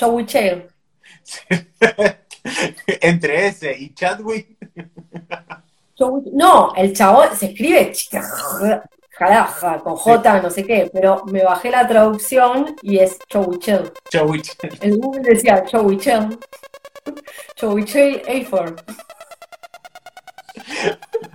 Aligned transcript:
Chowichel. 0.00 0.66
Entre 3.02 3.46
ese 3.48 3.76
y 3.78 3.92
Chadwick. 3.92 4.56
No, 6.32 6.72
el 6.74 6.94
chavo 6.94 7.24
se 7.36 7.46
escribe 7.50 7.92
jalaja, 9.10 9.80
con 9.80 9.96
J, 9.96 10.40
no 10.40 10.48
sé 10.48 10.64
qué, 10.64 10.88
pero 10.90 11.22
me 11.26 11.44
bajé 11.44 11.68
la 11.68 11.86
traducción 11.86 12.74
y 12.80 12.98
es 12.98 13.18
Chowichel. 13.28 13.92
Chowichel. 14.10 14.78
El 14.80 14.96
Google 14.96 15.34
decía 15.34 15.62
Chowichel. 15.66 16.38
Chowichel 17.56 18.22
A4. 18.22 18.82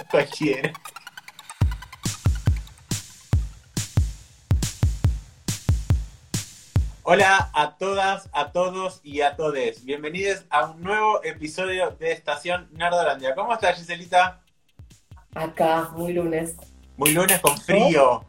Cualquiera. 0.09 0.73
Hola 7.07 7.51
a 7.53 7.77
todas, 7.77 8.27
a 8.33 8.51
todos 8.51 8.99
y 9.03 9.21
a 9.21 9.35
todes. 9.35 9.85
Bienvenidos 9.85 10.43
a 10.49 10.71
un 10.71 10.81
nuevo 10.81 11.23
episodio 11.23 11.91
de 11.91 12.11
Estación 12.11 12.67
Nardolandia. 12.71 13.35
¿Cómo 13.35 13.53
estás, 13.53 13.77
Giselita? 13.77 14.41
Acá, 15.35 15.91
muy 15.95 16.13
lunes. 16.13 16.55
Muy 16.97 17.11
lunes 17.11 17.39
con 17.41 17.55
frío. 17.59 18.25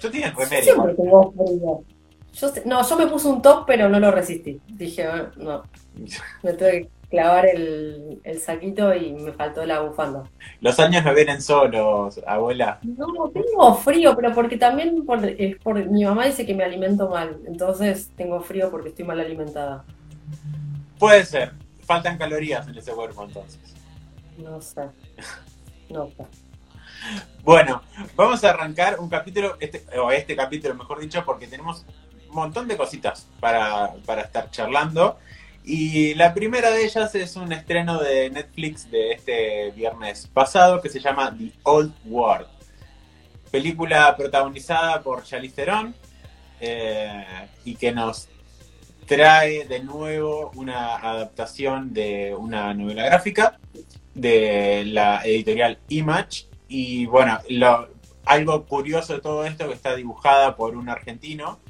Yo 0.00 0.10
tienes 0.10 0.34
remedio. 0.34 0.74
Siempre 0.74 0.94
tengo 0.94 1.32
frío. 1.32 1.84
Yo, 2.32 2.52
no, 2.64 2.88
yo 2.88 2.96
me 2.96 3.06
puse 3.06 3.28
un 3.28 3.40
top, 3.40 3.64
pero 3.64 3.88
no 3.88 4.00
lo 4.00 4.10
resistí. 4.10 4.60
Dije, 4.66 5.06
ah, 5.06 5.30
no. 5.36 5.62
Me 6.42 6.54
tuve 6.54 6.82
que 6.82 6.90
clavar 7.12 7.44
el, 7.44 8.22
saquito 8.40 8.94
y 8.94 9.12
me 9.12 9.32
faltó 9.32 9.66
la 9.66 9.80
bufanda. 9.80 10.24
Los 10.62 10.80
años 10.80 11.04
me 11.04 11.14
vienen 11.14 11.42
solos, 11.42 12.18
abuela. 12.26 12.80
No, 12.82 13.28
tengo 13.28 13.74
frío, 13.74 14.16
pero 14.16 14.32
porque 14.32 14.56
también 14.56 15.04
por, 15.04 15.22
es 15.22 15.56
por, 15.58 15.84
mi 15.84 16.06
mamá 16.06 16.24
dice 16.24 16.46
que 16.46 16.54
me 16.54 16.64
alimento 16.64 17.10
mal, 17.10 17.38
entonces 17.46 18.10
tengo 18.16 18.40
frío 18.40 18.70
porque 18.70 18.88
estoy 18.88 19.04
mal 19.04 19.20
alimentada. 19.20 19.84
Puede 20.98 21.26
ser, 21.26 21.52
faltan 21.84 22.16
calorías 22.16 22.66
en 22.66 22.78
ese 22.78 22.92
cuerpo 22.92 23.24
entonces. 23.24 23.60
No 24.38 24.58
sé, 24.62 24.88
no 25.90 26.06
sé. 26.06 26.24
Bueno, 27.44 27.82
vamos 28.16 28.42
a 28.42 28.50
arrancar 28.50 28.98
un 28.98 29.10
capítulo, 29.10 29.58
este, 29.60 29.84
o 29.98 30.10
este 30.10 30.34
capítulo 30.34 30.74
mejor 30.74 30.98
dicho, 30.98 31.22
porque 31.26 31.46
tenemos 31.46 31.84
un 32.30 32.34
montón 32.34 32.66
de 32.68 32.78
cositas 32.78 33.28
para, 33.38 33.92
para 34.06 34.22
estar 34.22 34.50
charlando. 34.50 35.18
Y 35.64 36.14
la 36.14 36.34
primera 36.34 36.70
de 36.70 36.84
ellas 36.84 37.14
es 37.14 37.36
un 37.36 37.52
estreno 37.52 38.00
de 38.00 38.30
Netflix 38.30 38.90
de 38.90 39.12
este 39.12 39.70
viernes 39.70 40.26
pasado 40.26 40.80
que 40.80 40.88
se 40.88 40.98
llama 40.98 41.34
The 41.36 41.52
Old 41.62 41.94
World. 42.04 42.48
Película 43.50 44.16
protagonizada 44.16 45.00
por 45.02 45.22
Charlize 45.22 45.54
Theron 45.54 45.94
eh, 46.60 47.24
y 47.64 47.76
que 47.76 47.92
nos 47.92 48.28
trae 49.06 49.64
de 49.64 49.80
nuevo 49.80 50.50
una 50.56 50.96
adaptación 50.96 51.92
de 51.92 52.34
una 52.36 52.74
novela 52.74 53.04
gráfica 53.04 53.60
de 54.14 54.84
la 54.86 55.24
editorial 55.24 55.78
Image. 55.90 56.48
Y 56.66 57.06
bueno, 57.06 57.38
algo 58.24 58.64
curioso 58.64 59.14
de 59.14 59.20
todo 59.20 59.44
esto 59.44 59.68
que 59.68 59.74
está 59.74 59.94
dibujada 59.94 60.56
por 60.56 60.76
un 60.76 60.88
argentino 60.88 61.60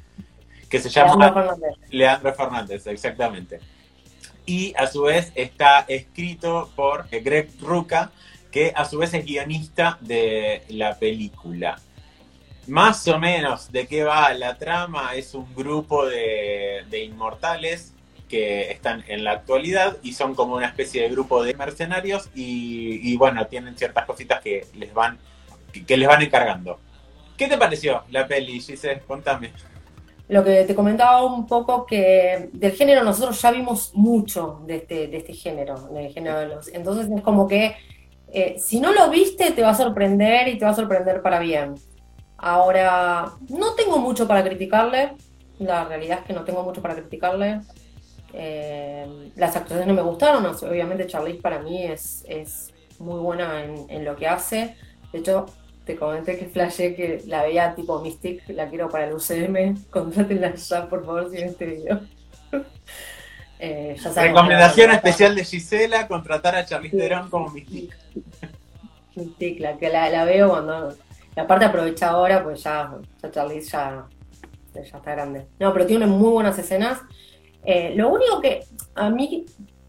que 0.67 0.79
se 0.79 0.89
llama 0.89 1.55
Leandro 1.91 2.33
Fernández 2.33 2.87
exactamente 2.87 3.59
y 4.45 4.73
a 4.77 4.87
su 4.87 5.03
vez 5.03 5.31
está 5.35 5.85
escrito 5.87 6.69
por 6.75 7.07
Greg 7.09 7.49
Ruca, 7.61 8.11
que 8.51 8.71
a 8.75 8.85
su 8.85 8.99
vez 8.99 9.13
es 9.13 9.25
guionista 9.25 9.97
de 10.01 10.63
la 10.69 10.97
película. 10.97 11.79
Más 12.67 13.07
o 13.07 13.19
menos 13.19 13.71
de 13.71 13.87
qué 13.87 14.03
va 14.03 14.33
la 14.33 14.57
trama 14.57 15.15
es 15.15 15.33
un 15.33 15.53
grupo 15.53 16.05
de, 16.05 16.85
inmortales 17.03 17.93
que 18.29 18.71
están 18.71 19.03
en 19.07 19.23
la 19.23 19.31
actualidad 19.31 19.97
y 20.01 20.13
son 20.13 20.33
como 20.33 20.55
una 20.55 20.67
especie 20.67 21.01
de 21.03 21.09
grupo 21.09 21.43
de 21.43 21.55
mercenarios 21.55 22.29
y, 22.33 23.15
bueno, 23.17 23.45
tienen 23.47 23.77
ciertas 23.77 24.05
cositas 24.05 24.41
que 24.41 24.65
les 24.75 24.93
van, 24.93 25.19
que, 25.85 25.97
les 25.97 26.07
van 26.07 26.21
encargando. 26.21 26.79
¿Qué 27.37 27.47
te 27.47 27.57
pareció 27.57 28.03
la 28.11 28.27
peli, 28.27 28.61
Giselle? 28.61 29.01
Contame 29.01 29.51
lo 30.33 30.43
que 30.43 30.63
te 30.63 30.73
comentaba 30.73 31.23
un 31.23 31.45
poco 31.45 31.85
que 31.85 32.49
del 32.53 32.71
género 32.71 33.03
nosotros 33.03 33.39
ya 33.39 33.51
vimos 33.51 33.91
mucho 33.93 34.63
de 34.65 34.77
este, 34.77 35.07
de 35.07 35.17
este 35.17 35.33
género, 35.33 35.75
del 35.89 36.11
género 36.11 36.39
de 36.39 36.47
los, 36.47 36.69
entonces 36.69 37.07
es 37.07 37.21
como 37.21 37.47
que 37.47 37.75
eh, 38.31 38.55
si 38.57 38.79
no 38.79 38.91
lo 38.93 39.11
viste 39.11 39.51
te 39.51 39.61
va 39.61 39.69
a 39.69 39.75
sorprender 39.75 40.47
y 40.47 40.57
te 40.57 40.65
va 40.65 40.71
a 40.71 40.75
sorprender 40.75 41.21
para 41.21 41.37
bien. 41.37 41.75
Ahora, 42.35 43.31
no 43.47 43.75
tengo 43.75 43.99
mucho 43.99 44.27
para 44.27 44.43
criticarle, 44.43 45.13
la 45.59 45.85
realidad 45.85 46.21
es 46.21 46.25
que 46.25 46.33
no 46.33 46.43
tengo 46.43 46.63
mucho 46.63 46.81
para 46.81 46.95
criticarle. 46.95 47.61
Eh, 48.33 49.31
las 49.35 49.55
actuaciones 49.55 49.85
no 49.85 49.93
me 49.93 50.01
gustaron, 50.01 50.43
obviamente 50.47 51.05
Charlize 51.05 51.41
para 51.43 51.59
mí 51.59 51.83
es, 51.83 52.25
es 52.27 52.73
muy 52.97 53.19
buena 53.19 53.63
en, 53.63 53.85
en 53.87 54.03
lo 54.03 54.15
que 54.15 54.27
hace. 54.27 54.75
De 55.11 55.19
hecho, 55.19 55.45
te 55.85 55.95
comenté 55.95 56.37
que 56.37 56.45
flashé 56.45 56.95
que 56.95 57.21
la 57.27 57.43
veía 57.43 57.75
tipo 57.75 57.99
Mystic, 57.99 58.47
la 58.49 58.69
quiero 58.69 58.89
para 58.89 59.07
el 59.07 59.13
UCM, 59.13 59.85
contrátenla 59.89 60.55
ya 60.55 60.87
por 60.87 61.05
favor 61.05 61.29
si 61.29 61.37
ven 61.37 61.49
este 61.49 61.65
video. 61.65 61.99
eh, 63.59 63.95
Recomendación 64.15 64.91
especial 64.91 65.35
de 65.35 65.43
Gisela, 65.43 66.07
contratar 66.07 66.55
a 66.55 66.65
Charlize 66.65 66.97
Theron 66.97 67.29
como 67.29 67.49
Mystic. 67.49 67.95
Mystic, 69.15 69.59
la 69.59 69.77
que 69.77 69.89
la, 69.89 70.25
veo 70.25 70.49
cuando... 70.49 70.95
La 71.35 71.47
parte 71.47 71.65
aprovecha 71.65 72.09
ahora, 72.09 72.43
pues 72.43 72.61
ya, 72.61 72.93
ya 73.21 73.31
Charlize 73.31 73.71
ya, 73.71 74.05
ya 74.75 74.81
está 74.81 74.99
grande. 74.99 75.47
No, 75.59 75.73
pero 75.73 75.87
tiene 75.87 76.05
muy 76.05 76.29
buenas 76.29 76.59
escenas. 76.59 76.99
Eh, 77.65 77.93
lo 77.95 78.09
único 78.09 78.39
que 78.39 78.63
a 78.93 79.09
mí 79.09 79.43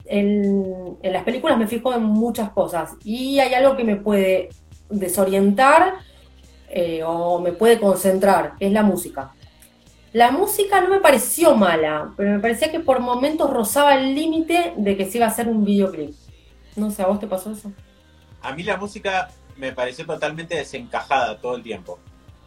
en, 0.06 0.96
en, 1.02 1.12
las 1.12 1.22
películas 1.22 1.58
me 1.58 1.66
fijo 1.66 1.92
en 1.92 2.02
muchas 2.02 2.50
cosas 2.50 2.92
y 3.04 3.40
hay 3.40 3.52
algo 3.52 3.76
que 3.76 3.84
me 3.84 3.96
puede 3.96 4.48
desorientar 4.98 5.94
eh, 6.68 7.02
o 7.04 7.38
me 7.40 7.52
puede 7.52 7.78
concentrar, 7.78 8.54
es 8.58 8.72
la 8.72 8.82
música. 8.82 9.32
La 10.12 10.30
música 10.30 10.80
no 10.80 10.88
me 10.88 11.00
pareció 11.00 11.56
mala, 11.56 12.12
pero 12.16 12.30
me 12.30 12.38
parecía 12.38 12.70
que 12.70 12.80
por 12.80 13.00
momentos 13.00 13.50
rozaba 13.50 13.94
el 13.96 14.14
límite 14.14 14.74
de 14.76 14.96
que 14.96 15.10
se 15.10 15.18
iba 15.18 15.26
a 15.26 15.30
hacer 15.30 15.48
un 15.48 15.64
videoclip. 15.64 16.14
No 16.76 16.90
sé, 16.90 17.02
¿a 17.02 17.06
vos 17.06 17.18
te 17.18 17.26
pasó 17.26 17.50
eso? 17.50 17.72
A 18.42 18.52
mí 18.52 18.62
la 18.62 18.76
música 18.76 19.28
me 19.56 19.72
pareció 19.72 20.06
totalmente 20.06 20.56
desencajada 20.56 21.38
todo 21.38 21.56
el 21.56 21.62
tiempo. 21.62 21.98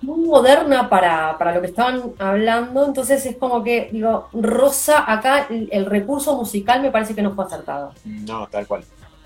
Muy 0.01 0.27
moderna 0.27 0.89
para, 0.89 1.37
para 1.37 1.55
lo 1.55 1.61
que 1.61 1.67
estaban 1.67 2.13
hablando, 2.19 2.85
entonces 2.85 3.25
es 3.25 3.35
como 3.35 3.63
que, 3.63 3.89
digo, 3.91 4.29
rosa 4.31 5.11
acá, 5.11 5.47
el 5.49 5.85
recurso 5.87 6.37
musical 6.37 6.81
me 6.81 6.91
parece 6.91 7.15
que 7.15 7.21
no 7.21 7.33
fue 7.33 7.45
acertado. 7.45 7.93
No, 8.05 8.47
tal 8.47 8.67
cual. 8.67 8.83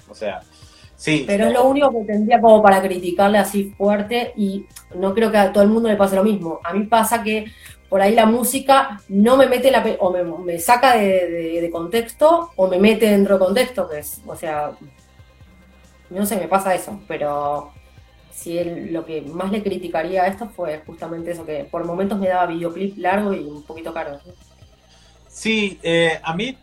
O 0.09 0.15
sea, 0.15 0.41
pero 1.25 1.47
es 1.47 1.53
lo 1.53 1.65
único 1.65 1.91
que 1.91 2.05
tendría 2.05 2.39
como 2.39 2.61
para 2.61 2.81
criticarle 2.81 3.37
así 3.37 3.73
fuerte 3.77 4.33
y 4.35 4.65
no 4.95 5.13
creo 5.13 5.31
que 5.31 5.37
a 5.37 5.51
todo 5.51 5.63
el 5.63 5.69
mundo 5.69 5.89
le 5.89 5.95
pase 5.95 6.15
lo 6.15 6.23
mismo. 6.23 6.59
A 6.63 6.73
mí 6.73 6.85
pasa 6.85 7.23
que 7.23 7.45
por 7.89 8.01
ahí 8.01 8.15
la 8.15 8.25
música 8.25 9.01
no 9.09 9.35
me 9.35 9.47
mete 9.47 9.71
la 9.71 9.83
o 9.99 10.11
me, 10.43 10.59
saca 10.59 10.95
de, 10.95 11.69
contexto 11.71 12.51
o 12.55 12.67
me 12.67 12.79
mete 12.79 13.09
dentro 13.09 13.35
de 13.35 13.45
contexto, 13.45 13.89
que 13.89 13.99
es, 13.99 14.21
o 14.25 14.35
sea, 14.35 14.71
no 16.09 16.25
sé, 16.25 16.37
me 16.37 16.47
pasa 16.47 16.75
eso, 16.75 17.01
pero 17.07 17.71
si 18.31 18.63
lo 18.63 19.05
que 19.05 19.21
más 19.21 19.51
le 19.51 19.61
criticaría 19.61 20.23
a 20.23 20.27
esto 20.27 20.47
fue 20.55 20.81
justamente 20.85 21.31
eso, 21.31 21.45
que 21.45 21.65
por 21.69 21.83
momentos 21.83 22.17
me 22.17 22.29
daba 22.29 22.45
videoclip 22.45 22.97
largo 22.97 23.33
y 23.33 23.39
un 23.39 23.63
poquito 23.63 23.93
caro. 23.93 24.19
Sí, 25.27 25.79
eh, 25.83 26.19
a 26.23 26.35
mí 26.35 26.57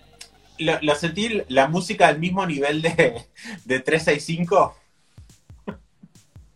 lo, 0.58 0.94
sentí 0.94 1.42
la 1.48 1.68
música 1.68 2.08
al 2.08 2.18
mismo 2.18 2.46
nivel 2.46 2.82
de, 2.82 3.26
de 3.64 3.80
365. 3.80 4.76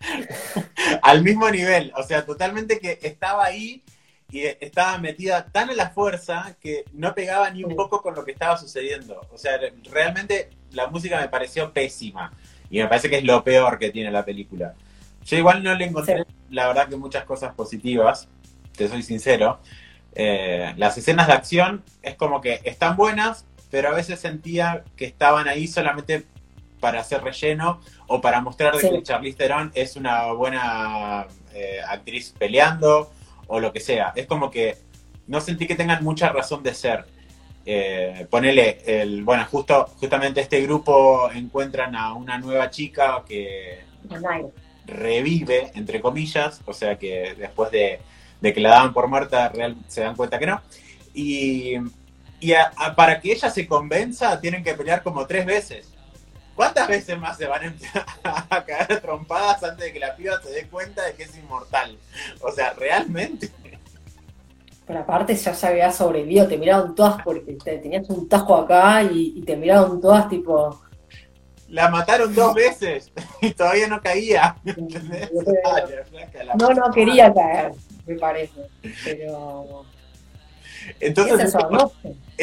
al 1.02 1.22
mismo 1.22 1.48
nivel, 1.50 1.92
o 1.96 2.02
sea, 2.02 2.24
totalmente 2.26 2.80
que 2.80 2.98
estaba 3.02 3.44
ahí 3.44 3.84
y 4.32 4.44
estaba 4.46 4.96
metida 4.98 5.46
tan 5.46 5.70
en 5.70 5.76
la 5.76 5.90
fuerza 5.90 6.56
que 6.60 6.84
no 6.92 7.14
pegaba 7.14 7.50
ni 7.50 7.64
un 7.64 7.76
poco 7.76 8.00
con 8.00 8.14
lo 8.14 8.24
que 8.24 8.32
estaba 8.32 8.56
sucediendo. 8.56 9.20
O 9.30 9.36
sea, 9.36 9.58
realmente 9.90 10.48
la 10.70 10.86
música 10.86 11.20
me 11.20 11.28
pareció 11.28 11.72
pésima 11.72 12.32
y 12.70 12.78
me 12.78 12.86
parece 12.86 13.10
que 13.10 13.18
es 13.18 13.24
lo 13.24 13.44
peor 13.44 13.78
que 13.78 13.90
tiene 13.90 14.10
la 14.10 14.24
película. 14.24 14.74
Yo 15.26 15.36
igual 15.36 15.62
no 15.62 15.74
le 15.74 15.84
encontré, 15.84 16.24
la 16.50 16.66
verdad, 16.66 16.88
que 16.88 16.96
muchas 16.96 17.24
cosas 17.24 17.54
positivas, 17.54 18.28
te 18.74 18.88
soy 18.88 19.02
sincero. 19.02 19.60
Eh, 20.14 20.72
las 20.78 20.96
escenas 20.96 21.26
de 21.26 21.34
acción 21.34 21.84
es 22.00 22.14
como 22.16 22.40
que 22.40 22.60
están 22.64 22.96
buenas, 22.96 23.46
pero 23.72 23.88
a 23.88 23.92
veces 23.92 24.20
sentía 24.20 24.84
que 24.96 25.06
estaban 25.06 25.48
ahí 25.48 25.66
solamente 25.66 26.26
para 26.78 27.00
hacer 27.00 27.22
relleno 27.22 27.80
o 28.06 28.20
para 28.20 28.42
mostrar 28.42 28.76
que 28.76 29.02
Charlize 29.02 29.38
Theron 29.38 29.72
es 29.74 29.96
una 29.96 30.30
buena 30.32 31.26
eh, 31.54 31.78
actriz 31.88 32.34
peleando 32.38 33.10
o 33.46 33.60
lo 33.60 33.72
que 33.72 33.80
sea. 33.80 34.12
Es 34.14 34.26
como 34.26 34.50
que 34.50 34.76
no 35.26 35.40
sentí 35.40 35.66
que 35.66 35.74
tengan 35.74 36.04
mucha 36.04 36.28
razón 36.28 36.62
de 36.62 36.74
ser. 36.74 37.06
Eh, 37.64 38.26
ponele, 38.28 38.82
el, 38.84 39.24
bueno, 39.24 39.46
justo, 39.50 39.86
justamente 39.98 40.42
este 40.42 40.60
grupo 40.60 41.30
encuentran 41.32 41.96
a 41.96 42.12
una 42.12 42.36
nueva 42.36 42.68
chica 42.68 43.24
que 43.26 43.84
revive, 44.84 45.70
entre 45.74 46.02
comillas, 46.02 46.60
o 46.66 46.74
sea 46.74 46.98
que 46.98 47.34
después 47.38 47.70
de, 47.70 48.00
que 48.42 48.60
la 48.60 48.68
daban 48.68 48.92
por 48.92 49.08
muerta, 49.08 49.48
real, 49.48 49.76
se 49.88 50.02
dan 50.02 50.14
cuenta 50.14 50.38
que 50.38 50.46
no. 50.46 50.60
Y 51.14 51.76
Y 52.42 52.52
para 52.96 53.20
que 53.20 53.30
ella 53.30 53.48
se 53.50 53.68
convenza, 53.68 54.40
tienen 54.40 54.64
que 54.64 54.74
pelear 54.74 55.04
como 55.04 55.24
tres 55.28 55.46
veces. 55.46 55.86
¿Cuántas 56.56 56.88
veces 56.88 57.16
más 57.16 57.38
se 57.38 57.46
van 57.46 57.76
a, 58.24 58.64
caer 58.64 59.00
trompadas 59.00 59.62
antes 59.62 59.86
de 59.86 59.92
que 59.92 60.00
la 60.00 60.16
piba 60.16 60.42
se 60.42 60.50
dé 60.50 60.66
cuenta 60.66 61.04
de 61.04 61.14
que 61.14 61.22
es 61.22 61.38
inmortal? 61.38 61.96
O 62.40 62.50
sea, 62.50 62.72
realmente. 62.72 63.48
Pero 64.84 64.98
aparte 64.98 65.36
ya 65.36 65.54
se 65.54 65.66
había 65.68 65.92
sobrevivido, 65.92 66.48
te 66.48 66.58
miraron 66.58 66.96
todas 66.96 67.22
porque 67.22 67.52
tenías 67.62 68.10
un 68.10 68.28
tajo 68.28 68.56
acá 68.56 69.04
y, 69.04 69.40
te 69.42 69.56
miraron 69.56 70.00
todas 70.00 70.28
tipo... 70.28 70.82
La 71.68 71.90
mataron 71.90 72.34
dos 72.34 72.54
veces 72.54 73.12
y 73.40 73.52
todavía 73.52 73.86
no 73.86 74.02
caía. 74.02 74.56
no, 76.58 76.70
no 76.70 76.90
quería 76.92 77.32
caer, 77.32 77.70
me 78.04 78.16
parece. 78.16 78.68
Pero... 79.04 79.86
Entonces, 80.98 81.40
eso, 81.40 81.92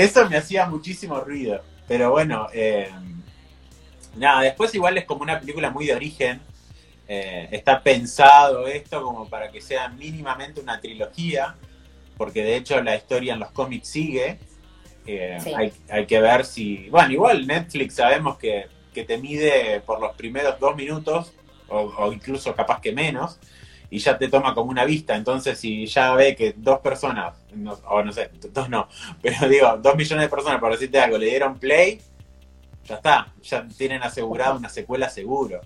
eso, 0.04 0.30
me 0.30 0.38
hacía 0.38 0.66
muchísimo 0.66 1.20
ruido. 1.20 1.62
Pero 1.88 2.12
bueno, 2.12 2.48
eh, 2.54 2.90
nada, 4.16 4.42
después 4.42 4.74
igual 4.74 4.98
es 4.98 5.06
como 5.06 5.24
una 5.24 5.40
película 5.40 5.70
muy 5.72 5.88
de 5.88 5.96
origen. 5.96 6.42
Eh, 7.08 7.50
está 7.52 7.82
pensado 7.82 8.68
esto 8.68 9.02
como 9.02 9.28
para 9.28 9.52
que 9.52 9.60
sea 9.60 9.90
mínimamente 9.90 10.62
una 10.62 10.80
trilogía, 10.80 11.56
porque 12.16 12.44
de 12.44 12.56
hecho 12.56 12.82
la 12.82 12.96
historia 12.96 13.34
en 13.34 13.40
los 13.40 13.52
cómics 13.52 13.90
sigue. 13.90 14.40
Eh, 15.06 15.72
hay, 15.90 16.06
que 16.06 16.22
ver 16.22 16.46
si. 16.46 16.88
Bueno, 16.90 17.12
igual 17.12 17.48
Netflix 17.48 17.96
sabemos 17.96 18.38
que, 18.38 18.68
te 18.94 19.18
mide 19.18 19.80
por 19.80 20.02
los 20.02 20.14
primeros 20.16 20.60
dos 20.60 20.76
minutos, 20.76 21.32
o, 21.70 22.12
incluso 22.12 22.54
capaz 22.54 22.82
que 22.82 22.92
menos, 22.92 23.40
y 23.90 24.00
ya 24.00 24.18
te 24.18 24.28
toma 24.28 24.54
como 24.54 24.72
una 24.72 24.86
vista. 24.86 25.16
Entonces, 25.16 25.58
si 25.58 25.86
ya 25.86 26.14
ve 26.14 26.36
que 26.36 26.54
dos 26.56 26.80
personas, 26.80 27.36
o 27.86 28.04
no 28.04 28.12
sé, 28.12 28.30
dos 28.52 28.70
no, 28.70 28.88
pero 29.22 29.48
digo, 29.50 29.78
dos 29.78 29.96
millones 29.96 30.26
de 30.26 30.30
personas, 30.30 30.60
por 30.60 30.72
decirte 30.72 31.00
algo, 31.00 31.18
le 31.18 31.28
dieron 31.28 31.58
play, 31.58 32.00
ya 32.86 32.96
está, 32.96 33.34
ya 33.42 33.68
tienen 33.78 34.04
asegurado 34.04 34.58
una 34.58 34.70
secuela 34.70 35.10
seguro. 35.10 35.62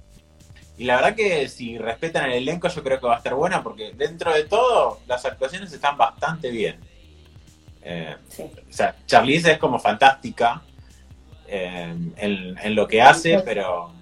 Y 0.78 0.86
la 0.86 0.96
verdad 0.96 1.16
que 1.16 1.48
si 1.50 1.78
respetan 1.78 2.25
el 2.25 2.34
elenco 2.34 2.68
yo 2.68 2.84
creo 2.84 3.00
que 3.00 3.06
va 3.06 3.16
a 3.16 3.18
estar 3.18 3.36
buena 3.36 3.62
porque 3.62 3.94
dentro 3.94 4.34
de 4.34 4.46
todo 4.46 5.02
las 5.08 5.24
actuaciones 5.24 5.72
están 5.72 5.98
bastante 5.98 6.50
bien. 6.50 6.80
Eh, 7.84 8.16
o 8.40 8.74
sea, 8.74 8.96
Charlize 9.06 9.52
es 9.52 9.58
como 9.60 9.78
fantástica 9.78 10.64
eh, 11.48 11.96
en, 12.18 12.76
lo 12.76 12.88
que 12.88 13.02
hace, 13.02 13.40
pero 13.42 13.94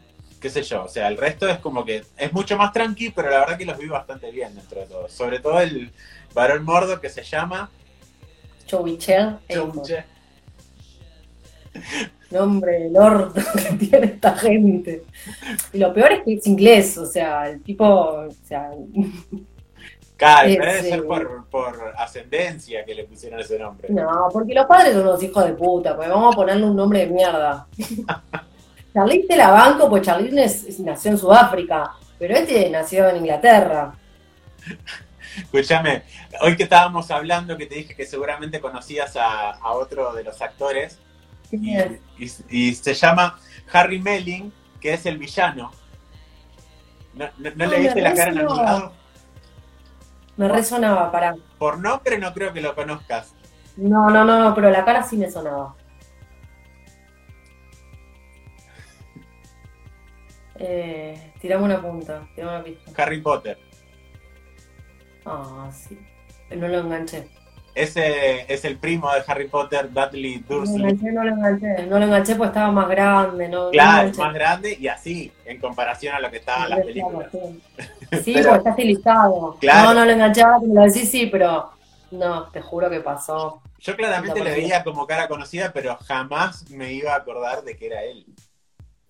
qué 0.41 0.49
sé 0.49 0.63
yo, 0.63 0.83
o 0.83 0.87
sea, 0.87 1.07
el 1.07 1.17
resto 1.17 1.47
es 1.47 1.59
como 1.59 1.85
que 1.85 2.03
es 2.17 2.33
mucho 2.33 2.57
más 2.57 2.73
tranqui, 2.73 3.11
pero 3.11 3.29
la 3.29 3.39
verdad 3.39 3.57
que 3.57 3.65
los 3.65 3.77
vi 3.77 3.87
bastante 3.87 4.31
bien 4.31 4.55
dentro 4.55 4.81
de 4.81 4.87
todo. 4.87 5.07
Sobre 5.07 5.39
todo 5.39 5.61
el 5.61 5.91
varón 6.33 6.65
mordo 6.65 6.99
que 6.99 7.09
se 7.09 7.23
llama... 7.23 7.69
Chowichel. 8.65 9.37
nombre, 12.31 12.87
el 12.87 12.97
orto 12.97 13.41
que 13.55 13.75
tiene 13.87 14.05
esta 14.07 14.35
gente. 14.35 15.03
Y 15.73 15.77
lo 15.77 15.93
peor 15.93 16.13
es 16.13 16.23
que 16.23 16.33
es 16.33 16.47
inglés, 16.47 16.97
o 16.97 17.05
sea, 17.05 17.49
el 17.49 17.61
tipo, 17.61 17.85
o 17.85 18.31
sea... 18.43 18.71
Claro, 20.17 20.49
debe 20.49 20.83
ser 20.83 21.03
por, 21.07 21.45
por, 21.49 21.95
ascendencia 21.97 22.85
que 22.85 22.93
le 22.93 23.05
pusieron 23.05 23.39
ese 23.39 23.57
nombre. 23.57 23.89
No, 23.89 24.29
porque 24.31 24.53
los 24.53 24.67
padres 24.67 24.93
son 24.93 25.01
unos 25.01 25.23
hijos 25.23 25.43
de 25.45 25.53
puta, 25.53 25.95
pues 25.95 26.07
vamos 26.09 26.35
a 26.35 26.37
ponerle 26.37 26.63
un 26.63 26.75
nombre 26.75 26.99
de 26.99 27.07
mierda. 27.07 27.65
Charlize 28.93 29.27
te 29.27 29.35
la 29.37 29.51
banco, 29.51 29.89
pues 29.89 30.03
Charlize 30.03 30.81
nació 30.83 31.11
en 31.11 31.17
Sudáfrica, 31.17 31.91
pero 32.19 32.35
este 32.35 32.69
nació 32.69 33.09
en 33.09 33.17
Inglaterra. 33.17 33.93
Escúchame, 35.37 36.03
hoy 36.41 36.57
que 36.57 36.63
estábamos 36.63 37.09
hablando, 37.09 37.57
que 37.57 37.65
te 37.65 37.75
dije 37.75 37.95
que 37.95 38.05
seguramente 38.05 38.59
conocías 38.59 39.15
a, 39.15 39.51
a 39.51 39.71
otro 39.71 40.13
de 40.13 40.23
los 40.25 40.41
actores, 40.41 40.99
y, 42.49 42.73
se 42.75 42.93
llama 42.93 43.39
Harry 43.71 43.99
Melling, 43.99 44.53
que 44.79 44.93
es 44.93 45.05
el 45.05 45.17
villano. 45.17 45.71
¿No, 47.13 47.27
le 47.37 47.79
viste 47.79 48.01
la 48.01 48.13
cara 48.13 48.31
en 48.31 48.39
algún 48.39 48.57
lado? 48.57 48.93
Me 50.37 50.47
resonaba, 50.47 51.11
para. 51.11 51.35
Por 51.57 51.79
nombre 51.79 52.17
no 52.17 52.33
creo 52.33 52.53
que 52.53 52.61
lo 52.61 52.73
conozcas. 52.73 53.33
No, 53.75 54.09
no, 54.09 54.23
no, 54.23 54.55
pero 54.55 54.69
la 54.69 54.85
cara 54.85 55.03
sí 55.03 55.17
me 55.17 55.29
sonaba. 55.29 55.75
Eh, 60.63 61.33
tirame 61.41 61.63
una 61.63 61.81
punta, 61.81 62.27
tirame 62.35 62.53
una 62.53 62.63
pista. 62.63 63.03
Harry 63.03 63.19
Potter. 63.19 63.57
Ah, 65.25 65.69
sí. 65.71 65.97
No 66.55 66.67
lo 66.67 66.79
enganché. 66.79 67.27
Ese 67.73 68.53
es 68.53 68.65
el 68.65 68.77
primo 68.77 69.09
de 69.13 69.23
Harry 69.25 69.47
Potter, 69.47 69.91
Dudley 69.91 70.43
Dursley. 70.47 70.93
No 70.93 71.23
lo 71.23 71.31
enganché, 71.31 71.85
no 71.87 71.99
lo 71.99 72.05
enganché, 72.05 72.35
porque 72.35 72.49
estaba 72.49 72.71
más 72.71 72.89
grande. 72.89 73.47
No, 73.47 73.69
claro, 73.71 74.11
más 74.17 74.33
grande 74.33 74.77
y 74.79 74.87
así, 74.87 75.31
en 75.45 75.59
comparación 75.59 76.13
a 76.13 76.19
lo 76.19 76.29
que 76.29 76.37
estaba 76.37 76.65
en 76.65 76.69
las 76.69 76.85
películas. 76.85 77.29
Sí, 78.23 78.33
porque 78.33 78.57
está 78.57 78.71
estilizado. 78.71 79.57
No, 79.61 79.93
no 79.93 80.05
lo 80.05 80.11
enganchaba, 80.11 80.59
te 80.59 80.67
lo 80.67 80.81
decís, 80.81 81.09
sí, 81.09 81.27
pero 81.27 81.71
no, 82.11 82.49
te 82.49 82.61
juro 82.61 82.89
que 82.89 82.99
pasó. 82.99 83.61
Yo 83.79 83.95
claramente 83.95 84.43
le 84.43 84.51
veía 84.51 84.83
como 84.83 85.07
cara 85.07 85.29
conocida, 85.29 85.71
pero 85.73 85.95
jamás 85.95 86.69
me 86.69 86.91
iba 86.91 87.13
a 87.13 87.17
acordar 87.17 87.63
de 87.63 87.77
que 87.77 87.87
era 87.87 88.03
él. 88.03 88.25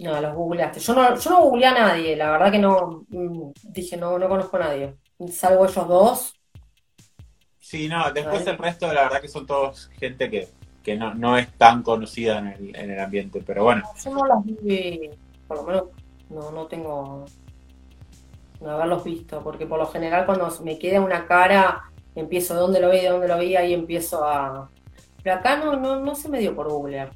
No, 0.02 0.20
los 0.20 0.36
googleaste. 0.36 0.80
Yo 0.80 0.94
no, 0.94 1.16
yo 1.18 1.30
no 1.30 1.42
googleé 1.42 1.68
a 1.68 1.74
nadie, 1.74 2.16
la 2.16 2.32
verdad 2.32 2.52
que 2.52 2.60
no, 2.60 3.06
mm, 3.10 3.52
dije, 3.64 3.98
no, 3.98 4.18
no 4.18 4.28
conozco 4.28 4.58
a 4.58 4.62
nadie. 4.62 4.96
Salvo 5.30 5.66
ellos 5.66 5.88
dos, 5.88 6.42
Sí, 7.72 7.88
no, 7.88 8.12
después 8.12 8.46
el 8.48 8.58
resto, 8.58 8.92
la 8.92 9.04
verdad 9.04 9.22
que 9.22 9.30
son 9.30 9.46
todos 9.46 9.90
gente 9.98 10.30
que, 10.30 10.98
no, 10.98 11.14
no 11.14 11.38
es 11.38 11.48
tan 11.54 11.84
conocida 11.84 12.40
en 12.40 12.48
el, 12.48 12.76
en 12.76 12.92
el 12.92 13.00
ambiente, 13.00 13.42
pero 13.48 13.64
bueno. 13.64 13.84
Yo 14.04 14.14
no 14.14 14.26
las 14.26 14.44
vi, 14.44 15.10
por 15.48 15.56
lo 15.56 15.64
menos 15.64 15.84
no, 16.30 16.52
no 16.52 16.68
tengo 16.68 17.24
no 18.60 18.72
haberlos 18.72 19.06
visto, 19.06 19.42
porque 19.42 19.66
por 19.66 19.80
lo 19.80 19.88
general 19.88 20.26
cuando 20.26 20.50
me 20.66 20.78
queda 20.78 21.00
una 21.00 21.26
cara, 21.26 21.84
empiezo 22.14 22.56
de 22.56 22.60
dónde 22.60 22.82
lo 22.82 22.90
vi, 22.90 23.00
de 23.00 23.08
dónde 23.08 23.30
lo 23.30 23.40
vi, 23.40 23.56
ahí 23.56 23.74
empiezo 23.74 24.26
a... 24.26 24.70
Pero 25.24 25.38
acá 25.38 25.56
no, 25.56 25.78
no, 25.78 25.98
no 26.02 26.14
se 26.14 26.28
me 26.28 26.40
dio 26.40 26.54
por 26.54 26.68
googlear. 26.68 27.14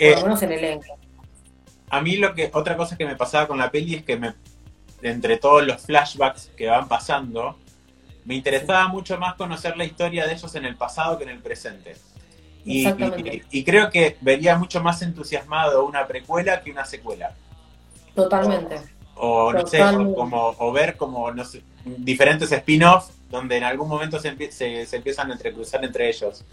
Por 0.00 0.08
lo 0.08 0.18
eh, 0.18 0.22
menos 0.24 0.42
en 0.42 0.52
elenco. 0.52 0.98
A 1.90 2.00
mí 2.00 2.16
lo 2.16 2.34
que, 2.34 2.50
otra 2.54 2.76
cosa 2.76 2.96
que 2.96 3.04
me 3.04 3.16
pasaba 3.16 3.46
con 3.46 3.58
la 3.58 3.70
peli 3.70 3.96
es 3.96 4.04
que 4.04 4.16
me, 4.16 4.34
entre 5.02 5.36
todos 5.36 5.66
los 5.66 5.82
flashbacks 5.82 6.50
que 6.56 6.68
van 6.68 6.88
pasando, 6.88 7.56
me 8.24 8.34
interesaba 8.34 8.88
mucho 8.88 9.18
más 9.18 9.34
conocer 9.34 9.76
la 9.76 9.84
historia 9.84 10.26
de 10.26 10.34
ellos 10.34 10.54
en 10.54 10.64
el 10.64 10.76
pasado 10.76 11.18
que 11.18 11.24
en 11.24 11.30
el 11.30 11.40
presente. 11.40 11.96
Y, 12.64 12.86
y, 13.50 13.64
creo 13.64 13.90
que 13.90 14.18
vería 14.20 14.56
mucho 14.56 14.82
más 14.82 15.00
entusiasmado 15.00 15.84
una 15.86 16.06
precuela 16.06 16.60
que 16.60 16.70
una 16.70 16.84
secuela. 16.84 17.34
Totalmente. 18.14 18.80
O, 19.14 19.52
no 19.52 19.66
sé, 19.66 19.80
como, 19.80 20.54
o 20.58 20.72
ver 20.72 20.96
como 20.96 21.30
no 21.32 21.44
sé, 21.44 21.62
diferentes 21.84 22.52
spin-offs 22.52 23.12
donde 23.30 23.56
en 23.56 23.64
algún 23.64 23.88
momento 23.88 24.18
se, 24.18 24.52
se, 24.52 24.96
empiezan 24.96 25.30
a 25.30 25.34
entrecruzar 25.34 25.84
entre 25.84 26.08
ellos. 26.08 26.44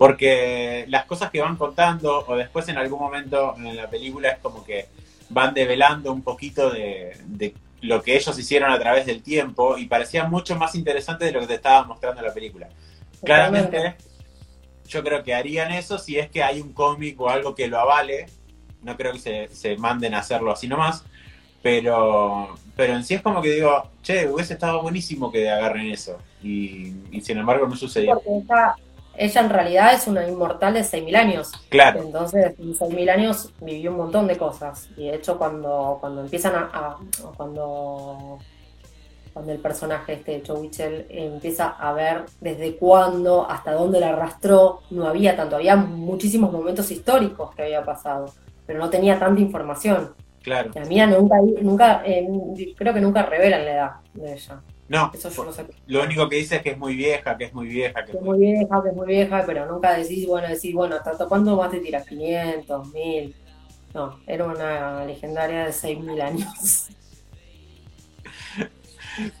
Porque 0.00 0.86
las 0.88 1.04
cosas 1.04 1.30
que 1.30 1.42
van 1.42 1.56
contando, 1.56 2.24
o 2.26 2.34
después 2.34 2.66
en 2.70 2.78
algún 2.78 3.00
momento 3.00 3.54
en 3.58 3.76
la 3.76 3.90
película, 3.90 4.30
es 4.30 4.38
como 4.38 4.64
que 4.64 4.86
van 5.28 5.52
develando 5.52 6.10
un 6.10 6.22
poquito 6.22 6.70
de, 6.70 7.18
de 7.26 7.54
lo 7.82 8.02
que 8.02 8.16
ellos 8.16 8.38
hicieron 8.38 8.72
a 8.72 8.78
través 8.78 9.04
del 9.04 9.22
tiempo 9.22 9.76
y 9.76 9.84
parecía 9.84 10.24
mucho 10.24 10.56
más 10.56 10.74
interesante 10.74 11.26
de 11.26 11.32
lo 11.32 11.40
que 11.40 11.48
te 11.48 11.54
estaba 11.56 11.84
mostrando 11.84 12.22
la 12.22 12.32
película. 12.32 12.70
Claramente, 13.22 13.96
yo 14.88 15.04
creo 15.04 15.22
que 15.22 15.34
harían 15.34 15.70
eso 15.70 15.98
si 15.98 16.18
es 16.18 16.30
que 16.30 16.42
hay 16.42 16.62
un 16.62 16.72
cómic 16.72 17.20
o 17.20 17.28
algo 17.28 17.54
que 17.54 17.68
lo 17.68 17.78
avale. 17.78 18.24
No 18.82 18.96
creo 18.96 19.12
que 19.12 19.50
se, 19.52 19.76
manden 19.76 20.14
a 20.14 20.20
hacerlo 20.20 20.50
así 20.50 20.66
nomás. 20.66 21.04
Pero, 21.62 22.56
pero 22.74 22.94
en 22.94 23.04
sí 23.04 23.16
es 23.16 23.20
como 23.20 23.42
que 23.42 23.50
digo, 23.50 23.90
che, 24.02 24.26
hubiese 24.26 24.54
estado 24.54 24.80
buenísimo 24.80 25.30
que 25.30 25.50
agarren 25.50 25.90
eso. 25.90 26.16
Y, 26.42 26.94
sin 27.20 27.36
embargo 27.36 27.68
no 27.68 27.76
sucedió. 27.76 28.14
Porque 28.14 28.30
ella 29.16 29.40
en 29.40 29.50
realidad 29.50 29.94
es 29.94 30.06
una 30.06 30.26
inmortal 30.26 30.74
de 30.74 30.80
6.000 30.80 31.16
años. 31.16 31.52
Claro. 31.68 32.02
Entonces, 32.02 32.54
en 32.58 32.74
6.000 32.74 33.10
años 33.10 33.52
vivió 33.60 33.90
un 33.90 33.98
montón 33.98 34.26
de 34.26 34.36
cosas. 34.36 34.88
Y 34.96 35.08
de 35.08 35.16
hecho, 35.16 35.38
cuando, 35.38 35.98
cuando 36.00 36.22
empiezan 36.22 36.54
a, 36.54 36.96
cuando, 37.36 38.38
cuando 39.32 39.52
el 39.52 39.58
personaje, 39.58 40.14
este 40.14 40.42
Chowichel, 40.42 41.06
empieza 41.10 41.68
a 41.68 41.92
ver 41.92 42.24
desde 42.40 42.76
cuándo, 42.76 43.48
hasta 43.50 43.72
dónde 43.72 44.00
la 44.00 44.10
arrastró, 44.10 44.80
no 44.90 45.06
había 45.06 45.36
tanto. 45.36 45.56
Había 45.56 45.76
muchísimos 45.76 46.52
momentos 46.52 46.90
históricos 46.90 47.54
que 47.54 47.62
había 47.62 47.84
pasado, 47.84 48.32
pero 48.66 48.78
no 48.78 48.88
tenía 48.88 49.18
tanta 49.18 49.40
información. 49.40 50.14
Claro. 50.42 50.70
La 50.74 50.84
mía 50.86 51.06
nunca, 51.06 51.36
nunca 51.60 52.02
eh, 52.06 52.26
creo 52.74 52.94
que 52.94 53.00
nunca 53.00 53.22
revelan 53.24 53.64
la 53.64 53.72
edad 53.72 53.90
de 54.14 54.32
ella. 54.32 54.60
No, 54.90 55.12
lo 55.86 56.02
único 56.02 56.28
que 56.28 56.34
dice 56.34 56.56
es 56.56 56.62
que 56.62 56.70
es 56.70 56.78
muy 56.78 56.96
vieja, 56.96 57.36
que 57.36 57.44
es 57.44 57.54
muy 57.54 57.68
vieja. 57.68 58.04
Que, 58.04 58.10
es 58.10 58.20
muy 58.20 58.40
vieja, 58.40 58.82
que 58.82 58.88
es 58.88 58.96
muy 58.96 59.06
vieja, 59.06 59.44
pero 59.46 59.64
nunca 59.66 59.92
decís, 59.92 60.26
bueno, 60.26 60.48
decís, 60.48 60.74
bueno, 60.74 60.96
¿hasta 60.96 61.26
cuándo 61.26 61.54
más 61.54 61.70
te 61.70 61.78
tiras? 61.78 62.04
500, 62.08 62.92
1000. 62.92 63.36
No, 63.94 64.18
era 64.26 64.44
una 64.46 65.04
legendaria 65.04 65.66
de 65.66 65.72
6000 65.72 66.20
años. 66.20 66.88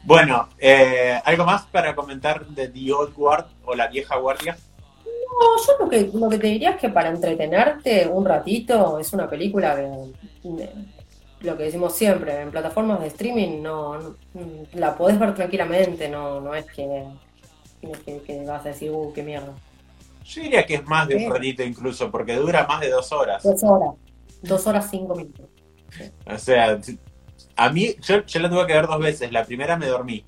Bueno, 0.04 0.48
eh, 0.58 1.18
¿algo 1.24 1.44
más 1.44 1.62
para 1.66 1.94
comentar 1.94 2.44
de 2.44 2.68
The 2.68 2.92
Old 2.92 3.14
Guard 3.14 3.46
o 3.64 3.74
la 3.74 3.86
vieja 3.86 4.16
guardia? 4.16 4.58
No, 5.04 5.64
yo 5.64 5.84
lo 5.84 5.88
que, 5.88 6.10
lo 6.12 6.28
que 6.28 6.38
te 6.38 6.46
diría 6.48 6.70
es 6.70 6.76
que 6.76 6.88
para 6.90 7.08
entretenerte 7.08 8.06
un 8.06 8.26
ratito 8.26 8.98
es 8.98 9.12
una 9.12 9.30
película 9.30 9.76
que, 9.76 10.68
lo 11.42 11.56
que 11.56 11.64
decimos 11.64 11.94
siempre, 11.94 12.40
en 12.40 12.50
plataformas 12.50 13.00
de 13.00 13.06
streaming 13.08 13.62
no, 13.62 14.16
la 14.74 14.96
podés 14.96 15.18
ver 15.18 15.34
tranquilamente, 15.34 16.08
no, 16.08 16.40
no 16.40 16.54
es 16.54 16.66
que, 16.66 17.06
que, 18.26 18.44
vas 18.44 18.64
a 18.64 18.68
decir, 18.68 18.90
uh, 18.90 19.12
qué 19.12 19.22
mierda. 19.22 19.54
Yo 20.24 20.42
diría 20.42 20.66
que 20.66 20.74
es 20.74 20.86
más 20.86 21.08
de 21.08 21.16
un 21.16 21.32
ratito 21.32 21.62
incluso, 21.62 22.10
porque 22.10 22.34
dura 22.34 22.66
más 22.66 22.80
de 22.80 22.90
dos 22.90 23.10
horas. 23.12 23.42
Dos 23.42 23.62
horas, 23.64 23.94
dos 24.42 24.66
horas 24.66 24.88
cinco 24.90 25.14
minutos. 25.14 25.46
O 26.26 26.38
sea, 26.38 26.78
a 27.56 27.70
mí, 27.70 27.94
yo, 28.00 28.24
yo 28.24 28.40
la 28.40 28.50
tuve 28.50 28.66
que 28.66 28.74
ver 28.74 28.86
dos 28.86 29.00
veces, 29.00 29.32
la 29.32 29.44
primera 29.44 29.76
me 29.76 29.86
dormí. 29.86 30.24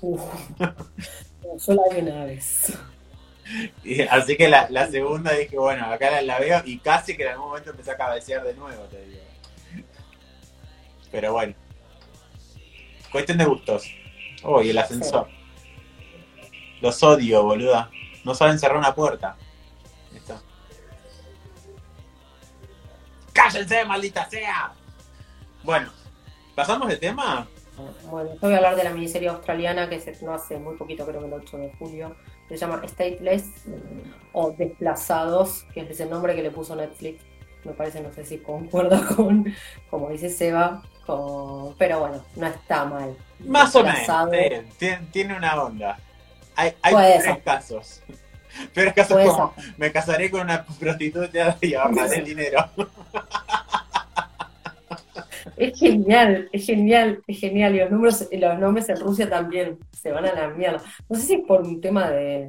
Uf. 0.00 0.20
yo 0.58 1.72
la 1.74 1.82
vi 1.94 2.00
una 2.00 2.24
vez. 2.24 2.76
así 4.10 4.36
que 4.36 4.48
la, 4.48 4.68
la, 4.68 4.90
segunda 4.90 5.32
dije, 5.32 5.56
bueno, 5.56 5.86
acá 5.86 6.20
la, 6.20 6.38
veo 6.38 6.60
y 6.64 6.78
casi 6.78 7.16
que 7.16 7.22
en 7.22 7.30
algún 7.30 7.48
momento 7.48 7.70
empecé 7.70 7.92
a 7.92 7.96
cabecear 7.96 8.44
de 8.44 8.54
nuevo, 8.54 8.82
te 8.84 9.02
digo. 9.04 9.23
Pero 11.14 11.32
bueno. 11.32 11.54
Cuestión 13.12 13.38
de 13.38 13.44
gustos. 13.44 13.88
Oh, 14.42 14.60
y 14.60 14.70
el 14.70 14.78
ascensor. 14.78 15.28
Los 16.80 17.00
odio, 17.04 17.44
boluda. 17.44 17.88
No 18.24 18.34
saben 18.34 18.58
cerrar 18.58 18.78
una 18.78 18.96
puerta. 18.96 19.36
¡Cállense, 23.32 23.84
maldita 23.84 24.28
sea! 24.28 24.72
Bueno, 25.62 25.92
¿pasamos 26.56 26.88
de 26.88 26.96
tema? 26.96 27.46
Bueno, 28.10 28.32
yo 28.32 28.40
voy 28.40 28.54
a 28.54 28.56
hablar 28.56 28.74
de 28.74 28.82
la 28.82 28.90
miniserie 28.90 29.28
australiana 29.28 29.88
que 29.88 30.00
se 30.00 30.10
estrenó 30.10 30.34
hace 30.34 30.58
muy 30.58 30.76
poquito, 30.76 31.06
creo 31.06 31.20
que 31.20 31.26
el 31.26 31.32
8 31.32 31.58
de 31.58 31.72
julio. 31.78 32.16
Se 32.48 32.56
llama 32.56 32.82
Stateless 32.88 33.66
o 34.32 34.50
Desplazados, 34.50 35.64
que 35.74 35.82
es 35.82 36.00
el 36.00 36.10
nombre 36.10 36.34
que 36.34 36.42
le 36.42 36.50
puso 36.50 36.74
Netflix. 36.74 37.22
Me 37.62 37.72
parece, 37.72 38.00
no 38.00 38.12
sé 38.12 38.24
si 38.24 38.38
concuerda 38.38 39.06
con, 39.16 39.52
como 39.90 40.10
dice 40.10 40.28
Seba, 40.28 40.82
pero 41.78 42.00
bueno, 42.00 42.24
no 42.36 42.46
está 42.46 42.84
mal. 42.84 43.16
Más 43.40 43.74
o 43.76 43.84
menos, 43.84 44.64
tiene, 44.78 45.36
una 45.36 45.62
onda. 45.62 45.98
Hay, 46.56 46.72
hay 46.82 46.94
tres 47.22 47.38
casos. 47.44 48.02
Pero 48.72 48.94
casos 48.94 49.20
como, 49.24 49.54
me 49.76 49.90
casaré 49.90 50.30
con 50.30 50.42
una 50.42 50.64
prostituta 50.64 51.56
y 51.60 51.74
ahorraré 51.74 52.18
el 52.18 52.24
dinero. 52.24 52.70
Es 55.56 55.78
genial, 55.78 56.48
es 56.52 56.66
genial, 56.66 57.22
es 57.26 57.38
genial. 57.38 57.74
Y 57.74 57.78
los 57.78 57.90
números, 57.90 58.28
los 58.32 58.58
nombres 58.58 58.88
en 58.88 58.98
Rusia 58.98 59.28
también 59.28 59.78
se 59.92 60.10
van 60.10 60.24
a 60.24 60.32
la 60.32 60.48
mierda. 60.48 60.82
No 61.08 61.16
sé 61.16 61.26
si 61.26 61.34
es 61.34 61.46
por 61.46 61.62
un 61.62 61.80
tema 61.80 62.10
de 62.10 62.48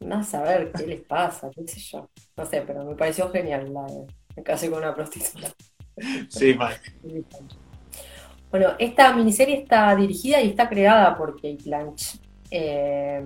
no 0.00 0.24
saber 0.24 0.72
qué 0.72 0.86
les 0.86 1.00
pasa, 1.02 1.50
qué 1.54 1.68
sé 1.68 1.78
yo. 1.80 2.08
No 2.36 2.46
sé, 2.46 2.62
pero 2.62 2.84
me 2.84 2.94
pareció 2.96 3.30
genial 3.30 3.72
la 3.72 3.86
me 4.36 4.42
casé 4.44 4.70
con 4.70 4.78
una 4.78 4.94
prostituta. 4.94 5.52
Sí, 6.28 6.54
mal. 6.54 6.74
Bueno, 8.50 8.68
esta 8.78 9.12
miniserie 9.14 9.58
está 9.58 9.94
dirigida 9.94 10.40
y 10.40 10.50
está 10.50 10.68
creada 10.68 11.16
por 11.16 11.34
Kate 11.34 11.58
Blanch, 11.64 12.18
eh, 12.50 13.22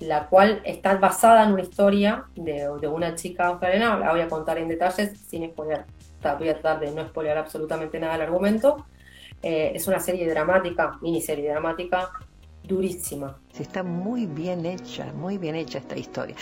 la 0.00 0.26
cual 0.26 0.62
está 0.64 0.96
basada 0.96 1.44
en 1.44 1.52
una 1.52 1.62
historia 1.62 2.24
de, 2.34 2.68
una 2.88 3.14
chica 3.14 3.48
australiana. 3.48 3.98
La 3.98 4.10
voy 4.10 4.20
a 4.22 4.28
contar 4.28 4.58
en 4.58 4.68
detalles 4.68 5.18
sin 5.28 5.48
spoiler. 5.50 5.84
Voy 6.38 6.48
a 6.48 6.54
tratar 6.54 6.80
de 6.80 6.90
no 6.92 7.06
spoiler 7.06 7.36
absolutamente 7.36 8.00
nada 8.00 8.14
del 8.14 8.22
argumento. 8.22 8.86
Eh, 9.42 9.72
es 9.74 9.86
una 9.88 9.98
serie 9.98 10.28
dramática, 10.28 10.98
miniserie 11.02 11.50
dramática, 11.50 12.10
durísima. 12.62 13.38
Está 13.58 13.82
muy 13.82 14.26
bien 14.26 14.64
hecha, 14.64 15.12
muy 15.12 15.36
bien 15.36 15.56
hecha 15.56 15.78
esta 15.78 15.96
historia. 15.96 16.36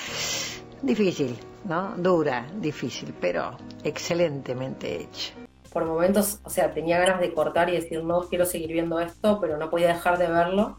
Difícil, 0.82 1.38
¿no? 1.64 1.94
Dura, 1.96 2.46
difícil, 2.58 3.14
pero 3.20 3.56
excelentemente 3.84 5.02
hecha. 5.02 5.34
Por 5.72 5.84
momentos, 5.84 6.40
o 6.42 6.50
sea, 6.50 6.72
tenía 6.72 6.98
ganas 6.98 7.20
de 7.20 7.32
cortar 7.32 7.68
y 7.68 7.72
decir, 7.72 8.02
no 8.02 8.22
quiero 8.22 8.46
seguir 8.46 8.72
viendo 8.72 8.98
esto, 8.98 9.38
pero 9.40 9.56
no 9.56 9.70
podía 9.70 9.88
dejar 9.88 10.18
de 10.18 10.28
verlo. 10.28 10.76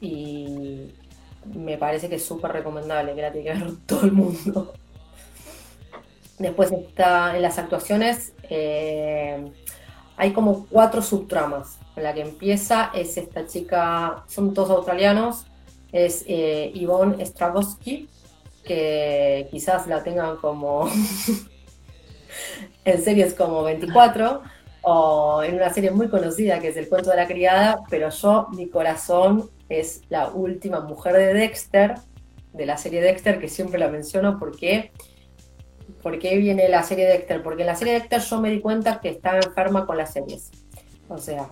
Y 0.00 0.92
me 1.54 1.78
parece 1.78 2.08
que 2.08 2.16
es 2.16 2.24
súper 2.24 2.52
recomendable, 2.52 3.14
que 3.14 3.22
la 3.22 3.32
tiene 3.32 3.52
que 3.52 3.64
ver 3.64 3.72
todo 3.86 4.02
el 4.02 4.12
mundo. 4.12 4.74
Después 6.38 6.70
está 6.72 7.36
en 7.36 7.42
las 7.42 7.58
actuaciones, 7.58 8.32
eh, 8.48 9.52
hay 10.16 10.32
como 10.32 10.66
cuatro 10.66 11.02
subtramas. 11.02 11.78
La 11.96 12.14
que 12.14 12.22
empieza 12.22 12.90
es 12.94 13.16
esta 13.16 13.46
chica, 13.46 14.24
son 14.26 14.54
todos 14.54 14.70
australianos, 14.70 15.46
es 15.92 16.24
eh, 16.28 16.72
Yvonne 16.74 17.24
Stravosky, 17.26 18.08
que 18.70 19.48
quizás 19.50 19.88
la 19.88 20.04
tengan 20.04 20.36
como 20.36 20.88
en 22.84 23.02
series 23.02 23.34
como 23.34 23.64
24 23.64 24.42
o 24.82 25.42
en 25.42 25.56
una 25.56 25.74
serie 25.74 25.90
muy 25.90 26.08
conocida 26.08 26.60
que 26.60 26.68
es 26.68 26.76
El 26.76 26.88
cuento 26.88 27.10
de 27.10 27.16
la 27.16 27.26
criada, 27.26 27.80
pero 27.90 28.10
yo, 28.10 28.46
mi 28.52 28.68
corazón 28.68 29.50
es 29.68 30.02
la 30.08 30.28
última 30.28 30.78
mujer 30.78 31.14
de 31.14 31.34
Dexter, 31.34 31.94
de 32.52 32.64
la 32.64 32.76
serie 32.76 33.00
Dexter, 33.00 33.40
que 33.40 33.48
siempre 33.48 33.80
la 33.80 33.88
menciono 33.88 34.38
porque... 34.38 34.92
¿Por 36.00 36.20
qué 36.20 36.36
viene 36.36 36.68
la 36.68 36.84
serie 36.84 37.06
Dexter? 37.06 37.42
Porque 37.42 37.62
en 37.62 37.66
la 37.66 37.74
serie 37.74 37.94
Dexter 37.94 38.20
yo 38.20 38.40
me 38.40 38.50
di 38.50 38.60
cuenta 38.60 39.00
que 39.00 39.08
estaba 39.08 39.38
enferma 39.38 39.84
con 39.84 39.98
las 39.98 40.12
series. 40.12 40.52
O 41.08 41.18
sea, 41.18 41.48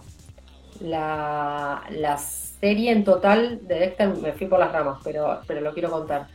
la, 0.81 1.83
la 1.91 2.17
serie 2.17 2.93
en 2.93 3.03
total 3.03 3.67
de 3.67 3.75
Dexter, 3.75 4.09
me 4.17 4.33
fui 4.33 4.47
por 4.47 4.61
las 4.61 4.71
ramas, 4.71 5.01
pero, 5.03 5.41
pero 5.49 5.61
lo 5.61 5.75
quiero 5.75 5.91
contar. 5.91 6.29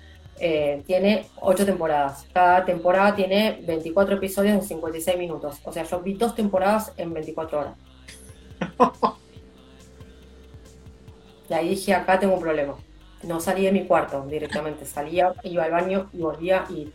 Eh, 0.46 0.84
tiene 0.86 1.26
ocho 1.40 1.66
temporadas. 1.66 2.28
Cada 2.34 2.66
temporada 2.66 3.16
tiene 3.16 3.62
24 3.66 4.16
episodios 4.16 4.60
de 4.60 4.68
56 4.68 5.18
minutos. 5.18 5.62
O 5.64 5.72
sea, 5.72 5.84
yo 5.84 6.02
vi 6.02 6.16
dos 6.16 6.36
temporadas 6.36 6.92
en 6.98 7.14
24 7.14 7.60
horas. 7.62 7.78
y 11.50 11.54
ahí 11.54 11.70
dije, 11.70 11.94
acá 11.94 12.20
tengo 12.20 12.34
un 12.34 12.42
problema. 12.42 12.76
No 13.24 13.40
salí 13.40 13.64
de 13.64 13.72
mi 13.72 13.86
cuarto 13.86 14.26
directamente. 14.28 14.86
Salía, 14.86 15.34
iba 15.44 15.64
al 15.64 15.72
baño 15.72 16.10
y 16.12 16.18
volvía 16.18 16.66
y... 16.70 16.92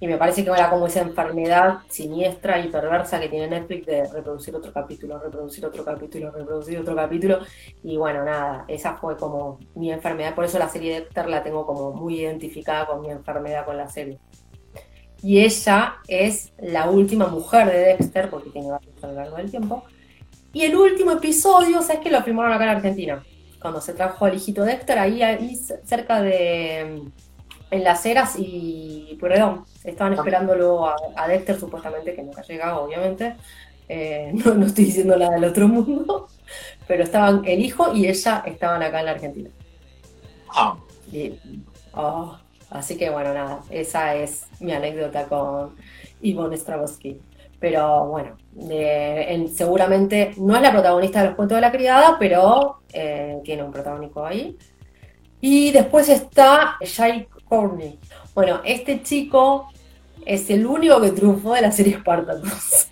Y 0.00 0.06
me 0.06 0.16
parece 0.16 0.44
que 0.44 0.50
era 0.50 0.70
como 0.70 0.86
esa 0.86 1.00
enfermedad 1.00 1.78
siniestra 1.88 2.60
y 2.60 2.68
perversa 2.68 3.18
que 3.18 3.28
tiene 3.28 3.48
Netflix 3.48 3.86
de 3.86 4.06
reproducir 4.06 4.54
otro 4.54 4.72
capítulo, 4.72 5.18
reproducir 5.18 5.66
otro 5.66 5.84
capítulo, 5.84 6.30
reproducir 6.30 6.78
otro 6.78 6.94
capítulo. 6.94 7.40
Y 7.82 7.96
bueno, 7.96 8.24
nada, 8.24 8.64
esa 8.68 8.94
fue 8.94 9.16
como 9.16 9.58
mi 9.74 9.90
enfermedad. 9.90 10.34
Por 10.34 10.44
eso 10.44 10.58
la 10.58 10.68
serie 10.68 10.94
de 10.94 11.00
Dexter 11.00 11.28
la 11.28 11.42
tengo 11.42 11.66
como 11.66 11.92
muy 11.92 12.20
identificada 12.20 12.86
con 12.86 13.00
mi 13.00 13.10
enfermedad 13.10 13.64
con 13.64 13.76
la 13.76 13.88
serie. 13.88 14.18
Y 15.22 15.40
ella 15.40 15.96
es 16.06 16.52
la 16.58 16.88
última 16.88 17.26
mujer 17.26 17.66
de 17.66 17.78
Dexter, 17.78 18.30
porque 18.30 18.50
tiene 18.50 18.70
varios 18.70 19.02
a 19.02 19.08
lo 19.08 19.14
largo 19.14 19.36
del 19.36 19.50
tiempo. 19.50 19.82
Y 20.52 20.62
el 20.62 20.76
último 20.76 21.12
episodio, 21.12 21.82
¿sabes 21.82 22.00
que 22.00 22.10
lo 22.10 22.22
filmaron 22.22 22.52
acá 22.52 22.64
en 22.64 22.70
Argentina? 22.70 23.24
Cuando 23.60 23.80
se 23.80 23.94
trajo 23.94 24.24
al 24.24 24.36
hijito 24.36 24.64
Dexter, 24.64 24.98
ahí, 24.98 25.22
ahí 25.22 25.56
cerca 25.56 26.22
de 26.22 27.02
en 27.70 27.84
las 27.84 28.04
eras 28.06 28.34
y 28.38 29.16
perdón, 29.20 29.64
estaban 29.84 30.14
esperándolo 30.14 30.86
a, 30.86 30.96
a, 31.16 31.28
Dexter 31.28 31.58
supuestamente, 31.58 32.14
que 32.14 32.22
nunca 32.22 32.42
llegaba, 32.42 32.80
obviamente. 32.80 33.36
Eh, 33.88 34.32
no, 34.44 34.54
no, 34.54 34.66
estoy 34.66 34.86
diciendo 34.86 35.16
nada 35.16 35.34
del 35.34 35.44
otro 35.44 35.68
mundo, 35.68 36.28
pero 36.86 37.02
estaban 37.02 37.42
el 37.44 37.60
hijo 37.60 37.94
y 37.94 38.06
ella 38.06 38.42
estaban 38.46 38.82
acá 38.82 39.00
en 39.00 39.06
la 39.06 39.12
Argentina. 39.12 39.50
Ah. 40.50 40.76
Oh, 41.94 42.36
así 42.70 42.96
que 42.96 43.10
bueno, 43.10 43.32
nada, 43.32 43.60
esa 43.70 44.14
es 44.14 44.46
mi 44.60 44.72
anécdota 44.72 45.24
con 45.24 45.74
Ivonne 46.20 46.56
Stravosky. 46.56 47.20
Pero 47.60 48.06
bueno, 48.06 48.36
seguramente 49.52 50.32
no 50.36 50.54
es 50.54 50.62
la 50.62 50.70
protagonista 50.70 51.20
de 51.20 51.26
los 51.28 51.34
cuentos 51.34 51.56
de 51.56 51.60
la 51.62 51.72
criada, 51.72 52.16
pero 52.16 52.82
eh, 52.92 53.40
tiene 53.42 53.64
un 53.64 53.72
protagónico 53.72 54.24
ahí. 54.24 54.56
Y 55.40 55.72
después 55.72 56.08
está 56.08 56.76
Jai 56.80 57.26
Courtney. 57.48 57.98
Bueno, 58.34 58.60
este 58.64 59.02
chico 59.02 59.68
es 60.24 60.50
el 60.50 60.66
único 60.66 61.00
que 61.00 61.10
triunfó 61.10 61.54
de 61.54 61.62
la 61.62 61.72
serie 61.72 61.98
Spartacus. 61.98 62.88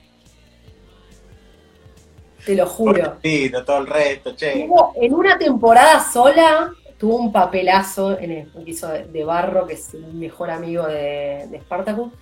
Te 2.44 2.54
lo 2.54 2.66
juro. 2.66 3.18
Todo 3.64 3.78
el 3.78 3.86
resto, 3.86 4.34
che. 4.36 4.68
en 5.00 5.14
una 5.14 5.36
temporada 5.36 6.00
sola 6.12 6.72
tuvo 6.96 7.16
un 7.16 7.32
papelazo 7.32 8.18
en 8.18 8.30
el 8.30 8.46
piso 8.64 8.88
de, 8.88 9.24
Barro, 9.24 9.66
que 9.66 9.74
es 9.74 9.92
el 9.94 10.14
mejor 10.14 10.50
amigo 10.50 10.86
de, 10.86 11.46
de 11.50 11.60
Spartacus. 11.60 12.12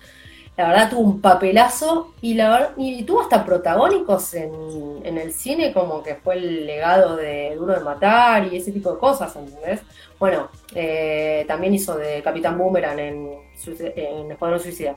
La 0.57 0.69
verdad 0.69 0.89
tuvo 0.89 1.01
un 1.01 1.21
papelazo 1.21 2.13
y 2.21 2.33
la 2.33 2.73
y 2.77 3.03
tuvo 3.03 3.21
hasta 3.21 3.45
protagónicos 3.45 4.33
en, 4.33 5.01
en, 5.03 5.17
el 5.17 5.33
cine, 5.33 5.73
como 5.73 6.01
que 6.01 6.15
fue 6.15 6.35
el 6.35 6.65
legado 6.65 7.17
de 7.17 7.53
Duro 7.55 7.73
de 7.73 7.81
Matar 7.81 8.47
y 8.51 8.55
ese 8.55 8.71
tipo 8.71 8.93
de 8.93 8.97
cosas, 8.97 9.35
¿entendés? 9.35 9.81
Bueno, 10.19 10.49
eh, 10.73 11.45
también 11.47 11.73
hizo 11.73 11.97
de 11.97 12.21
Capitán 12.23 12.57
Boomerang 12.57 12.99
en, 12.99 13.29
en 13.67 14.31
Escuadrón 14.31 14.59
Suicida. 14.59 14.95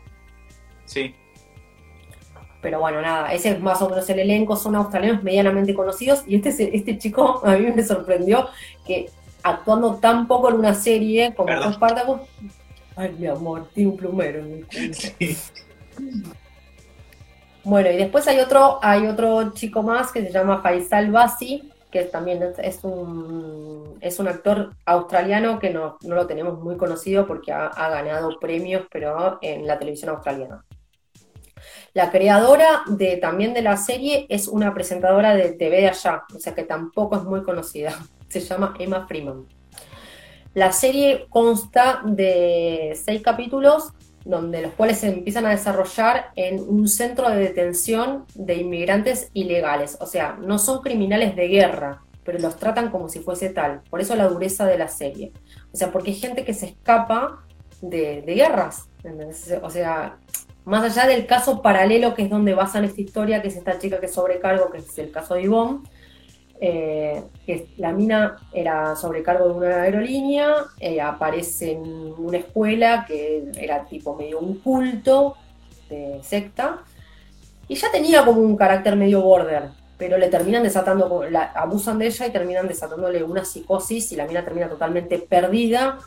Sí. 0.84 1.14
Pero 2.60 2.80
bueno, 2.80 3.00
nada, 3.00 3.32
ese 3.32 3.50
es 3.50 3.60
más 3.60 3.80
o 3.82 3.88
menos 3.88 4.08
el 4.10 4.18
elenco, 4.18 4.56
son 4.56 4.74
australianos 4.74 5.22
medianamente 5.22 5.74
conocidos 5.74 6.24
y 6.26 6.36
este, 6.36 6.76
este 6.76 6.98
chico 6.98 7.40
a 7.44 7.56
mí 7.56 7.70
me 7.70 7.84
sorprendió 7.84 8.48
que 8.84 9.10
actuando 9.42 9.96
tan 9.96 10.26
poco 10.26 10.50
en 10.50 10.56
una 10.56 10.74
serie 10.74 11.34
como 11.34 11.56
fue 11.56 11.72
Spartacus. 11.72 12.20
Ay, 12.96 13.14
mi 13.16 13.26
amor, 13.28 13.68
tiene 13.72 13.90
un 13.90 13.96
plumero 13.96 14.42
culo. 14.42 14.64
Bueno, 17.62 17.90
y 17.90 17.96
después 17.96 18.26
hay 18.26 18.40
otro, 18.40 18.78
hay 18.82 19.06
otro 19.06 19.52
chico 19.52 19.82
más 19.82 20.10
que 20.10 20.22
se 20.22 20.32
llama 20.32 20.62
Faisal 20.62 21.12
Basi, 21.12 21.70
que 21.90 22.04
también 22.04 22.54
es 22.58 22.84
un, 22.84 23.98
es 24.00 24.18
un 24.18 24.28
actor 24.28 24.74
australiano 24.84 25.58
que 25.58 25.70
no, 25.70 25.98
lo 26.02 26.26
tenemos 26.26 26.60
muy 26.60 26.76
conocido 26.76 27.26
porque 27.26 27.52
ha, 27.52 27.70
ganado 27.88 28.38
premios, 28.38 28.86
pero 28.90 29.38
en 29.40 29.66
la 29.66 29.78
televisión 29.78 30.10
australiana. 30.10 30.64
La 31.94 32.10
creadora 32.10 32.82
de, 32.86 33.16
también 33.16 33.54
de 33.54 33.62
la 33.62 33.76
serie 33.76 34.26
es 34.28 34.48
una 34.48 34.74
presentadora 34.74 35.34
de 35.34 35.52
TV 35.52 35.80
de 35.80 35.88
allá, 35.88 36.24
o 36.34 36.38
sea 36.38 36.54
que 36.54 36.62
tampoco 36.62 37.16
es 37.16 37.22
muy 37.22 37.42
conocida. 37.42 37.98
Se 38.28 38.40
llama 38.40 38.74
Emma 38.78 39.06
Freeman. 39.06 39.46
La 40.54 40.72
serie 40.72 41.26
consta 41.30 42.02
de 42.04 42.98
seis 43.02 43.22
capítulos 43.22 43.92
donde 44.28 44.60
los 44.60 44.74
cuales 44.74 44.98
se 44.98 45.08
empiezan 45.08 45.46
a 45.46 45.50
desarrollar 45.50 46.32
en 46.36 46.60
un 46.60 46.86
centro 46.86 47.30
de 47.30 47.36
detención 47.36 48.26
de 48.34 48.56
inmigrantes 48.56 49.30
ilegales. 49.32 49.96
O 50.00 50.06
sea, 50.06 50.36
no 50.38 50.58
son 50.58 50.82
criminales 50.82 51.34
de 51.34 51.48
guerra, 51.48 52.02
pero 52.24 52.38
los 52.38 52.56
tratan 52.56 52.90
como 52.90 53.08
si 53.08 53.20
fuese 53.20 53.48
tal. 53.48 53.80
Por 53.88 54.02
eso 54.02 54.14
la 54.16 54.28
dureza 54.28 54.66
de 54.66 54.76
la 54.76 54.88
serie. 54.88 55.32
O 55.72 55.76
sea, 55.78 55.90
porque 55.90 56.10
hay 56.10 56.16
gente 56.16 56.44
que 56.44 56.52
se 56.52 56.66
escapa 56.66 57.42
de, 57.80 58.20
guerras. 58.26 58.90
O 59.62 59.70
sea, 59.70 60.18
más 60.66 60.84
allá 60.84 61.08
del 61.08 61.24
caso 61.24 61.62
paralelo 61.62 62.14
que 62.14 62.24
es 62.24 62.28
donde 62.28 62.52
basan 62.52 62.84
esta 62.84 63.00
historia, 63.00 63.40
que 63.40 63.48
es 63.48 63.56
esta 63.56 63.78
chica 63.78 63.98
que 63.98 64.08
sobrecargo, 64.08 64.70
que 64.70 64.78
es 64.78 64.98
el 64.98 65.10
caso 65.10 65.36
de 65.36 65.44
Ivonne, 65.44 65.80
eh, 66.60 67.22
que 67.46 67.68
la 67.76 67.92
mina 67.92 68.36
era 68.52 68.96
sobrecargo 68.96 69.48
de 69.48 69.54
una 69.54 69.82
aerolínea, 69.82 70.56
eh, 70.80 71.00
aparece 71.00 71.72
en 71.72 72.14
una 72.18 72.38
escuela 72.38 73.04
que 73.06 73.52
era 73.56 73.84
tipo 73.84 74.16
medio 74.16 74.40
un 74.40 74.58
culto 74.58 75.36
de 75.88 76.20
secta, 76.22 76.80
y 77.68 77.74
ya 77.74 77.90
tenía 77.90 78.24
como 78.24 78.40
un 78.40 78.56
carácter 78.56 78.96
medio 78.96 79.22
border, 79.22 79.68
pero 79.98 80.18
le 80.18 80.28
terminan 80.28 80.62
desatando, 80.62 81.24
la, 81.30 81.52
abusan 81.52 81.98
de 81.98 82.06
ella 82.06 82.26
y 82.26 82.30
terminan 82.30 82.66
desatándole 82.66 83.22
una 83.22 83.44
psicosis 83.44 84.12
y 84.12 84.16
la 84.16 84.26
mina 84.26 84.44
termina 84.44 84.68
totalmente 84.68 85.18
perdida 85.18 85.98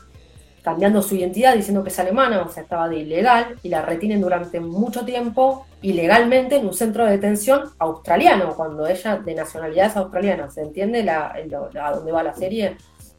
cambiando 0.62 1.02
su 1.02 1.16
identidad 1.16 1.54
diciendo 1.56 1.82
que 1.82 1.90
es 1.90 1.98
alemana, 1.98 2.42
o 2.42 2.48
sea, 2.48 2.62
estaba 2.62 2.88
de 2.88 2.98
ilegal, 2.98 3.58
y 3.62 3.68
la 3.68 3.82
retienen 3.82 4.20
durante 4.20 4.60
mucho 4.60 5.04
tiempo 5.04 5.66
ilegalmente 5.82 6.56
en 6.56 6.66
un 6.66 6.72
centro 6.72 7.04
de 7.04 7.12
detención 7.12 7.62
australiano, 7.78 8.54
cuando 8.54 8.86
ella 8.86 9.16
de 9.16 9.34
nacionalidad 9.34 9.86
es 9.88 9.96
australiana. 9.96 10.48
¿Se 10.50 10.62
entiende 10.62 11.02
la, 11.02 11.34
a 11.80 11.92
dónde 11.92 12.12
va 12.12 12.22
la 12.22 12.34
serie? 12.34 12.76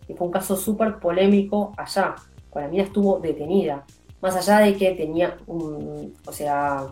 Y 0.07 0.13
fue 0.13 0.27
un 0.27 0.33
caso 0.33 0.55
súper 0.55 1.00
polémico 1.00 1.73
allá, 1.77 2.15
cuando 2.50 2.67
la 2.67 2.71
mina 2.71 2.83
estuvo 2.83 3.19
detenida. 3.19 3.83
Más 4.21 4.35
allá 4.38 4.59
de 4.59 4.77
que 4.77 4.91
tenía 4.91 5.38
un, 5.47 6.15
o 6.25 6.31
sea, 6.31 6.85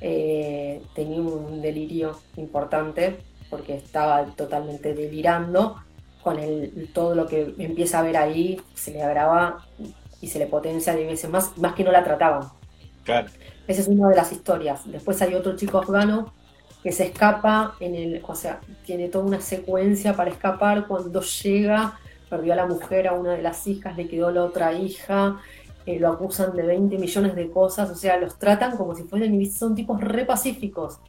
eh, 0.00 0.80
tenía 0.94 1.20
un 1.20 1.60
delirio 1.60 2.18
importante, 2.36 3.18
porque 3.50 3.76
estaba 3.76 4.24
totalmente 4.24 4.94
delirando, 4.94 5.76
con 6.28 6.38
el, 6.38 6.90
todo 6.92 7.14
lo 7.14 7.26
que 7.26 7.54
empieza 7.56 8.00
a 8.00 8.02
ver 8.02 8.18
ahí, 8.18 8.60
se 8.74 8.90
le 8.90 9.02
agrava 9.02 9.64
y 10.20 10.26
se 10.26 10.38
le 10.38 10.46
potencia 10.46 10.94
de 10.94 11.06
veces 11.06 11.30
más, 11.30 11.56
más 11.56 11.72
que 11.72 11.84
no 11.84 11.90
la 11.90 12.04
trataban. 12.04 12.42
Claro. 13.02 13.28
Esa 13.66 13.80
es 13.80 13.88
una 13.88 14.10
de 14.10 14.16
las 14.16 14.30
historias. 14.30 14.82
Después 14.84 15.22
hay 15.22 15.34
otro 15.34 15.56
chico 15.56 15.78
afgano 15.78 16.34
que 16.82 16.92
se 16.92 17.06
escapa 17.06 17.76
en 17.80 17.94
el, 17.94 18.22
o 18.26 18.34
sea, 18.34 18.60
tiene 18.84 19.08
toda 19.08 19.24
una 19.24 19.40
secuencia 19.40 20.14
para 20.16 20.28
escapar 20.28 20.86
cuando 20.86 21.22
llega, 21.22 21.98
perdió 22.28 22.52
a 22.52 22.56
la 22.56 22.66
mujer, 22.66 23.08
a 23.08 23.14
una 23.14 23.32
de 23.32 23.40
las 23.40 23.66
hijas, 23.66 23.96
le 23.96 24.06
quedó 24.06 24.30
la 24.30 24.44
otra 24.44 24.74
hija, 24.74 25.40
eh, 25.86 25.98
lo 25.98 26.08
acusan 26.08 26.54
de 26.54 26.62
20 26.62 26.98
millones 26.98 27.34
de 27.34 27.50
cosas, 27.50 27.88
o 27.88 27.94
sea, 27.94 28.18
los 28.18 28.38
tratan 28.38 28.76
como 28.76 28.94
si 28.94 29.04
fuesen, 29.04 29.50
son 29.50 29.74
tipos 29.74 29.98
re 29.98 30.26
pacíficos. 30.26 31.00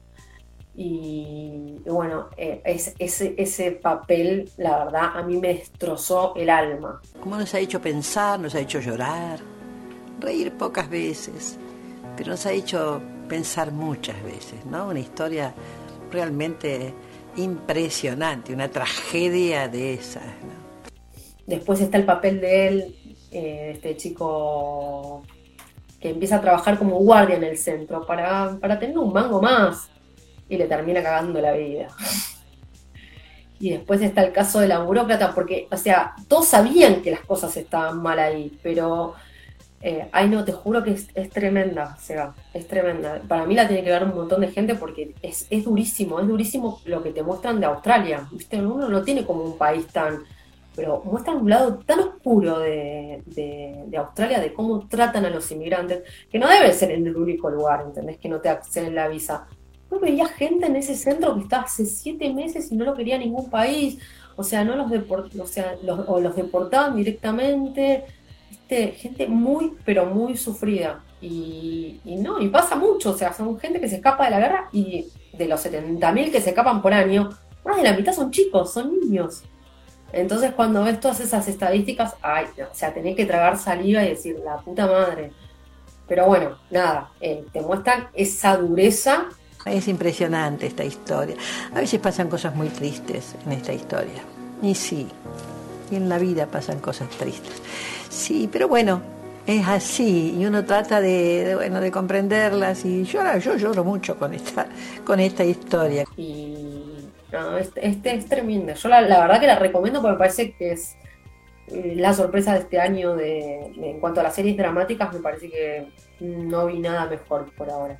Y, 0.81 1.81
bueno, 1.85 2.29
eh, 2.37 2.61
ese, 2.63 3.35
ese 3.37 3.71
papel, 3.71 4.49
la 4.55 4.85
verdad, 4.85 5.09
a 5.13 5.23
mí 5.23 5.35
me 5.35 5.49
destrozó 5.49 6.33
el 6.37 6.49
alma. 6.49 7.01
Como 7.19 7.35
nos 7.35 7.53
ha 7.53 7.59
hecho 7.59 7.81
pensar, 7.81 8.39
nos 8.39 8.55
ha 8.55 8.61
hecho 8.61 8.79
llorar, 8.79 9.39
reír 10.21 10.53
pocas 10.53 10.89
veces, 10.89 11.57
pero 12.15 12.31
nos 12.31 12.45
ha 12.45 12.53
hecho 12.53 13.01
pensar 13.27 13.73
muchas 13.73 14.23
veces, 14.23 14.65
¿no? 14.67 14.87
Una 14.87 15.01
historia 15.01 15.53
realmente 16.13 16.93
impresionante, 17.35 18.53
una 18.53 18.69
tragedia 18.69 19.67
de 19.67 19.95
esas. 19.95 20.23
Después 21.45 21.81
está 21.81 21.97
el 21.97 22.05
papel 22.05 22.39
de 22.39 22.67
él, 22.69 22.95
eh, 23.31 23.71
este 23.73 23.97
chico 23.97 25.23
que 25.99 26.11
empieza 26.11 26.37
a 26.37 26.41
trabajar 26.41 26.79
como 26.79 26.99
guardia 26.99 27.35
en 27.35 27.43
el 27.43 27.57
centro 27.57 28.05
para, 28.05 28.57
para 28.61 28.79
tener 28.79 28.97
un 28.97 29.11
mango 29.11 29.41
más 29.41 29.89
y 30.49 30.57
le 30.57 30.65
termina 30.65 31.01
cagando 31.01 31.39
la 31.39 31.53
vida. 31.53 31.87
Y 33.59 33.71
después 33.71 34.01
está 34.01 34.23
el 34.23 34.31
caso 34.31 34.59
de 34.61 34.69
la 34.69 34.79
burócrata, 34.79 35.33
porque, 35.35 35.67
o 35.69 35.77
sea, 35.77 36.15
todos 36.27 36.47
sabían 36.47 37.01
que 37.01 37.11
las 37.11 37.21
cosas 37.21 37.55
estaban 37.57 38.01
mal 38.01 38.17
ahí, 38.17 38.57
pero, 38.63 39.15
eh, 39.81 40.07
ay 40.13 40.29
no, 40.29 40.45
te 40.45 40.53
juro 40.53 40.81
que 40.81 40.91
es, 40.91 41.29
tremenda, 41.29 41.97
o 41.97 42.01
sea, 42.01 42.33
es 42.53 42.67
tremenda. 42.67 43.21
Para 43.27 43.45
mí 43.45 43.55
la 43.55 43.67
tiene 43.67 43.83
que 43.83 43.91
ver 43.91 44.03
un 44.05 44.15
montón 44.15 44.41
de 44.41 44.47
gente 44.47 44.75
porque 44.75 45.13
es, 45.21 45.47
durísimo, 45.65 46.21
es 46.21 46.27
durísimo 46.27 46.79
lo 46.85 47.03
que 47.03 47.11
te 47.11 47.21
muestran 47.21 47.59
de 47.59 47.65
Australia, 47.65 48.25
¿viste? 48.31 48.61
Uno 48.61 48.87
no 48.87 49.03
tiene 49.03 49.25
como 49.25 49.43
un 49.43 49.57
país 49.57 49.85
tan, 49.87 50.23
pero 50.73 51.01
muestran 51.03 51.37
un 51.37 51.49
lado 51.49 51.79
tan 51.79 51.99
oscuro 51.99 52.59
de, 52.59 53.23
de, 53.25 53.97
Australia, 53.97 54.39
de 54.39 54.53
cómo 54.53 54.87
tratan 54.87 55.25
a 55.25 55.29
los 55.29 55.51
inmigrantes, 55.51 56.03
que 56.31 56.39
no 56.39 56.47
debe 56.47 56.71
ser 56.71 56.91
el 56.91 57.13
único 57.13 57.49
lugar, 57.49 57.81
¿entendés? 57.85 58.17
Que 58.19 58.29
no 58.29 58.39
te 58.39 58.47
acceden 58.47 58.95
la 58.95 59.09
visa. 59.09 59.47
Yo 59.91 59.99
veía 59.99 60.27
gente 60.27 60.67
en 60.67 60.75
ese 60.75 60.95
centro 60.95 61.35
que 61.35 61.41
estaba 61.41 61.63
hace 61.63 61.85
siete 61.85 62.31
meses 62.33 62.71
y 62.71 62.75
no 62.75 62.85
lo 62.85 62.93
quería 62.93 63.17
ningún 63.17 63.49
país. 63.49 63.97
O 64.35 64.43
sea, 64.43 64.63
no 64.63 64.75
los, 64.75 64.89
deport 64.89 65.35
o 65.39 65.45
sea, 65.45 65.75
los, 65.83 66.07
o 66.07 66.19
los 66.19 66.35
deportaban 66.35 66.95
directamente. 66.95 68.05
Gente 68.69 69.27
muy, 69.27 69.73
pero 69.83 70.05
muy 70.05 70.37
sufrida. 70.37 71.03
Y, 71.21 71.99
no, 72.05 72.39
y 72.39 72.47
pasa 72.49 72.75
mucho. 72.75 73.11
O 73.11 73.17
sea, 73.17 73.33
son 73.33 73.59
gente 73.59 73.81
que 73.81 73.89
se 73.89 73.95
escapa 73.95 74.25
de 74.25 74.31
la 74.31 74.39
guerra 74.39 74.69
y 74.71 75.07
de 75.33 75.47
los 75.47 75.65
70.000 75.65 76.31
que 76.31 76.41
se 76.41 76.49
escapan 76.49 76.81
por 76.81 76.93
año, 76.93 77.29
más 77.65 77.77
de 77.77 77.83
la 77.83 77.93
mitad 77.93 78.13
son 78.13 78.31
chicos, 78.31 78.73
son 78.73 78.99
niños. 78.99 79.43
Entonces, 80.11 80.51
cuando 80.53 80.83
ves 80.83 80.99
todas 80.99 81.19
esas 81.19 81.47
estadísticas, 81.47 82.15
ay, 82.21 82.45
o 82.59 82.73
sea, 82.73 82.93
tenés 82.93 83.15
que 83.15 83.25
tragar 83.25 83.57
saliva 83.57 84.03
y 84.03 84.09
decir, 84.09 84.39
la 84.43 84.57
puta 84.57 84.87
madre. 84.87 85.31
Pero 86.07 86.25
bueno, 86.25 86.57
nada, 86.71 87.11
eh, 87.21 87.45
te 87.53 87.61
muestran 87.61 88.07
esa 88.13 88.57
dureza 88.57 89.29
es 89.71 89.87
impresionante 89.87 90.67
esta 90.67 90.83
historia. 90.83 91.35
A 91.73 91.79
veces 91.79 91.99
pasan 91.99 92.29
cosas 92.29 92.55
muy 92.55 92.69
tristes 92.69 93.35
en 93.45 93.53
esta 93.53 93.73
historia. 93.73 94.21
Y 94.61 94.75
sí, 94.75 95.07
y 95.91 95.95
en 95.95 96.09
la 96.09 96.17
vida 96.17 96.45
pasan 96.47 96.79
cosas 96.79 97.09
tristes. 97.09 97.61
Sí, 98.09 98.49
pero 98.51 98.67
bueno, 98.67 99.01
es 99.45 99.67
así 99.67 100.35
y 100.37 100.45
uno 100.45 100.65
trata 100.65 101.01
de, 101.01 101.53
bueno, 101.55 101.81
de 101.81 101.91
comprenderlas 101.91 102.85
y 102.85 103.03
yo 103.03 103.21
lloro 103.55 103.83
mucho 103.83 104.17
con 104.17 104.33
esta, 104.33 104.67
con 105.05 105.19
esta 105.19 105.43
historia. 105.43 106.05
Y 106.17 107.09
no, 107.31 107.57
este, 107.57 107.87
este 107.87 108.15
es 108.15 108.27
tremenda. 108.27 108.73
Yo 108.73 108.89
la, 108.89 109.01
verdad 109.01 109.39
que 109.39 109.47
la 109.47 109.57
recomiendo 109.57 110.01
porque 110.01 110.13
me 110.13 110.19
parece 110.19 110.51
que 110.53 110.71
es 110.71 110.95
eh, 111.67 111.93
la 111.95 112.13
sorpresa 112.13 112.53
de 112.53 112.59
este 112.59 112.79
año 112.79 113.15
de, 113.15 113.71
en 113.77 113.99
cuanto 113.99 114.19
a 114.19 114.23
las 114.23 114.35
series 114.35 114.57
dramáticas, 114.57 115.13
me 115.13 115.19
parece 115.19 115.49
que 115.49 115.87
no 116.19 116.65
vi 116.65 116.79
nada 116.79 117.07
mejor 117.07 117.51
por 117.55 117.69
ahora 117.69 117.99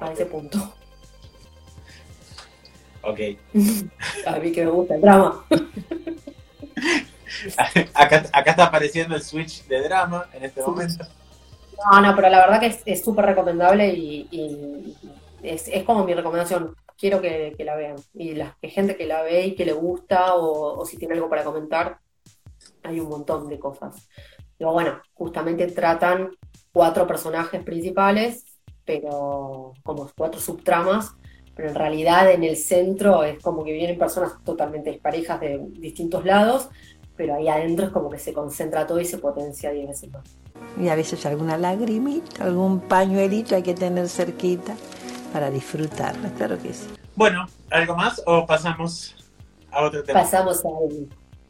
a 0.00 0.12
ese 0.12 0.26
punto. 0.26 0.58
Ok. 3.02 3.20
a 4.26 4.38
mí 4.38 4.52
que 4.52 4.64
me 4.64 4.70
gusta 4.70 4.96
el 4.96 5.00
drama. 5.00 5.44
acá, 7.94 8.50
está 8.50 8.64
apareciendo 8.64 9.14
el 9.14 9.22
switch 9.22 9.66
de 9.66 9.82
drama 9.82 10.28
en 10.32 10.44
este 10.44 10.62
momento. 10.62 11.04
No, 11.90 12.00
no, 12.00 12.16
pero 12.16 12.28
la 12.30 12.38
verdad 12.38 12.60
que 12.60 12.78
es 12.84 13.04
súper 13.04 13.26
recomendable 13.26 13.88
y, 13.88 14.96
es, 15.42 15.70
como 15.84 16.04
mi 16.04 16.14
recomendación. 16.14 16.74
Quiero 16.98 17.20
que, 17.20 17.54
la 17.58 17.76
vean. 17.76 17.96
Y 18.14 18.34
la 18.34 18.56
gente 18.62 18.96
que 18.96 19.06
la 19.06 19.22
ve 19.22 19.46
y 19.46 19.54
que 19.54 19.66
le 19.66 19.74
gusta 19.74 20.34
o, 20.34 20.80
o 20.80 20.86
si 20.86 20.96
tiene 20.96 21.14
algo 21.14 21.28
para 21.28 21.44
comentar, 21.44 21.98
hay 22.82 23.00
un 23.00 23.10
montón 23.10 23.48
de 23.48 23.58
cosas. 23.58 24.08
Pero 24.56 24.72
bueno, 24.72 25.00
justamente 25.12 25.66
tratan 25.66 26.30
cuatro 26.72 27.06
personajes 27.06 27.62
principales 27.62 28.55
pero 28.86 29.74
como 29.82 30.10
cuatro 30.16 30.40
subtramas, 30.40 31.12
pero 31.54 31.68
en 31.68 31.74
realidad 31.74 32.30
en 32.30 32.44
el 32.44 32.56
centro 32.56 33.24
es 33.24 33.42
como 33.42 33.64
que 33.64 33.72
vienen 33.72 33.98
personas 33.98 34.32
totalmente 34.44 34.92
parejas 35.02 35.40
de 35.40 35.58
distintos 35.72 36.24
lados, 36.24 36.68
pero 37.16 37.34
ahí 37.34 37.48
adentro 37.48 37.86
es 37.86 37.92
como 37.92 38.10
que 38.10 38.18
se 38.18 38.32
concentra 38.32 38.86
todo 38.86 39.00
y 39.00 39.04
se 39.04 39.18
potencia 39.18 39.70
diez 39.70 39.88
veces 39.88 40.10
más. 40.12 40.38
Y 40.78 40.88
a 40.88 40.94
veces 40.94 41.24
alguna 41.26 41.58
lagrimita, 41.58 42.44
algún 42.44 42.80
pañuelito 42.80 43.56
hay 43.56 43.62
que 43.62 43.74
tener 43.74 44.08
cerquita 44.08 44.74
para 45.32 45.50
disfrutarla, 45.50 46.30
claro 46.30 46.58
que 46.62 46.72
sí. 46.72 46.86
Bueno, 47.14 47.46
¿algo 47.70 47.96
más 47.96 48.22
o 48.26 48.46
pasamos 48.46 49.16
a 49.70 49.84
otro 49.84 50.02
tema? 50.04 50.20
Pasamos 50.20 50.64
a 50.64 50.68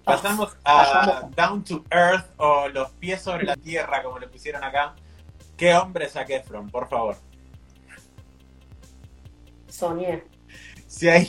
Pasamos 0.07 0.57
a 0.65 1.29
Down 1.35 1.65
to 1.65 1.83
Earth 1.91 2.27
o 2.37 2.69
Los 2.69 2.91
pies 2.93 3.21
sobre 3.23 3.45
la 3.45 3.57
tierra, 3.57 4.05
como 4.05 4.21
le 4.21 4.29
pusieron 4.29 4.63
acá. 4.63 4.95
¿Qué 5.57 5.75
hombre 5.75 6.05
es 6.05 6.13
Zac 6.13 6.31
Efron, 6.31 6.71
por 6.71 6.89
favor? 6.89 7.17
Soñé. 9.77 10.23
Si 10.87 11.09
hay... 11.09 11.29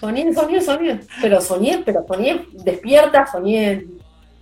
soñé, 0.00 0.32
soñé, 0.32 0.60
soñé. 0.62 1.00
Pero 1.20 1.40
soñé, 1.40 1.82
pero 1.84 2.04
soñé 2.06 2.46
despierta, 2.52 3.26
soñé, 3.30 3.84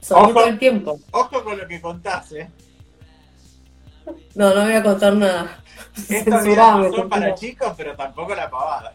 soñé 0.01 0.23
Ojo. 0.23 0.33
todo 0.35 0.45
el 0.47 0.59
tiempo. 0.59 1.01
Ojo 1.11 1.43
con 1.43 1.59
lo 1.59 1.67
que 1.67 1.81
contás, 1.81 2.31
¿eh? 2.33 2.49
No, 4.35 4.55
no 4.55 4.63
voy 4.65 4.73
a 4.75 4.83
contar 4.83 5.15
nada. 5.15 5.63
No 6.27 6.93
son 6.93 7.09
para 7.09 7.35
chicos, 7.35 7.73
pero 7.77 7.97
tampoco 7.97 8.35
la 8.35 8.49
pavada. 8.49 8.93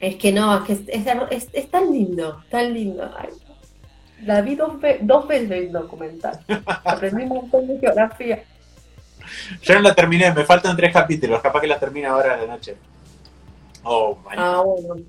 Es 0.00 0.16
que 0.16 0.32
no, 0.32 0.56
es 0.58 0.62
que 0.64 0.72
es, 0.74 0.80
es, 0.88 1.06
es- 1.30 1.48
es 1.52 1.70
tan 1.70 1.90
lindo, 1.92 2.42
tan 2.50 2.72
lindo. 2.72 3.08
Ay, 3.16 3.28
la 4.24 4.40
vi 4.42 4.54
dos, 4.54 4.80
ve- 4.80 4.98
dos 5.02 5.26
veces 5.28 5.50
el 5.50 5.72
documental. 5.72 6.40
Aprendí 6.84 7.22
un 7.24 7.28
montón 7.28 7.66
de 7.66 7.78
geografía. 7.78 8.44
Yo 9.62 9.74
no 9.74 9.80
la 9.80 9.94
terminé, 9.94 10.32
me 10.32 10.44
faltan 10.44 10.76
tres 10.76 10.92
capítulos, 10.92 11.40
capaz 11.40 11.60
que 11.60 11.66
la 11.66 11.78
termine 11.78 12.06
ahora 12.06 12.34
a 12.34 12.36
la 12.38 12.46
noche. 12.46 12.76
Oh, 13.84 14.16
mañana. 14.24 14.58
Ah, 14.58 14.62
bueno. 14.62 15.04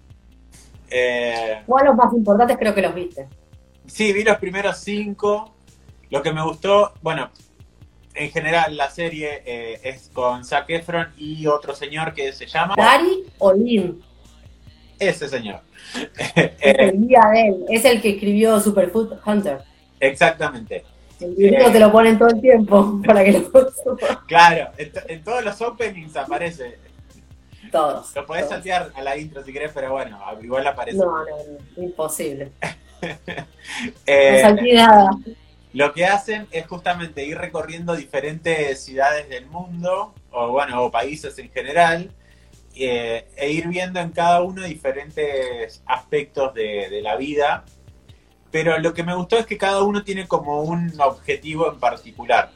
Eh, 0.89 1.61
Igual 1.63 1.85
los 1.85 1.95
más 1.95 2.13
importantes 2.13 2.57
creo 2.57 2.73
que 2.75 2.81
los 2.81 2.93
viste. 2.93 3.27
sí, 3.85 4.13
vi 4.13 4.23
los 4.23 4.37
primeros 4.37 4.77
cinco. 4.77 5.53
Lo 6.09 6.21
que 6.21 6.31
me 6.31 6.43
gustó, 6.43 6.93
bueno, 7.01 7.31
en 8.13 8.29
general 8.29 8.77
la 8.77 8.89
serie 8.91 9.41
eh, 9.45 9.79
es 9.83 10.09
con 10.13 10.45
Zac 10.45 10.69
Efron 10.69 11.07
y 11.17 11.47
otro 11.47 11.73
señor 11.73 12.13
que 12.13 12.31
se 12.33 12.45
llama... 12.45 12.75
Dari 12.77 13.23
Olin, 13.39 13.99
Ese 14.99 15.27
señor. 15.27 15.61
es 16.15 16.51
el 16.61 17.07
guía 17.07 17.21
de 17.33 17.47
él, 17.47 17.65
es 17.69 17.85
el 17.85 17.99
que 18.01 18.09
escribió 18.11 18.59
Superfood 18.59 19.13
Hunter. 19.25 19.63
exactamente. 19.99 20.85
El 21.19 21.35
video 21.35 21.71
te 21.71 21.79
lo 21.79 21.91
ponen 21.91 22.17
todo 22.17 22.29
el 22.29 22.41
tiempo 22.41 23.01
para 23.05 23.23
que 23.23 23.31
lo. 23.33 23.51
Claro, 24.27 24.71
en, 24.77 24.91
to- 24.91 24.99
en 25.07 25.23
todos 25.23 25.43
los 25.45 25.61
openings 25.61 26.15
aparece. 26.17 26.77
Todos. 27.71 28.13
Lo 28.15 28.25
podés 28.25 28.43
todos. 28.43 28.55
saltear 28.55 28.91
a 28.95 29.01
la 29.01 29.17
intro 29.17 29.43
si 29.43 29.51
querés, 29.53 29.71
pero 29.73 29.91
bueno, 29.93 30.19
igual 30.41 30.67
aparece. 30.67 30.97
No, 30.97 31.05
no, 31.25 31.25
no, 31.77 31.83
imposible. 31.83 32.51
Eh, 34.05 34.41
No 34.43 34.61
nada. 34.73 35.11
Lo 35.73 35.91
que 35.91 36.05
hacen 36.05 36.47
es 36.51 36.67
justamente 36.67 37.25
ir 37.25 37.37
recorriendo 37.37 37.95
diferentes 37.95 38.83
ciudades 38.83 39.27
del 39.27 39.47
mundo, 39.47 40.13
o 40.31 40.49
bueno, 40.51 40.83
o 40.83 40.91
países 40.91 41.37
en 41.39 41.49
general, 41.51 42.11
eh, 42.75 43.27
e 43.35 43.51
ir 43.51 43.67
viendo 43.67 43.99
en 43.99 44.11
cada 44.11 44.41
uno 44.43 44.63
diferentes 44.63 45.81
aspectos 45.87 46.53
de, 46.53 46.89
de 46.89 47.01
la 47.01 47.15
vida. 47.15 47.65
Pero 48.53 48.77
lo 48.77 48.93
que 48.93 49.01
me 49.01 49.15
gustó 49.15 49.39
es 49.39 49.47
que 49.47 49.57
cada 49.57 49.81
uno 49.81 50.03
tiene 50.03 50.27
como 50.27 50.61
un 50.61 50.93
objetivo 51.01 51.73
en 51.73 51.79
particular. 51.79 52.51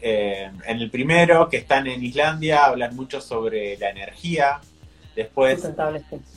Eh, 0.00 0.50
en 0.64 0.78
el 0.78 0.90
primero, 0.90 1.46
que 1.50 1.58
están 1.58 1.86
en 1.86 2.02
Islandia, 2.02 2.64
hablan 2.64 2.96
mucho 2.96 3.20
sobre 3.20 3.76
la 3.76 3.90
energía. 3.90 4.60
Después, 5.14 5.68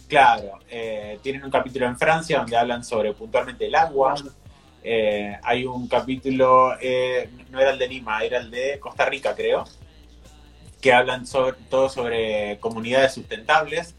claro, 0.10 0.60
eh, 0.70 1.18
tienen 1.24 1.46
un 1.46 1.50
capítulo 1.50 1.86
en 1.86 1.98
Francia 1.98 2.40
donde 2.40 2.58
hablan 2.58 2.84
sobre 2.84 3.14
puntualmente 3.14 3.68
el 3.68 3.76
agua. 3.76 4.16
Eh, 4.84 5.34
hay 5.44 5.66
un 5.66 5.88
capítulo, 5.88 6.74
eh, 6.82 7.30
no 7.52 7.62
era 7.62 7.70
el 7.70 7.80
de 7.80 7.88
Lima, 7.88 8.22
era 8.22 8.40
el 8.40 8.52
de 8.52 8.82
Costa 8.82 9.06
Rica, 9.06 9.34
creo, 9.34 9.64
que 10.82 10.92
hablan 10.92 11.26
sobre, 11.26 11.56
todo 11.70 11.88
sobre 11.88 12.60
comunidades 12.60 13.14
sustentables. 13.14 13.96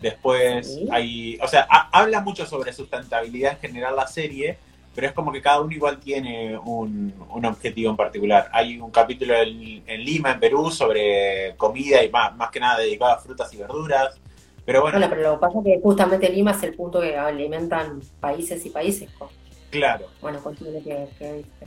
Después 0.00 0.74
Sí. 0.74 0.88
hay, 0.90 1.38
o 1.42 1.48
sea, 1.48 1.66
ha- 1.70 1.88
habla 1.92 2.20
mucho 2.20 2.46
sobre 2.46 2.72
sustentabilidad 2.72 3.52
en 3.52 3.58
general 3.58 3.96
la 3.96 4.06
serie, 4.06 4.56
pero 4.94 5.06
es 5.06 5.12
como 5.12 5.30
que 5.30 5.40
cada 5.42 5.60
uno 5.60 5.72
igual 5.72 5.98
tiene 6.00 6.56
un, 6.58 7.12
un 7.30 7.44
objetivo 7.44 7.90
en 7.90 7.96
particular. 7.96 8.48
Hay 8.52 8.78
un 8.80 8.90
capítulo 8.90 9.34
en, 9.34 9.82
en 9.86 10.04
Lima, 10.04 10.32
en 10.32 10.40
Perú, 10.40 10.70
sobre 10.70 11.54
comida 11.56 12.02
y 12.02 12.10
más, 12.10 12.34
más 12.36 12.50
que 12.50 12.60
nada 12.60 12.78
dedicado 12.80 13.12
a 13.12 13.18
frutas 13.18 13.52
y 13.52 13.58
verduras. 13.58 14.18
Pero 14.64 14.82
bueno, 14.82 14.98
Bueno, 14.98 15.10
pero 15.14 15.22
lo 15.30 15.34
que 15.36 15.40
pasa 15.40 15.58
es 15.58 15.64
que 15.64 15.80
justamente 15.82 16.28
Lima 16.30 16.50
es 16.52 16.62
el 16.62 16.74
punto 16.74 17.00
que 17.00 17.16
alimentan 17.16 18.00
países 18.20 18.64
y 18.66 18.70
países. 18.70 19.10
con- 19.18 19.28
claro. 19.70 20.06
Bueno, 20.20 20.42
continúe 20.42 20.82
que, 20.82 21.08
que 21.18 21.32
viste. 21.34 21.66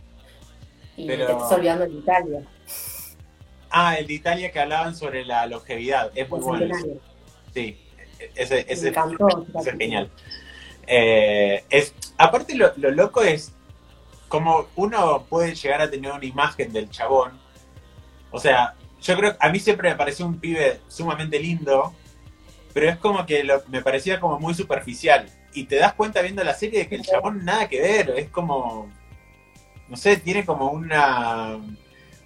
Y 0.97 1.07
Pero- 1.07 1.25
te 1.25 1.31
estás 1.33 1.51
olvidando 1.53 1.85
de 1.85 1.93
Italia. 1.93 2.41
Ah, 3.69 3.95
el 3.97 4.05
de 4.07 4.13
Italia 4.13 4.51
que 4.51 4.59
hablaban 4.59 4.95
sobre 4.95 5.25
la 5.25 5.45
longevidad. 5.47 6.11
Es 6.15 6.29
muy 6.29 6.39
el 6.39 6.45
bueno. 6.45 6.75
Sí, 7.53 7.77
ese, 8.35 8.65
ese, 8.67 8.83
Me 8.83 8.89
encantó. 8.89 9.45
ese 9.59 9.69
es 9.69 9.77
genial. 9.77 10.09
Eh, 10.87 11.63
es, 11.69 11.93
aparte 12.17 12.55
lo, 12.55 12.71
lo 12.77 12.91
loco 12.91 13.21
es 13.21 13.53
como 14.27 14.67
uno 14.75 15.25
puede 15.29 15.55
llegar 15.55 15.81
a 15.81 15.89
tener 15.89 16.11
una 16.11 16.25
imagen 16.25 16.73
del 16.73 16.89
chabón. 16.89 17.39
O 18.31 18.39
sea, 18.39 18.73
yo 19.01 19.15
creo 19.17 19.35
a 19.39 19.49
mí 19.49 19.59
siempre 19.59 19.89
me 19.89 19.95
pareció 19.95 20.25
un 20.25 20.39
pibe 20.39 20.79
sumamente 20.87 21.39
lindo, 21.39 21.93
pero 22.73 22.89
es 22.89 22.97
como 22.97 23.25
que 23.25 23.43
lo- 23.43 23.63
me 23.67 23.81
parecía 23.81 24.19
como 24.19 24.39
muy 24.39 24.53
superficial. 24.53 25.29
Y 25.53 25.65
te 25.65 25.75
das 25.75 25.93
cuenta 25.93 26.21
viendo 26.21 26.43
la 26.43 26.55
serie 26.55 26.79
de 26.79 26.87
que 26.89 26.95
el 26.95 27.03
chabón 27.03 27.45
nada 27.45 27.69
que 27.69 27.79
ver, 27.79 28.13
es 28.17 28.29
como, 28.29 28.89
no 29.87 29.95
sé, 29.97 30.17
tiene 30.17 30.43
como 30.45 30.71
una, 30.71 31.59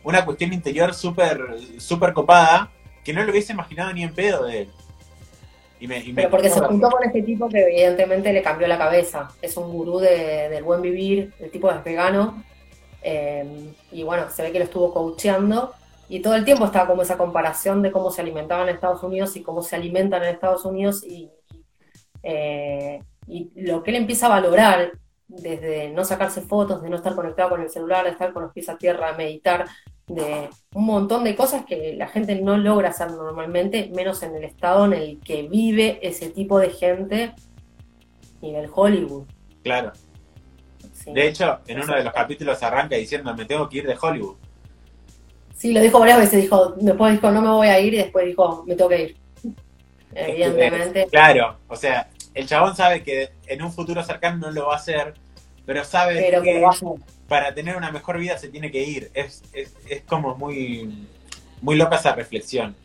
una 0.03 0.23
cuestión 0.23 0.53
interior 0.53 0.93
súper 0.93 1.41
súper 1.77 2.13
copada 2.13 2.71
que 3.03 3.11
no 3.13 3.23
lo 3.23 3.31
hubiese 3.31 3.51
imaginado 3.53 3.91
ni 3.93 4.03
en 4.03 4.13
pedo 4.13 4.45
de 4.45 4.61
él. 4.61 4.71
Y 5.79 5.87
me, 5.87 5.99
y 5.99 6.07
me 6.11 6.15
Pero 6.15 6.29
porque 6.31 6.49
se 6.49 6.59
juntó 6.59 6.89
con 6.89 7.03
este 7.03 7.21
tipo 7.21 7.47
que 7.49 7.61
evidentemente 7.63 8.33
le 8.33 8.41
cambió 8.41 8.67
la 8.67 8.77
cabeza. 8.77 9.29
Es 9.41 9.55
un 9.57 9.71
gurú 9.71 9.99
de- 9.99 10.49
del 10.49 10.63
buen 10.63 10.81
vivir, 10.81 11.33
el 11.39 11.51
tipo 11.51 11.69
es 11.71 11.83
vegano. 11.83 12.43
eh, 13.03 13.73
y 13.91 14.03
bueno, 14.03 14.29
se 14.29 14.41
ve 14.43 14.51
que 14.51 14.59
lo 14.59 14.65
estuvo 14.65 14.93
coacheando. 14.93 15.73
Y 16.09 16.19
todo 16.21 16.35
el 16.35 16.43
tiempo 16.45 16.65
estaba 16.65 16.87
como 16.87 17.01
esa 17.03 17.17
comparación 17.17 17.81
de 17.81 17.91
cómo 17.91 18.11
se 18.11 18.21
alimentaban 18.21 18.67
en 18.67 18.75
Estados 18.75 19.03
Unidos 19.03 19.35
y 19.37 19.43
cómo 19.43 19.61
se 19.61 19.75
alimentan 19.75 20.23
en 20.23 20.29
Estados 20.29 20.65
Unidos. 20.65 21.03
Y, 21.05 21.29
eh, 22.23 23.01
y 23.27 23.51
lo 23.55 23.83
que 23.83 23.91
él 23.91 23.97
empieza 23.97 24.25
a 24.27 24.29
valorar, 24.29 24.91
desde 25.27 25.89
no 25.89 26.03
sacarse 26.05 26.41
fotos, 26.41 26.81
de 26.81 26.89
no 26.89 26.95
estar 26.97 27.13
conectado 27.15 27.49
con 27.51 27.61
el 27.61 27.69
celular, 27.69 28.05
de 28.05 28.11
estar 28.11 28.33
con 28.33 28.43
los 28.43 28.53
pies 28.53 28.69
a 28.69 28.77
tierra, 28.77 29.13
meditar, 29.13 29.65
de 30.07 30.49
un 30.73 30.85
montón 30.85 31.23
de 31.25 31.35
cosas 31.35 31.65
que 31.65 31.93
la 31.97 32.07
gente 32.07 32.39
no 32.41 32.57
logra 32.57 32.89
hacer 32.89 33.11
normalmente, 33.11 33.91
menos 33.93 34.23
en 34.23 34.35
el 34.35 34.45
estado 34.45 34.85
en 34.85 34.93
el 34.93 35.19
que 35.19 35.43
vive 35.43 35.99
ese 36.01 36.29
tipo 36.29 36.59
de 36.59 36.69
gente 36.69 37.33
y 38.41 38.49
en 38.49 38.55
el 38.55 38.69
Hollywood. 38.73 39.25
Claro. 39.63 39.91
Sí. 40.93 41.11
De 41.11 41.27
hecho, 41.27 41.59
en 41.67 41.81
uno 41.81 41.95
de 41.95 42.03
los 42.03 42.13
capítulos 42.13 42.63
arranca 42.63 42.95
diciendo, 42.95 43.33
me 43.35 43.45
tengo 43.45 43.67
que 43.67 43.79
ir 43.79 43.87
de 43.87 43.97
Hollywood. 43.99 44.35
Sí, 45.55 45.73
lo 45.73 45.81
dijo 45.81 45.99
varias 45.99 46.19
veces, 46.19 46.41
dijo, 46.41 46.73
después 46.77 47.13
dijo, 47.13 47.31
no 47.31 47.41
me 47.41 47.49
voy 47.49 47.67
a 47.67 47.79
ir, 47.79 47.93
y 47.93 47.97
después 47.97 48.25
dijo, 48.27 48.63
me 48.65 48.75
tengo 48.75 48.89
que 48.89 49.01
ir. 49.03 49.17
Evidentemente, 50.13 51.07
Claro, 51.11 51.57
o 51.67 51.75
sea, 51.75 52.09
el 52.33 52.47
chabón 52.47 52.75
sabe 52.75 53.03
que 53.03 53.31
en 53.47 53.61
un 53.61 53.71
futuro 53.71 54.03
cercano 54.03 54.37
no 54.37 54.51
lo 54.51 54.67
va 54.67 54.73
a 54.73 54.77
hacer, 54.77 55.15
pero 55.67 55.83
sabe 55.83 56.25
pero 56.27 56.41
que 56.41 56.65
para 57.27 57.53
tener 57.53 57.75
una 57.75 57.91
mejor 57.91 58.17
vida 58.17 58.37
se 58.39 58.47
tiene 58.49 58.71
que 58.71 58.81
ir. 58.83 59.11
Es, 59.13 59.43
es, 59.53 59.75
es 59.87 60.01
como 60.03 60.35
muy, 60.35 61.07
muy 61.61 61.75
loca 61.75 61.97
esa 61.97 62.15
reflexión. 62.15 62.75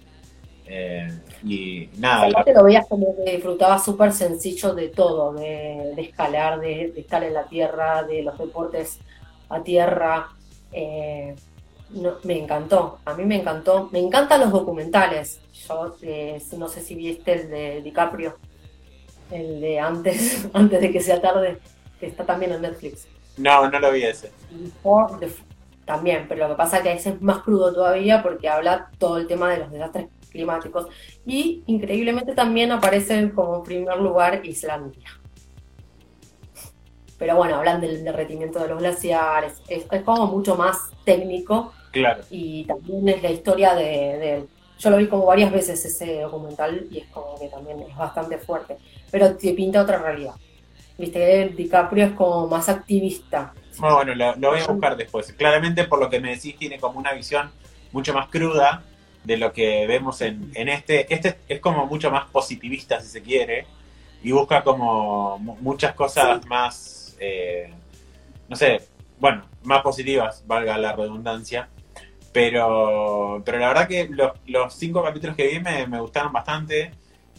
Eh, 0.67 1.09
y 1.45 1.89
nada, 1.99 2.27
lo- 2.27 2.31
Aparte 2.33 2.53
lo 2.55 2.65
veías 2.65 2.87
como 2.89 3.17
que 3.25 3.33
disfrutaba 3.37 3.79
súper 3.79 4.13
sencillo 4.13 4.75
de 4.75 4.89
todo, 4.89 5.33
de, 5.35 5.93
de 5.97 6.03
escalar, 6.03 6.61
de, 6.61 6.93
de 6.95 7.01
estar 7.01 7.23
en 7.25 7.35
la 7.35 7.45
tierra, 7.47 8.03
de 8.03 8.23
los 8.23 8.37
deportes 8.39 8.99
a 9.49 9.63
tierra. 9.63 10.29
eh, 10.73 11.35
no- 11.91 12.17
me 12.25 12.39
encantó, 12.39 12.99
a 13.05 13.15
mí 13.15 13.25
me 13.25 13.37
encantó. 13.37 13.89
Me 13.93 13.99
encantan 14.01 14.41
los 14.41 14.51
documentales. 14.53 15.41
Yo 15.69 15.95
eh, 16.03 16.43
no 16.57 16.69
sé 16.69 16.81
si 16.81 16.95
viste 16.95 17.33
el 17.35 17.51
de 17.51 17.83
DiCaprio, 17.83 18.39
el 19.31 19.61
de 19.61 19.79
antes, 19.79 20.49
antes 20.55 20.81
de 20.81 20.91
que 20.91 21.01
sea 21.01 21.21
tarde, 21.21 21.59
que 22.03 22.09
está 22.09 22.27
también 22.27 22.51
en 22.51 22.63
Netflix. 22.63 23.07
no, 23.37 23.71
no 23.71 23.79
lo 23.79 23.93
vi 23.93 24.03
ese. 24.03 24.33
The 25.21 25.27
F- 25.27 25.45
también, 25.85 26.27
pero 26.29 26.49
lo 26.49 26.55
que 26.55 26.59
pasa 26.59 26.79
es 26.79 26.83
que 26.83 26.93
ese 26.95 27.11
es 27.11 27.23
más 27.23 27.39
crudo 27.45 27.73
todavía 27.73 28.25
porque 28.25 28.49
habla 28.49 28.91
todo 28.99 29.19
el 29.19 29.29
tema 29.29 29.49
de 29.51 29.59
los 29.59 29.71
desastres 29.71 30.09
climáticos 30.31 30.89
y 31.25 31.63
increíblemente 31.67 32.35
también 32.35 32.73
aparece 32.73 33.31
como 33.33 33.63
primer 33.63 33.99
lugar 33.99 34.45
Islandia. 34.45 35.11
Pero 37.19 37.37
bueno, 37.37 37.57
hablan 37.57 37.81
del 37.81 38.03
derretimiento 38.03 38.59
de 38.59 38.69
los 38.69 38.79
glaciares, 38.81 39.63
es, 39.69 39.85
es 39.89 40.03
como 40.03 40.27
mucho 40.27 40.57
más 40.57 40.91
técnico 41.05 41.73
Claro. 41.93 42.23
y 42.31 42.65
también 42.65 43.09
es 43.11 43.23
la 43.23 43.31
historia 43.31 43.75
de, 43.77 43.85
de- 43.85 44.47
Yo 44.81 44.91
lo 44.91 44.97
vi 44.97 45.07
como 45.07 45.27
varias 45.27 45.53
veces 45.53 45.85
ese 45.85 46.23
documental 46.23 46.89
y 46.91 46.99
es 46.99 47.07
como 47.13 47.39
que 47.39 47.47
también 47.49 47.79
es 47.83 47.97
bastante 47.97 48.39
fuerte, 48.39 48.77
pero 49.13 49.37
te 49.37 49.53
pinta 49.55 49.83
otra 49.83 49.99
realidad. 49.99 50.35
Viste, 50.99 51.49
DiCaprio 51.57 52.07
es 52.07 52.13
como 52.13 52.47
más 52.49 52.69
activista, 52.69 53.55
Bueno, 53.79 53.97
bueno, 53.97 54.15
lo, 54.15 54.37
lo 54.37 54.51
voy 54.51 54.61
a 54.61 54.67
buscar 54.67 54.97
después. 54.97 55.33
Claramente, 55.33 55.85
por 55.85 55.99
lo 56.01 56.11
que 56.11 56.21
me 56.21 56.31
decís, 56.35 56.57
tiene 56.57 56.79
como 56.79 56.99
una 56.99 57.13
visión 57.13 57.51
mucho 57.93 58.13
más 58.15 58.29
cruda 58.29 58.83
de 59.25 59.37
lo 59.37 59.53
que 59.53 59.87
vemos 59.87 60.21
en, 60.21 60.51
en 60.55 60.69
este. 60.69 61.13
Este 61.13 61.39
es 61.49 61.61
como 61.61 61.87
mucho 61.87 62.11
más 62.11 62.27
positivista, 62.31 63.01
si 63.01 63.09
se 63.09 63.23
quiere. 63.23 63.67
y 64.23 64.31
busca 64.33 64.63
como 64.63 65.39
muchas 65.39 65.95
cosas 65.95 66.47
más, 66.47 67.17
eh, 67.21 67.73
no 68.49 68.57
sé, 68.57 68.81
bueno, 69.19 69.45
más 69.65 69.83
positivas, 69.83 70.45
valga 70.47 70.79
la 70.79 70.93
redundancia. 70.93 71.69
Pero, 72.33 73.43
pero 73.45 73.59
la 73.59 73.69
verdad 73.69 73.89
que 73.89 74.09
los, 74.09 74.33
los 74.47 74.75
cinco 74.75 75.03
capítulos 75.03 75.37
que 75.37 75.49
vi 75.49 75.61
me, 75.61 75.87
me 75.87 76.01
gustaron 76.01 76.33
bastante 76.33 76.93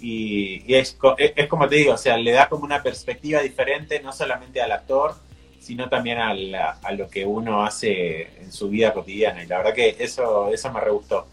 y, 0.05 0.75
es, 0.75 0.97
es, 1.17 1.47
como 1.47 1.69
te 1.69 1.77
digo, 1.77 1.93
o 1.93 1.97
sea, 1.97 2.17
le 2.17 2.33
da 2.33 2.49
como 2.49 2.65
una 2.65 2.83
perspectiva 2.83 3.39
diferente, 3.39 4.01
no 4.01 4.11
solamente 4.11 4.61
al 4.61 4.73
actor, 4.73 5.15
sino 5.59 5.87
también 5.87 6.17
a, 6.17 6.31
a 6.83 6.91
lo 6.91 7.07
que 7.07 7.25
uno 7.25 7.63
hace 7.63 8.23
en 8.41 8.51
su 8.51 8.67
vida 8.67 8.93
cotidiana. 8.93 9.41
Y 9.41 9.47
la 9.47 9.59
verdad 9.59 9.73
que 9.73 9.95
eso, 9.97 10.49
eso 10.49 10.73
me 10.73 10.81
re 10.81 10.91
gustó. 10.91 11.25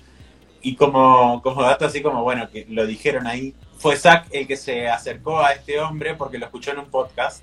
Y 0.63 0.77
como, 0.77 1.43
como 1.43 1.65
dato 1.65 1.85
así 1.85 2.01
como, 2.01 2.23
bueno, 2.23 2.49
que 2.49 2.65
lo 2.69 2.87
dijeron 2.87 3.27
ahí, 3.27 3.57
fue 3.77 3.97
Zack 3.97 4.29
el 4.31 4.47
que 4.47 4.57
se 4.57 4.87
acercó 4.89 5.41
a 5.41 5.53
este 5.53 5.81
hombre 5.81 6.15
porque 6.15 6.39
lo 6.39 6.47
escuchó 6.47 6.71
en 6.71 6.79
un 6.79 6.91
podcast. 6.91 7.43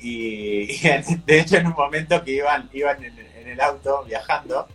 Y, 0.00 0.68
de 1.26 1.38
hecho 1.38 1.58
en 1.58 1.66
un 1.66 1.74
momento 1.74 2.24
que 2.24 2.32
iban, 2.32 2.70
iban 2.72 3.04
en, 3.04 3.14
el 3.56 3.60
auto 3.62 4.04
viajando. 4.06 4.66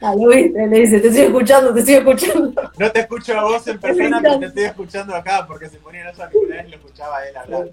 Ah, 0.00 0.14
lo 0.14 0.28
viste, 0.28 0.66
le 0.66 0.80
dice, 0.80 1.00
te 1.00 1.08
estoy 1.08 1.24
escuchando, 1.24 1.74
te 1.74 1.80
estoy 1.80 1.94
escuchando. 1.96 2.70
No 2.78 2.90
te 2.92 3.00
escucho 3.00 3.38
a 3.38 3.44
vos 3.44 3.66
en 3.66 3.78
persona, 3.80 4.20
pero 4.22 4.38
te 4.38 4.46
estoy 4.46 4.64
escuchando 4.64 5.14
acá 5.14 5.44
porque 5.46 5.68
se 5.68 5.78
ponía 5.78 6.08
esa 6.08 6.24
auriculares 6.24 6.66
y 6.66 6.70
lo 6.70 6.76
escuchaba 6.76 7.18
a 7.18 7.28
él 7.28 7.36
hablar. 7.36 7.68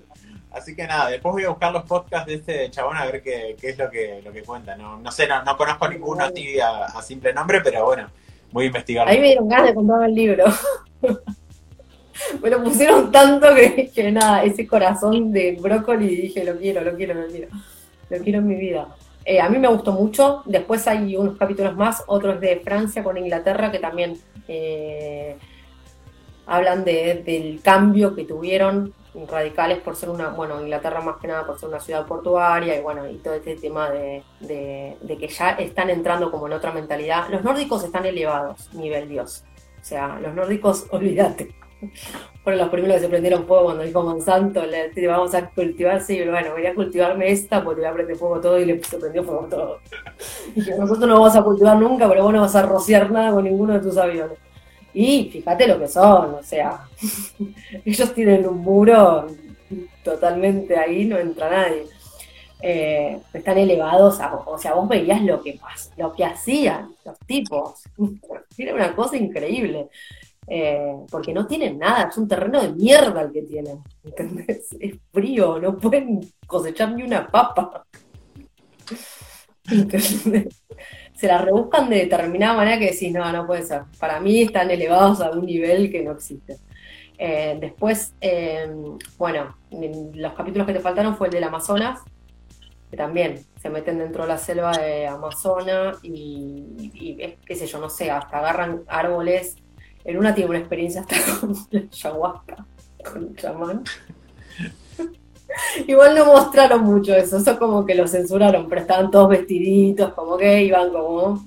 Así 0.51 0.75
que 0.75 0.88
nada, 0.88 1.10
después 1.10 1.34
voy 1.34 1.43
a 1.43 1.49
buscar 1.49 1.71
los 1.71 1.84
podcasts 1.84 2.28
de 2.28 2.36
este 2.36 2.71
chabón 2.71 2.97
a 2.97 3.06
ver 3.06 3.21
qué, 3.21 3.56
qué 3.60 3.69
es 3.69 3.78
lo 3.78 3.89
que, 3.89 4.21
lo 4.23 4.32
que 4.32 4.41
cuenta. 4.41 4.75
No, 4.75 4.97
no 4.97 5.12
sé, 5.12 5.28
no, 5.28 5.43
no 5.43 5.58
conozco 5.58 5.88
ninguno 5.88 6.23
así 6.23 6.60
a, 6.60 6.86
a, 6.86 7.01
simple 7.01 7.34
nombre, 7.34 7.62
pero 7.62 7.86
bueno, 7.86 8.10
voy 8.51 8.63
a 8.63 8.67
investigar. 8.67 9.08
Ahí 9.08 9.19
me 9.19 9.28
dieron 9.28 9.49
ganas 9.49 9.67
de 9.67 9.75
contarme 9.75 10.06
el 10.08 10.15
libro. 10.15 10.45
me 12.41 12.49
lo 12.49 12.63
pusieron 12.63 13.12
tanto 13.12 13.54
que, 13.54 13.91
que 13.93 14.12
nada, 14.12 14.43
ese 14.43 14.65
corazón 14.65 15.32
de 15.32 15.58
brócoli 15.62 16.15
dije, 16.15 16.43
lo 16.43 16.58
quiero, 16.58 16.82
lo 16.82 16.95
quiero, 16.95 17.13
lo 17.13 17.28
quiero. 17.28 17.49
Lo 18.10 18.17
quiero 18.19 18.39
en 18.39 18.47
mi 18.47 18.56
vida. 18.56 18.88
Eh, 19.25 19.41
a 19.41 19.49
mí 19.49 19.57
me 19.57 19.67
gustó 19.67 19.91
mucho. 19.91 20.43
Después 20.45 20.88
hay 20.88 21.15
unos 21.17 21.38
capítulos 21.38 21.75
más, 21.75 22.03
otros 22.07 22.39
de 22.39 22.61
Francia 22.63 23.03
con 23.03 23.17
Inglaterra, 23.17 23.71
que 23.71 23.79
también 23.79 24.17
eh, 24.47 25.35
hablan 26.45 26.85
de, 26.85 27.23
del 27.25 27.59
cambio 27.61 28.15
que 28.15 28.23
tuvieron 28.23 28.93
radicales 29.27 29.79
por 29.79 29.95
ser 29.95 30.09
una, 30.09 30.29
bueno, 30.29 30.61
Inglaterra 30.61 31.01
más 31.01 31.17
que 31.17 31.27
nada 31.27 31.45
por 31.45 31.57
ser 31.57 31.69
una 31.69 31.79
ciudad 31.79 32.05
portuaria 32.05 32.77
y 32.77 32.81
bueno, 32.81 33.09
y 33.09 33.15
todo 33.15 33.33
este 33.33 33.55
tema 33.55 33.89
de, 33.89 34.23
que 34.47 35.27
ya 35.27 35.51
están 35.51 35.89
entrando 35.89 36.29
como 36.29 36.47
en 36.47 36.53
otra 36.53 36.71
mentalidad. 36.71 37.29
Los 37.29 37.43
nórdicos 37.43 37.83
están 37.83 38.05
elevados, 38.05 38.73
nivel 38.73 39.07
Dios. 39.07 39.43
O 39.81 39.83
sea, 39.83 40.19
los 40.19 40.33
nórdicos, 40.33 40.85
olvídate. 40.91 41.55
Fueron 42.43 42.61
los 42.61 42.69
primeros 42.69 42.97
que 42.97 43.03
se 43.03 43.09
prendieron 43.09 43.45
fuego 43.45 43.65
cuando 43.65 43.83
dijo 43.83 44.03
Monsanto, 44.03 44.65
le, 44.65 45.07
vamos 45.07 45.33
a 45.33 45.49
cultivarse 45.49 46.13
y 46.13 46.27
bueno, 46.27 46.51
voy 46.53 46.65
a 46.65 46.75
cultivarme 46.75 47.31
esta 47.31 47.63
porque 47.63 47.81
voy 47.81 47.89
a 47.89 47.93
prender 47.93 48.15
fuego 48.15 48.39
todo 48.39 48.59
y 48.59 48.65
le 48.65 48.83
se 48.83 48.97
prendió 48.97 49.23
fuego 49.23 49.47
todo. 49.49 49.79
Nosotros 50.55 51.07
no 51.07 51.15
vamos 51.15 51.35
a 51.35 51.43
cultivar 51.43 51.77
nunca, 51.77 52.07
pero 52.07 52.23
vos 52.23 52.33
no 52.33 52.41
vas 52.41 52.55
a 52.55 52.61
rociar 52.61 53.11
nada 53.11 53.31
con 53.31 53.43
ninguno 53.43 53.73
de 53.73 53.79
tus 53.79 53.97
aviones. 53.97 54.38
Y 54.93 55.29
fíjate 55.31 55.67
lo 55.67 55.79
que 55.79 55.88
son, 55.88 56.35
o 56.35 56.43
sea, 56.43 56.88
ellos 57.85 58.13
tienen 58.13 58.47
un 58.47 58.59
muro 58.59 59.27
totalmente 60.03 60.77
ahí, 60.77 61.05
no 61.05 61.17
entra 61.17 61.49
nadie. 61.49 61.88
Eh, 62.61 63.19
están 63.33 63.57
elevados, 63.57 64.19
o 64.45 64.57
sea, 64.57 64.73
vos 64.73 64.88
veías 64.88 65.21
lo 65.21 65.41
que 65.43 65.59
lo 65.97 66.13
que 66.13 66.23
hacían 66.25 66.95
los 67.03 67.19
tipos. 67.19 67.83
Era 68.57 68.73
una 68.73 68.95
cosa 68.95 69.17
increíble. 69.17 69.89
Eh, 70.47 70.95
porque 71.10 71.34
no 71.34 71.47
tienen 71.47 71.79
nada, 71.79 72.08
es 72.10 72.17
un 72.17 72.27
terreno 72.27 72.62
de 72.62 72.71
mierda 72.73 73.21
el 73.21 73.31
que 73.31 73.41
tienen. 73.43 73.79
¿entendés? 74.03 74.69
Es 74.79 74.95
frío, 75.12 75.60
no 75.60 75.77
pueden 75.77 76.21
cosechar 76.45 76.93
ni 76.93 77.03
una 77.03 77.27
papa. 77.27 77.86
se 81.15 81.27
la 81.27 81.39
rebuscan 81.39 81.89
de 81.89 81.97
determinada 81.97 82.55
manera 82.55 82.77
que 82.77 82.91
decís, 82.91 83.12
no, 83.12 83.31
no 83.31 83.47
puede 83.47 83.63
ser. 83.63 83.84
Para 83.99 84.19
mí 84.19 84.41
están 84.41 84.69
elevados 84.69 85.21
a 85.21 85.31
un 85.31 85.45
nivel 85.45 85.91
que 85.91 86.03
no 86.03 86.12
existe. 86.12 86.58
Eh, 87.17 87.58
después, 87.60 88.13
eh, 88.19 88.69
bueno, 89.17 89.55
los 90.13 90.34
capítulos 90.34 90.67
que 90.67 90.73
te 90.73 90.79
faltaron 90.81 91.15
fue 91.15 91.27
el 91.27 91.34
del 91.34 91.45
Amazonas, 91.45 92.01
que 92.91 92.97
también 92.97 93.39
se 93.62 93.69
meten 93.69 93.97
dentro 93.97 94.23
de 94.23 94.29
la 94.29 94.38
selva 94.38 94.77
de 94.77 95.08
Amazonas 95.08 95.97
y, 96.03 96.91
y, 96.93 97.15
qué 97.45 97.55
sé 97.55 97.65
yo, 97.65 97.79
no 97.79 97.89
sé, 97.89 98.12
hasta 98.12 98.39
agarran 98.39 98.84
árboles. 98.88 99.55
En 100.05 100.17
una 100.17 100.35
tiene 100.35 100.51
una 100.51 100.59
experiencia 100.59 101.01
hasta 101.01 101.15
con 101.39 101.55
la 101.71 101.81
ayahuasca, 101.91 102.65
con 103.03 103.23
un 103.23 103.35
chamán. 103.35 103.83
Igual 105.87 106.15
no 106.15 106.25
mostraron 106.25 106.83
mucho 106.83 107.15
eso, 107.15 107.37
eso 107.37 107.57
como 107.57 107.85
que 107.85 107.95
lo 107.95 108.07
censuraron, 108.07 108.67
pero 108.69 108.81
estaban 108.81 109.09
todos 109.09 109.29
vestiditos, 109.29 110.13
como 110.13 110.37
que 110.37 110.63
iban 110.63 110.91
como... 110.91 111.45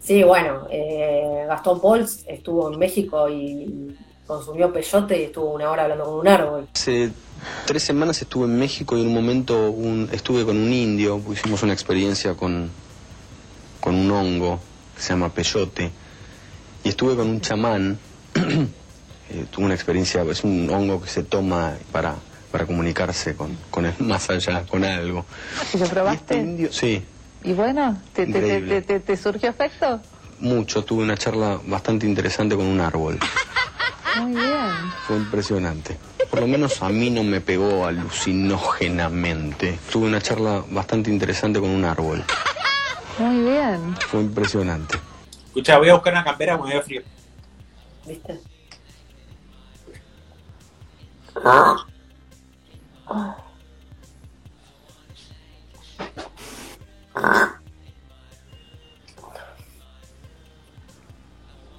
Sí, 0.00 0.22
bueno, 0.22 0.66
eh, 0.70 1.44
Gastón 1.48 1.80
Pols 1.80 2.24
estuvo 2.26 2.72
en 2.72 2.78
México 2.78 3.28
y 3.28 3.96
consumió 4.26 4.72
peyote 4.72 5.20
y 5.20 5.24
estuvo 5.24 5.52
una 5.52 5.70
hora 5.70 5.84
hablando 5.84 6.04
con 6.04 6.14
un 6.14 6.28
árbol. 6.28 6.68
Hace 6.74 7.10
tres 7.66 7.82
semanas 7.82 8.20
estuve 8.20 8.44
en 8.44 8.58
México 8.58 8.96
y 8.96 9.00
en 9.00 9.08
un 9.08 9.14
momento 9.14 9.74
estuve 10.12 10.44
con 10.44 10.56
un 10.56 10.72
indio, 10.72 11.20
hicimos 11.32 11.62
una 11.62 11.72
experiencia 11.72 12.34
con, 12.34 12.70
con 13.80 13.94
un 13.94 14.10
hongo 14.10 14.60
que 14.94 15.02
se 15.02 15.10
llama 15.10 15.30
peyote 15.30 15.90
y 16.84 16.88
estuve 16.90 17.16
con 17.16 17.28
un 17.28 17.40
chamán, 17.40 17.98
eh, 18.34 19.46
tuve 19.50 19.64
una 19.64 19.74
experiencia, 19.74 20.22
es 20.22 20.44
un 20.44 20.68
hongo 20.70 21.00
que 21.00 21.08
se 21.08 21.22
toma 21.22 21.74
para 21.92 22.16
para 22.50 22.66
comunicarse 22.66 23.36
con, 23.36 23.56
con 23.70 23.86
el 23.86 23.94
más 24.00 24.30
allá, 24.30 24.64
con 24.64 24.84
algo. 24.84 25.24
¿Y 25.74 25.78
lo 25.78 25.86
probaste? 25.86 26.40
Este 26.40 26.72
sí. 26.72 27.04
¿Y 27.44 27.52
bueno? 27.52 28.00
¿Te, 28.12 28.26
te, 28.26 29.00
te, 29.00 29.16
surgió 29.16 29.50
efecto? 29.50 30.00
Mucho, 30.40 30.84
tuve 30.84 31.04
una 31.04 31.16
charla 31.16 31.60
bastante 31.66 32.06
interesante 32.06 32.56
con 32.56 32.66
un 32.66 32.80
árbol. 32.80 33.18
Muy 34.20 34.32
bien. 34.32 34.70
Fue 35.06 35.16
impresionante. 35.16 35.96
Por 36.30 36.40
lo 36.40 36.46
menos 36.46 36.82
a 36.82 36.88
mí 36.88 37.10
no 37.10 37.22
me 37.22 37.40
pegó 37.40 37.86
alucinógenamente. 37.86 39.78
Tuve 39.90 40.08
una 40.08 40.20
charla 40.20 40.64
bastante 40.68 41.10
interesante 41.10 41.60
con 41.60 41.70
un 41.70 41.84
árbol. 41.84 42.24
Muy 43.18 43.40
bien. 43.44 43.96
Fue 44.00 44.20
impresionante. 44.20 44.98
Escucha, 45.58 45.78
voy 45.78 45.88
a 45.88 45.94
buscar 45.94 46.12
una 46.12 46.22
campera 46.22 46.56
porque 46.56 46.68
me 46.68 46.74
dio 46.74 46.84
frío. 46.84 47.02
¿Viste? 48.06 48.38
Ah. 51.34 51.84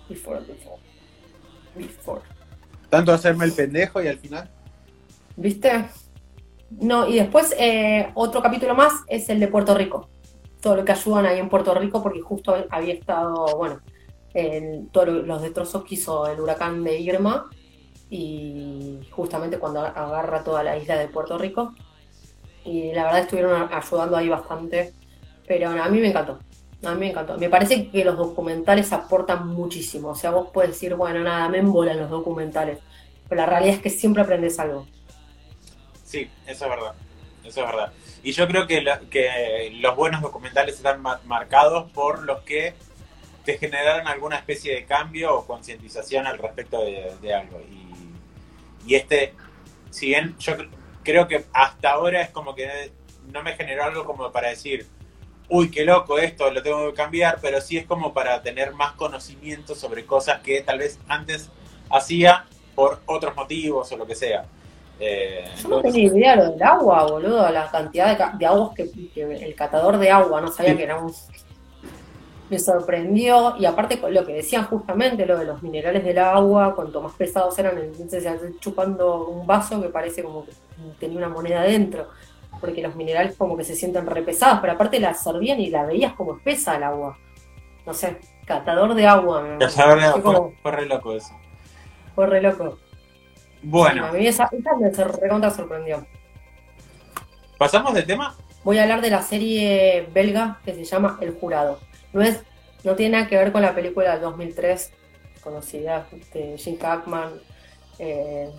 Before, 0.09 0.41
before. 0.41 0.81
Before. 1.73 2.21
Tanto 2.89 3.13
hacerme 3.13 3.45
el 3.45 3.53
pendejo 3.53 4.03
y 4.03 4.09
al 4.09 4.17
final. 4.17 4.49
¿Viste? 5.37 5.85
No, 6.69 7.07
y 7.07 7.15
después 7.15 7.55
eh, 7.57 8.11
otro 8.13 8.41
capítulo 8.41 8.75
más 8.75 8.91
es 9.07 9.29
el 9.29 9.39
de 9.39 9.47
Puerto 9.47 9.73
Rico. 9.73 10.09
Todo 10.61 10.75
lo 10.75 10.85
que 10.85 10.91
ayudan 10.91 11.25
ahí 11.25 11.39
en 11.39 11.49
Puerto 11.49 11.73
Rico, 11.73 12.03
porque 12.03 12.21
justo 12.21 12.55
había 12.69 12.93
estado, 12.93 13.57
bueno, 13.57 13.81
en 14.33 14.87
todos 14.89 15.07
los 15.07 15.41
destrozos 15.41 15.83
que 15.83 15.95
hizo 15.95 16.27
el 16.27 16.39
huracán 16.39 16.83
de 16.83 16.99
Irma 16.99 17.49
y 18.09 18.99
justamente 19.11 19.59
cuando 19.59 19.81
agarra 19.81 20.43
toda 20.43 20.63
la 20.63 20.77
isla 20.77 20.97
de 20.97 21.07
Puerto 21.07 21.37
Rico. 21.37 21.73
Y 22.65 22.91
la 22.91 23.05
verdad 23.05 23.21
estuvieron 23.21 23.69
ayudando 23.71 24.17
ahí 24.17 24.29
bastante, 24.29 24.93
pero 25.47 25.69
a 25.69 25.89
mí 25.89 25.99
me 25.99 26.09
encantó. 26.09 26.39
A 26.83 26.93
mí 26.93 26.99
me 26.99 27.09
encantó. 27.09 27.37
Me 27.37 27.49
parece 27.49 27.89
que 27.89 28.05
los 28.05 28.17
documentales 28.17 28.91
aportan 28.93 29.47
muchísimo. 29.47 30.09
O 30.09 30.15
sea, 30.15 30.31
vos 30.31 30.49
puedes 30.53 30.71
decir, 30.71 30.95
bueno, 30.95 31.21
nada, 31.21 31.49
me 31.49 31.59
embolan 31.59 31.99
los 31.99 32.09
documentales. 32.09 32.79
Pero 33.27 33.41
la 33.41 33.47
realidad 33.47 33.75
es 33.75 33.81
que 33.81 33.89
siempre 33.89 34.23
aprendes 34.23 34.59
algo. 34.59 34.85
Sí, 36.03 36.29
eso 36.47 36.65
es 36.65 36.71
verdad. 36.71 36.93
Eso 37.49 37.61
es 37.61 37.67
verdad. 37.67 37.93
Y 38.23 38.31
yo 38.31 38.47
creo 38.47 38.67
que, 38.67 39.77
los 39.81 39.95
buenos 39.95 40.21
documentales 40.21 40.75
están 40.75 41.01
marcados 41.25 41.91
por 41.91 42.23
los 42.23 42.41
que 42.43 42.73
te 43.45 43.57
generaron 43.57 44.07
alguna 44.07 44.37
especie 44.37 44.75
de 44.75 44.85
cambio 44.85 45.35
o 45.35 45.45
concientización 45.45 46.27
al 46.27 46.37
respecto 46.37 46.83
de, 46.83 47.13
de 47.21 47.33
algo. 47.33 47.59
Y 47.61 47.89
y 48.85 48.95
este, 48.95 49.33
si 49.89 50.07
bien 50.07 50.35
yo 50.39 50.53
creo 51.03 51.27
que 51.27 51.45
hasta 51.53 51.91
ahora 51.91 52.21
es 52.21 52.29
como 52.29 52.55
que 52.55 52.91
no 53.31 53.43
me 53.43 53.55
generó 53.55 53.83
algo 53.83 54.05
como 54.05 54.31
para 54.31 54.49
decir, 54.49 54.87
uy, 55.47 55.69
qué 55.69 55.85
loco 55.85 56.17
esto, 56.17 56.49
lo 56.51 56.63
tengo 56.63 56.89
que 56.89 56.95
cambiar, 56.95 57.39
pero 57.41 57.61
sí 57.61 57.77
es 57.77 57.85
como 57.85 58.13
para 58.13 58.41
tener 58.41 58.73
más 58.73 58.93
conocimiento 58.93 59.75
sobre 59.75 60.05
cosas 60.05 60.41
que 60.41 60.61
tal 60.61 60.79
vez 60.79 60.99
antes 61.07 61.49
hacía 61.89 62.45
por 62.73 63.01
otros 63.05 63.35
motivos 63.35 63.91
o 63.91 63.97
lo 63.97 64.07
que 64.07 64.15
sea. 64.15 64.45
Eh, 64.99 65.45
yo 65.61 65.69
no 65.69 65.81
tenía 65.81 66.03
idea 66.03 66.35
lo 66.35 66.51
del 66.51 66.61
agua, 66.61 67.05
boludo, 67.09 67.49
la 67.51 67.71
cantidad 67.71 68.17
de, 68.37 68.45
aguas 68.45 68.71
que, 68.75 68.89
el 69.15 69.55
catador 69.55 69.97
de 69.97 70.11
agua 70.11 70.41
no 70.41 70.51
sabía 70.51 70.75
que 70.75 70.83
era 70.83 70.97
un... 70.97 71.13
me 72.49 72.59
sorprendió, 72.59 73.55
y 73.57 73.65
aparte 73.65 73.97
lo 74.09 74.25
que 74.25 74.33
decían 74.33 74.65
justamente, 74.65 75.25
lo 75.25 75.37
de 75.37 75.45
los 75.45 75.63
minerales 75.63 76.03
del 76.03 76.19
agua, 76.19 76.75
cuanto 76.75 77.01
más 77.01 77.13
pesados 77.13 77.57
eran, 77.59 77.77
entonces 77.77 78.27
chupando 78.59 79.27
un 79.27 79.47
vaso 79.47 79.81
que 79.81 79.87
parece 79.87 80.21
como 80.21 80.45
que 80.45 80.51
tenía 80.99 81.17
una 81.17 81.29
moneda 81.29 81.61
dentro, 81.61 82.09
porque 82.59 82.81
los 82.81 82.95
minerales 82.95 83.37
como 83.37 83.55
que 83.55 83.63
se 83.63 83.75
sienten 83.75 84.05
repesados, 84.05 84.59
pero 84.59 84.73
aparte 84.73 84.99
la 84.99 85.13
servían 85.13 85.61
y 85.61 85.69
la 85.69 85.85
veías 85.85 86.13
como 86.13 86.35
espesa 86.35 86.75
el 86.75 86.83
agua. 86.83 87.17
No 87.85 87.93
sé, 87.93 88.17
catador 88.45 88.93
de 88.95 89.07
agua. 89.07 89.57
Catador 89.59 89.99
de 89.99 90.05
agua, 90.05 90.51
fue, 90.61 90.71
re 90.73 90.85
loco 90.87 91.13
eso. 91.13 91.33
Fue 92.15 92.27
re 92.27 92.41
loco. 92.41 92.77
Bueno. 93.61 94.05
a 94.05 94.11
mí 94.11 94.25
esa, 94.25 94.49
esa 94.51 94.75
me 94.75 94.89
recontra 94.89 95.51
sorprendió. 95.51 96.05
¿Pasamos 97.57 97.93
del 97.93 98.05
tema? 98.05 98.35
Voy 98.63 98.77
a 98.77 98.83
hablar 98.83 99.01
de 99.01 99.09
la 99.09 99.21
serie 99.21 100.07
belga 100.13 100.59
que 100.63 100.73
se 100.73 100.83
llama 100.83 101.17
El 101.21 101.33
Jurado. 101.33 101.79
No 102.13 102.21
es, 102.21 102.43
no 102.83 102.95
tiene 102.95 103.17
nada 103.17 103.27
que 103.27 103.37
ver 103.37 103.51
con 103.51 103.61
la 103.61 103.75
película 103.75 104.13
del 104.13 104.21
2003 104.21 104.93
conocida 105.41 106.07
de 106.33 106.57
Jim 106.57 106.77
Hackman, 106.77 107.33
eh, 107.97 108.49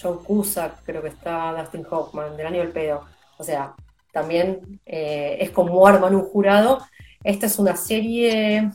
John 0.00 0.22
Cusack, 0.22 0.84
creo 0.84 1.02
que 1.02 1.08
está 1.08 1.54
Dustin 1.58 1.86
Hoffman, 1.90 2.36
del 2.36 2.46
año 2.46 2.60
del 2.60 2.72
pedo. 2.72 3.04
O 3.36 3.44
sea, 3.44 3.74
también 4.12 4.80
eh, 4.86 5.38
es 5.40 5.50
como 5.50 5.86
arman 5.86 6.14
un 6.14 6.22
jurado. 6.22 6.78
Esta 7.24 7.46
es 7.46 7.58
una 7.58 7.76
serie 7.76 8.70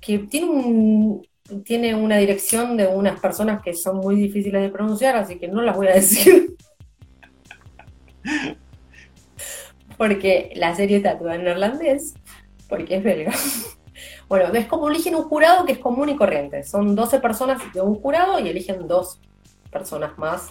que 0.00 0.18
tiene 0.20 0.48
un, 0.48 1.26
tiene 1.64 1.94
una 1.94 2.16
dirección 2.16 2.76
de 2.76 2.86
unas 2.86 3.20
personas 3.20 3.62
que 3.62 3.74
son 3.74 3.98
muy 3.98 4.16
difíciles 4.16 4.62
de 4.62 4.68
pronunciar, 4.68 5.16
así 5.16 5.38
que 5.38 5.48
no 5.48 5.62
las 5.62 5.76
voy 5.76 5.88
a 5.88 5.94
decir. 5.94 6.56
porque 9.96 10.52
la 10.54 10.74
serie 10.74 10.98
está 10.98 11.18
toda 11.18 11.34
en 11.34 11.44
neerlandés, 11.44 12.14
porque 12.68 12.96
es 12.96 13.02
belga. 13.02 13.32
Bueno, 14.28 14.54
es 14.54 14.66
como 14.66 14.88
eligen 14.88 15.16
un 15.16 15.24
jurado 15.24 15.64
que 15.64 15.72
es 15.72 15.78
común 15.78 16.08
y 16.08 16.16
corriente. 16.16 16.62
Son 16.62 16.94
12 16.94 17.18
personas 17.18 17.60
de 17.74 17.80
un 17.80 17.96
jurado 17.96 18.38
y 18.38 18.48
eligen 18.48 18.86
dos 18.86 19.20
personas 19.72 20.16
más. 20.18 20.50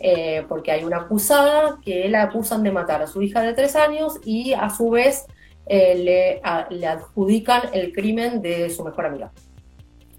Eh, 0.00 0.44
porque 0.48 0.70
hay 0.70 0.84
una 0.84 0.98
acusada 0.98 1.78
que 1.82 2.08
la 2.08 2.24
acusan 2.24 2.62
de 2.62 2.70
matar 2.70 3.02
a 3.02 3.06
su 3.06 3.20
hija 3.22 3.40
de 3.40 3.54
3 3.54 3.76
años 3.76 4.20
y 4.24 4.52
a 4.52 4.70
su 4.70 4.90
vez 4.90 5.24
eh, 5.66 6.40
le, 6.70 6.86
adjudican 6.86 7.62
el 7.72 7.92
crimen 7.92 8.40
de 8.40 8.70
su 8.70 8.84
mejor 8.84 9.06
amiga. 9.06 9.32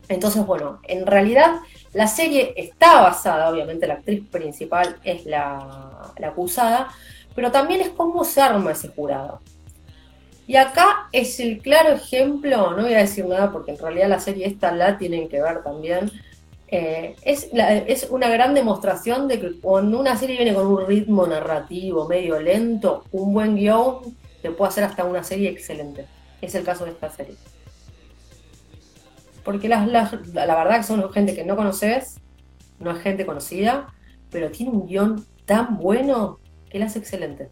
Entonces, 0.10 0.46
bueno, 0.46 0.80
en 0.88 1.06
realidad 1.06 1.60
la 1.94 2.08
serie 2.08 2.54
está 2.58 3.02
basada, 3.02 3.50
obviamente 3.50 3.88
la 3.88 3.96
actriz 3.96 4.28
principal 4.28 4.98
es 5.04 5.26
la, 5.26 6.12
la 6.18 6.28
acusada, 6.28 6.90
pero 7.36 7.52
también 7.52 7.82
es 7.82 7.90
cómo 7.90 8.24
se 8.26 8.42
arma 8.42 8.72
ese 8.72 8.90
jurado. 8.90 9.40
Y 10.48 10.56
acá 10.56 11.08
es 11.12 11.40
el 11.40 11.60
claro 11.62 11.92
ejemplo, 11.92 12.72
no 12.72 12.84
voy 12.84 12.96
a 12.96 13.00
decir 13.00 13.26
nada 13.26 13.52
porque 13.52 13.72
en 13.72 13.78
realidad 13.78 14.10
la 14.10 14.20
serie 14.20 14.48
esta 14.48 14.72
la 14.72 14.98
tienen 14.98 15.30
que 15.30 15.40
ver 15.40 15.64
también, 15.64 16.12
eh, 16.72 17.16
es, 17.24 17.50
es 17.54 18.08
una 18.12 18.30
gran 18.30 18.54
demostración 18.54 19.28
de 19.28 19.40
que 19.40 19.60
cuando 19.60 20.00
una 20.00 20.18
serie 20.18 20.38
viene 20.38 20.54
con 20.54 20.68
un 20.68 20.86
ritmo 20.86 21.26
narrativo 21.26 22.08
medio 22.08 22.40
lento, 22.40 23.04
un 23.12 23.34
buen 23.34 23.56
guion 23.56 24.16
te 24.42 24.52
puede 24.52 24.70
hacer 24.70 24.84
hasta 24.84 25.04
una 25.04 25.24
serie 25.24 25.50
excelente. 25.50 26.06
Es 26.42 26.56
el 26.56 26.64
caso 26.64 26.86
de 26.86 26.92
esta 26.92 27.10
serie. 27.10 27.36
Porque 29.44 29.68
la 29.70 29.86
verdad 29.86 30.78
que 30.78 30.84
son 30.84 31.12
gente 31.12 31.36
que 31.36 31.44
no 31.44 31.56
conoces, 31.56 32.20
no 32.80 32.92
es 32.92 33.00
gente 33.00 33.26
conocida, 33.26 33.88
pero 34.30 34.52
tiene 34.52 34.72
un 34.72 34.88
guion 34.88 35.26
tan 35.46 35.78
bueno 35.78 36.40
él 36.70 36.84
hace 36.84 37.00
excelente. 37.00 37.50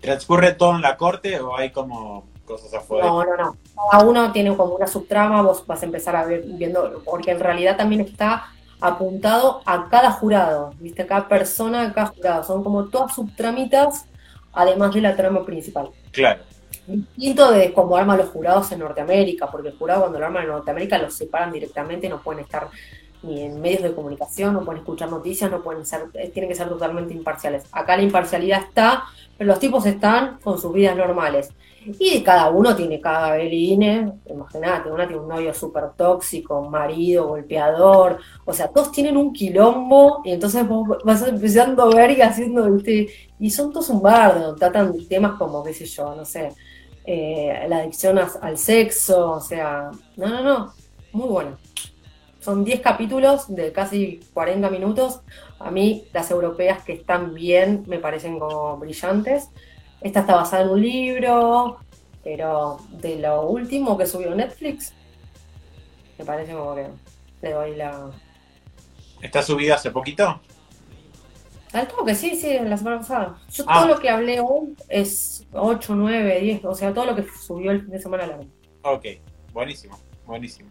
¿Transcurre 0.00 0.52
todo 0.52 0.76
en 0.76 0.82
la 0.82 0.96
corte 0.96 1.40
o 1.40 1.56
hay 1.56 1.70
como 1.70 2.24
cosas 2.44 2.72
afuera? 2.74 3.06
No, 3.06 3.24
no, 3.24 3.36
no. 3.36 3.56
Cada 3.90 4.04
uno 4.04 4.32
tiene 4.32 4.56
como 4.56 4.74
una 4.74 4.86
subtrama, 4.86 5.42
vos 5.42 5.66
vas 5.66 5.82
a 5.82 5.86
empezar 5.86 6.16
a 6.16 6.24
ver 6.24 6.42
viendo, 6.44 7.02
porque 7.04 7.30
en 7.30 7.40
realidad 7.40 7.76
también 7.76 8.02
está 8.02 8.48
apuntado 8.80 9.62
a 9.66 9.88
cada 9.88 10.10
jurado, 10.10 10.72
¿viste? 10.78 11.06
Cada 11.06 11.28
persona, 11.28 11.92
cada 11.92 12.08
jurado. 12.08 12.44
Son 12.44 12.64
como 12.64 12.88
todas 12.88 13.14
subtramitas, 13.14 14.06
además 14.52 14.94
de 14.94 15.00
la 15.02 15.16
trama 15.16 15.44
principal. 15.44 15.90
Claro. 16.12 16.42
Distinto 16.90 17.50
de 17.52 17.72
cómo 17.72 17.96
arman 17.96 18.18
los 18.18 18.28
jurados 18.30 18.70
en 18.72 18.80
Norteamérica, 18.80 19.50
porque 19.50 19.68
el 19.68 19.78
jurado 19.78 20.02
cuando 20.02 20.18
lo 20.18 20.26
arman 20.26 20.44
en 20.44 20.50
Norteamérica 20.50 20.98
los 20.98 21.14
separan 21.14 21.52
directamente, 21.52 22.08
no 22.08 22.20
pueden 22.20 22.44
estar 22.44 22.68
ni 23.22 23.42
en 23.42 23.60
medios 23.60 23.82
de 23.82 23.94
comunicación, 23.94 24.54
no 24.54 24.64
pueden 24.64 24.80
escuchar 24.80 25.10
noticias, 25.10 25.50
no 25.50 25.62
pueden 25.62 25.84
ser, 25.84 26.06
eh, 26.14 26.30
tienen 26.32 26.48
que 26.48 26.54
ser 26.54 26.68
totalmente 26.68 27.12
imparciales. 27.12 27.64
Acá 27.72 27.96
la 27.96 28.02
imparcialidad 28.02 28.62
está, 28.62 29.04
pero 29.36 29.48
los 29.48 29.58
tipos 29.58 29.84
están 29.86 30.38
con 30.42 30.58
sus 30.58 30.72
vidas 30.72 30.96
normales. 30.96 31.50
Y 31.98 32.22
cada 32.22 32.50
uno 32.50 32.76
tiene 32.76 33.00
cada 33.00 33.32
beline, 33.32 34.20
imagínate, 34.28 34.90
una 34.90 35.06
tiene 35.06 35.22
un 35.22 35.28
novio 35.28 35.54
súper 35.54 35.92
tóxico, 35.96 36.68
marido, 36.68 37.28
golpeador, 37.28 38.18
o 38.44 38.52
sea, 38.52 38.68
todos 38.68 38.92
tienen 38.92 39.16
un 39.16 39.32
quilombo 39.32 40.20
y 40.22 40.32
entonces 40.32 40.68
vos 40.68 40.98
vas 41.04 41.26
empezando 41.26 41.84
a 41.84 41.94
ver 41.94 42.10
y 42.10 42.20
haciendo, 42.20 42.68
y 43.38 43.50
son 43.50 43.72
todos 43.72 43.88
un 43.88 44.02
bardo, 44.02 44.54
tratan 44.56 44.94
temas 45.08 45.38
como, 45.38 45.64
qué 45.64 45.72
sé 45.72 45.86
yo, 45.86 46.14
no 46.14 46.26
sé, 46.26 46.50
eh, 47.04 47.66
la 47.68 47.78
adicción 47.78 48.18
al 48.18 48.58
sexo, 48.58 49.32
o 49.32 49.40
sea, 49.40 49.90
no, 50.16 50.28
no, 50.28 50.42
no, 50.42 50.74
muy 51.12 51.28
bueno. 51.28 51.58
Son 52.40 52.64
10 52.64 52.80
capítulos 52.80 53.54
de 53.54 53.70
casi 53.72 54.20
40 54.32 54.70
minutos. 54.70 55.20
A 55.58 55.70
mí 55.70 56.04
las 56.12 56.30
europeas 56.30 56.82
que 56.82 56.94
están 56.94 57.34
bien 57.34 57.84
me 57.86 57.98
parecen 57.98 58.38
como 58.38 58.78
brillantes. 58.78 59.48
Esta 60.00 60.20
está 60.20 60.36
basada 60.36 60.62
en 60.62 60.70
un 60.70 60.80
libro, 60.80 61.78
pero 62.24 62.78
de 62.90 63.16
lo 63.16 63.42
último 63.42 63.98
que 63.98 64.06
subió 64.06 64.34
Netflix, 64.34 64.94
me 66.18 66.24
parece 66.24 66.52
como 66.52 66.74
que 66.74 66.86
le 67.42 67.52
doy 67.52 67.76
la... 67.76 68.10
¿Está 69.20 69.42
subida 69.42 69.74
hace 69.74 69.90
poquito? 69.90 70.40
Al 71.72 71.88
que 72.04 72.14
sí, 72.16 72.34
sí, 72.34 72.58
la 72.58 72.76
semana 72.76 72.98
pasada. 72.98 73.38
Yo 73.52 73.64
todo 73.64 73.74
ah. 73.74 73.86
lo 73.86 73.98
que 74.00 74.10
hablé 74.10 74.40
hoy 74.40 74.74
es 74.88 75.46
8, 75.52 75.94
9, 75.94 76.40
10, 76.40 76.64
o 76.64 76.74
sea, 76.74 76.92
todo 76.92 77.06
lo 77.06 77.14
que 77.14 77.24
subió 77.24 77.70
el 77.70 77.82
fin 77.82 77.90
de 77.90 78.00
semana 78.00 78.26
largo. 78.26 78.46
Ok, 78.82 79.06
buenísimo, 79.52 79.96
buenísimo. 80.26 80.68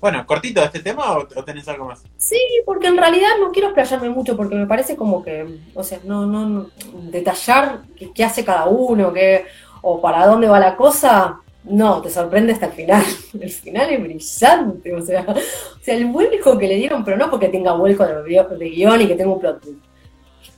Bueno, 0.00 0.24
cortito 0.24 0.62
este 0.62 0.78
tema 0.78 1.18
o, 1.18 1.26
tenés 1.44 1.66
algo 1.66 1.86
más? 1.86 2.04
Sí, 2.16 2.38
porque 2.64 2.86
en 2.86 2.96
realidad 2.96 3.30
no 3.40 3.50
quiero 3.50 3.68
explayarme 3.68 4.10
mucho 4.10 4.36
porque 4.36 4.54
me 4.54 4.66
parece 4.68 4.94
como 4.94 5.24
que, 5.24 5.58
o 5.74 5.82
sea, 5.82 5.98
no, 6.04 6.24
no, 6.26 6.70
detallar 7.10 7.80
qué, 8.14 8.24
hace 8.24 8.44
cada 8.44 8.66
uno, 8.66 9.12
qué, 9.12 9.46
o 9.82 10.00
para 10.00 10.26
dónde 10.26 10.46
va 10.46 10.60
la 10.60 10.76
cosa, 10.76 11.40
no, 11.64 12.00
te 12.00 12.10
sorprende 12.10 12.52
hasta 12.52 12.66
el 12.66 12.72
final. 12.72 13.04
El 13.40 13.50
final 13.50 13.90
es 13.90 14.00
brillante, 14.00 14.94
o 14.94 15.02
sea, 15.02 15.26
o 15.28 15.82
sea 15.82 15.96
el 15.96 16.06
vuelco 16.06 16.56
que 16.56 16.68
le 16.68 16.76
dieron, 16.76 17.04
pero 17.04 17.16
no 17.16 17.28
porque 17.28 17.48
tenga 17.48 17.72
vuelco 17.72 18.06
de, 18.06 18.70
guion 18.70 19.00
y 19.00 19.08
que 19.08 19.16
tenga 19.16 19.32
un 19.32 19.40
plot 19.40 19.64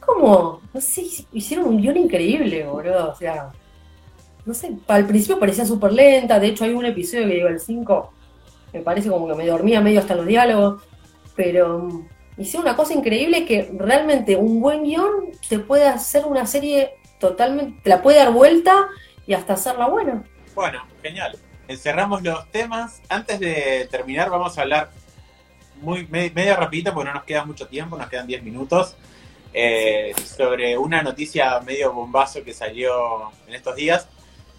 como, 0.01 0.61
no 0.73 0.81
sé, 0.81 1.05
hicieron 1.33 1.67
un 1.67 1.81
guion 1.81 1.97
increíble, 1.97 2.67
boludo, 2.67 3.11
o 3.11 3.15
sea, 3.15 3.53
no 4.45 4.55
sé, 4.55 4.77
al 4.89 5.07
principio 5.07 5.39
parecía 5.39 5.65
súper 5.65 5.93
lenta, 5.93 6.41
de 6.41 6.49
hecho 6.49 6.65
hay 6.65 6.73
un 6.73 6.87
episodio 6.87 7.29
que 7.29 7.35
digo 7.35 7.49
el 7.49 7.61
5 7.61 8.13
me 8.73 8.81
parece 8.81 9.09
como 9.09 9.29
que 9.29 9.35
me 9.35 9.47
dormía 9.47 9.81
medio 9.81 10.01
hasta 10.01 10.15
los 10.15 10.27
diálogos, 10.27 10.83
pero 11.35 11.81
mm, 11.81 12.09
hice 12.39 12.59
una 12.59 12.77
cosa 12.77 12.95
increíble 12.95 13.45
que 13.45 13.71
realmente 13.77 14.37
un 14.37 14.61
buen 14.61 14.85
guion 14.85 15.33
te 15.49 15.59
puede 15.59 15.87
hacer 15.87 16.25
una 16.25 16.47
serie 16.47 16.95
totalmente, 17.19 17.81
te 17.83 17.91
la 17.91 18.03
puede 18.03 18.19
dar 18.19 18.33
vuelta 18.33 18.87
y 19.27 19.35
hasta 19.35 19.55
hacerla 19.55 19.89
buena. 19.89 20.23
Bueno, 20.55 20.85
genial. 21.03 21.39
Encerramos 21.69 22.23
los 22.23 22.51
temas. 22.51 23.01
Antes 23.09 23.39
de 23.39 23.87
terminar 23.91 24.31
vamos 24.31 24.59
a 24.59 24.63
hablar 24.63 24.91
muy 25.81 26.07
media 26.07 26.57
rapidito 26.57 26.93
porque 26.93 27.09
no 27.09 27.15
nos 27.15 27.25
queda 27.25 27.45
mucho 27.45 27.67
tiempo, 27.67 27.97
nos 27.97 28.09
quedan 28.09 28.27
10 28.27 28.43
minutos. 28.43 28.97
Eh, 29.53 30.15
sobre 30.25 30.79
una 30.79 31.03
noticia 31.03 31.59
medio 31.61 31.93
bombazo 31.93 32.45
que 32.45 32.55
salió 32.55 33.33
en 33.49 33.55
estos 33.55 33.75
días. 33.75 34.07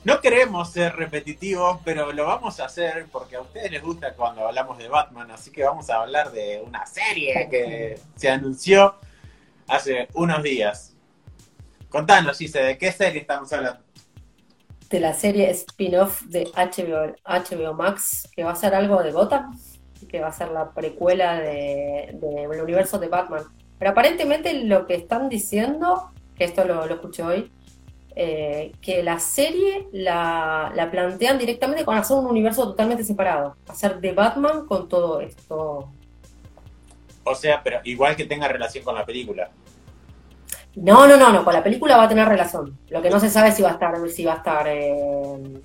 No 0.04 0.20
queremos 0.20 0.72
ser 0.72 0.96
repetitivos, 0.96 1.80
pero 1.86 2.12
lo 2.12 2.26
vamos 2.26 2.60
a 2.60 2.66
hacer 2.66 3.06
porque 3.12 3.36
a 3.36 3.42
ustedes 3.42 3.72
les 3.72 3.84
gusta 3.84 4.14
cuando 4.16 4.48
hablamos 4.48 4.78
de 4.80 4.90
Batman, 4.90 5.30
así 5.32 5.52
que 5.52 5.64
vamos 5.64 5.90
a 5.90 6.02
hablar 6.02 6.32
de 6.32 6.62
una 6.66 6.86
serie 6.88 7.48
que 7.50 8.00
se 8.16 8.30
anunció 8.30 8.96
hace 9.68 10.08
unos 10.14 10.42
días. 10.44 10.96
Contanos, 11.88 12.38
Gise, 12.38 12.64
¿de 12.64 12.78
qué 12.78 12.92
serie 12.92 13.22
estamos 13.22 13.52
hablando? 13.54 13.82
De 14.90 15.00
la 15.00 15.14
serie 15.14 15.52
spin-off 15.52 16.24
de 16.24 16.46
HBO, 16.54 17.16
HBO 17.24 17.74
Max, 17.74 18.28
que 18.36 18.44
va 18.44 18.52
a 18.52 18.56
ser 18.56 18.74
algo 18.74 19.02
de 19.04 19.12
Gotham, 19.12 19.58
que 20.10 20.20
va 20.20 20.28
a 20.28 20.34
ser 20.34 20.50
la 20.50 20.74
precuela 20.74 21.40
del 21.40 22.20
de, 22.20 22.62
universo 22.62 22.98
de 22.98 23.08
Batman. 23.08 23.44
Pero 23.82 23.94
aparentemente 23.94 24.54
lo 24.64 24.86
que 24.86 24.94
están 24.94 25.28
diciendo, 25.28 26.12
que 26.36 26.44
esto 26.44 26.66
lo, 26.66 26.86
lo 26.86 26.94
escuché 26.94 27.24
hoy, 27.24 27.52
eh, 28.16 28.74
que 28.80 29.02
la 29.02 29.18
serie 29.18 29.88
la, 29.92 30.72
plantean 30.92 31.40
directamente 31.40 31.84
con 31.84 31.98
hacer 31.98 32.16
un 32.16 32.28
universo 32.28 32.64
totalmente 32.64 33.04
separado, 33.04 33.56
hacer 33.68 34.00
de 34.00 34.12
Batman 34.12 34.68
con 34.68 34.88
todo 34.88 35.20
esto. 35.20 35.90
O 37.24 37.34
sea, 37.34 37.64
pero 37.64 37.80
igual 37.86 38.16
que 38.16 38.26
tenga 38.26 38.48
relación 38.48 38.84
con 38.84 38.94
la 38.94 39.04
película. 39.04 39.50
No, 40.76 41.08
no, 41.08 41.18
no, 41.18 41.34
no, 41.34 41.44
con 41.44 41.56
la 41.56 41.64
película 41.64 41.98
va 41.98 42.04
a 42.04 42.08
tener 42.08 42.28
relación. 42.28 42.78
Lo 42.88 43.02
que 43.02 43.10
no 43.10 43.20
se 43.20 43.32
sabe 43.32 43.50
es 43.50 43.56
si 43.56 43.64
va 43.64 43.70
a 43.70 43.74
estar, 43.74 44.10
si 44.10 44.24
va 44.24 44.34
a 44.34 44.38
estar, 44.38 44.68
eh, 44.68 45.64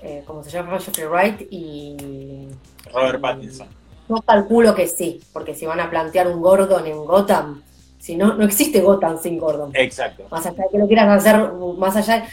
eh, 0.00 0.24
¿cómo 0.26 0.42
se 0.42 0.48
llama? 0.48 0.78
Jeffrey 0.80 1.06
Wright 1.06 1.48
y... 1.50 2.48
Robert 2.94 3.20
Pattinson. 3.20 3.68
No 4.08 4.22
calculo 4.22 4.74
que 4.74 4.86
sí, 4.86 5.20
porque 5.32 5.54
si 5.54 5.66
van 5.66 5.80
a 5.80 5.90
plantear 5.90 6.28
un 6.28 6.40
Gordon 6.40 6.86
en 6.86 7.04
Gotham, 7.04 7.62
si 7.98 8.16
no, 8.16 8.34
no 8.34 8.44
existe 8.44 8.80
Gotham 8.80 9.18
sin 9.18 9.38
Gordon. 9.38 9.70
Exacto. 9.74 10.24
Más 10.30 10.46
allá 10.46 10.64
de 10.64 10.68
que 10.70 10.78
lo 10.78 10.86
quieran 10.86 11.10
hacer, 11.10 11.52
más 11.76 11.96
allá, 11.96 12.24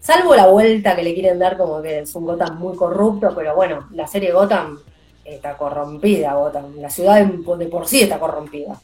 salvo 0.00 0.34
la 0.34 0.46
vuelta 0.46 0.96
que 0.96 1.02
le 1.02 1.14
quieren 1.14 1.38
dar 1.38 1.56
como 1.56 1.80
que 1.80 2.00
es 2.00 2.14
un 2.14 2.24
Gotham 2.26 2.58
muy 2.58 2.76
corrupto, 2.76 3.32
pero 3.34 3.54
bueno, 3.54 3.88
la 3.92 4.06
serie 4.06 4.32
Gotham 4.32 4.78
está 5.24 5.56
corrompida, 5.56 6.34
Gotham. 6.34 6.76
La 6.78 6.90
ciudad 6.90 7.24
de, 7.24 7.66
por 7.66 7.86
sí 7.86 8.02
está 8.02 8.18
corrompida. 8.18 8.80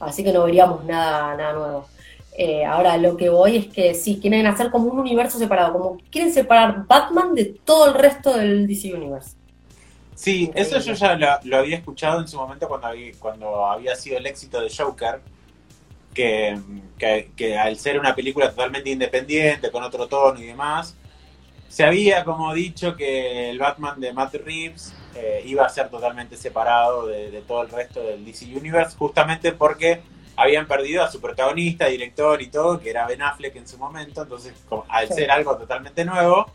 Así 0.00 0.22
que 0.22 0.32
no 0.32 0.44
veríamos 0.44 0.84
nada, 0.84 1.36
nada 1.36 1.52
nuevo. 1.52 1.86
Eh, 2.36 2.64
ahora 2.64 2.96
lo 2.98 3.16
que 3.16 3.28
voy 3.28 3.56
es 3.56 3.66
que 3.66 3.94
sí, 3.94 4.20
quieren 4.20 4.46
hacer 4.46 4.70
como 4.70 4.88
un 4.88 5.00
universo 5.00 5.38
separado, 5.38 5.72
como 5.72 5.98
quieren 6.10 6.32
separar 6.32 6.86
Batman 6.86 7.34
de 7.34 7.46
todo 7.64 7.88
el 7.88 7.94
resto 7.94 8.36
del 8.36 8.68
DC 8.68 8.94
Universe. 8.94 9.37
Sí, 10.18 10.50
eso 10.56 10.80
yo 10.80 10.94
ya 10.94 11.40
lo, 11.44 11.58
había 11.58 11.76
escuchado 11.76 12.20
en 12.20 12.26
su 12.26 12.36
momento 12.36 12.66
cuando 12.66 12.88
había, 12.88 13.12
cuando 13.20 13.64
había 13.64 13.94
sido 13.94 14.18
el 14.18 14.26
éxito 14.26 14.60
de 14.60 14.68
Joker, 14.68 15.20
que, 16.12 16.58
que, 17.36 17.56
al 17.56 17.78
ser 17.78 18.00
una 18.00 18.16
película 18.16 18.50
totalmente 18.50 18.90
independiente, 18.90 19.70
con 19.70 19.84
otro 19.84 20.08
tono 20.08 20.40
y 20.40 20.46
demás, 20.46 20.96
se 21.68 21.84
había 21.84 22.24
como 22.24 22.52
dicho 22.52 22.96
que 22.96 23.50
el 23.50 23.60
Batman 23.60 24.00
de 24.00 24.12
Matt 24.12 24.34
Reeves 24.34 24.92
eh, 25.14 25.44
iba 25.46 25.64
a 25.64 25.68
ser 25.68 25.88
totalmente 25.88 26.36
separado 26.36 27.06
de, 27.06 27.40
todo 27.46 27.62
el 27.62 27.68
resto 27.68 28.02
del 28.02 28.24
DC 28.24 28.46
Universe, 28.46 28.96
justamente 28.98 29.52
porque 29.52 30.00
habían 30.34 30.66
perdido 30.66 31.04
a 31.04 31.12
su 31.12 31.20
protagonista, 31.20 31.86
director 31.86 32.42
y 32.42 32.48
todo, 32.48 32.80
que 32.80 32.90
era 32.90 33.06
Ben 33.06 33.22
Affleck 33.22 33.54
en 33.54 33.68
su 33.68 33.78
momento, 33.78 34.22
entonces 34.22 34.52
al 34.88 35.08
ser 35.10 35.30
algo 35.30 35.56
totalmente 35.56 36.04
nuevo, 36.04 36.50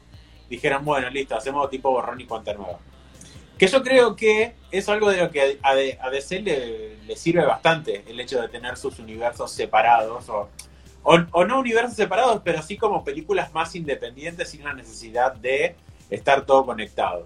dijeron, 0.49 0.83
bueno, 0.83 1.09
listo, 1.09 1.37
hacemos 1.37 1.69
tipo 1.69 1.91
borrón 1.91 2.19
y 2.19 2.25
cuenta 2.25 2.53
nueva. 2.53 2.79
Que 3.63 3.69
yo 3.69 3.81
creo 3.81 4.13
que 4.13 4.55
es 4.71 4.89
algo 4.89 5.09
de 5.09 5.21
lo 5.21 5.31
que 5.31 5.57
a, 5.63 6.09
DC 6.09 6.41
le, 6.41 7.15
sirve 7.15 7.45
bastante, 7.45 8.03
el 8.05 8.19
hecho 8.19 8.41
de 8.41 8.49
tener 8.49 8.75
sus 8.75 8.99
universos 8.99 9.53
separados, 9.53 10.27
o, 10.27 11.45
no 11.45 11.59
universos 11.59 11.95
separados, 11.95 12.41
pero 12.43 12.61
sí 12.61 12.75
como 12.75 13.05
películas 13.05 13.53
más 13.53 13.73
independientes 13.75 14.49
sin 14.49 14.65
la 14.65 14.73
necesidad 14.73 15.33
de 15.35 15.77
estar 16.09 16.45
todo 16.45 16.65
conectado. 16.65 17.25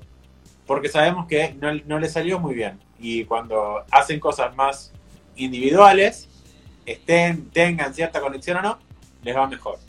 Porque 0.68 0.90
sabemos 0.90 1.26
que 1.26 1.56
no, 1.56 1.74
no 1.88 1.98
le 1.98 2.08
salió 2.08 2.38
muy 2.38 2.54
bien. 2.54 2.80
Y 3.00 3.26
cuando 3.26 3.84
hacen 3.90 4.20
cosas 4.20 4.56
más 4.56 4.94
individuales, 5.38 6.30
estén, 6.86 7.50
tengan 7.50 7.96
cierta 7.96 8.22
conexión 8.22 8.58
o 8.58 8.62
no, 8.62 8.80
les 9.24 9.36
va 9.36 9.48
mejor. 9.48 9.80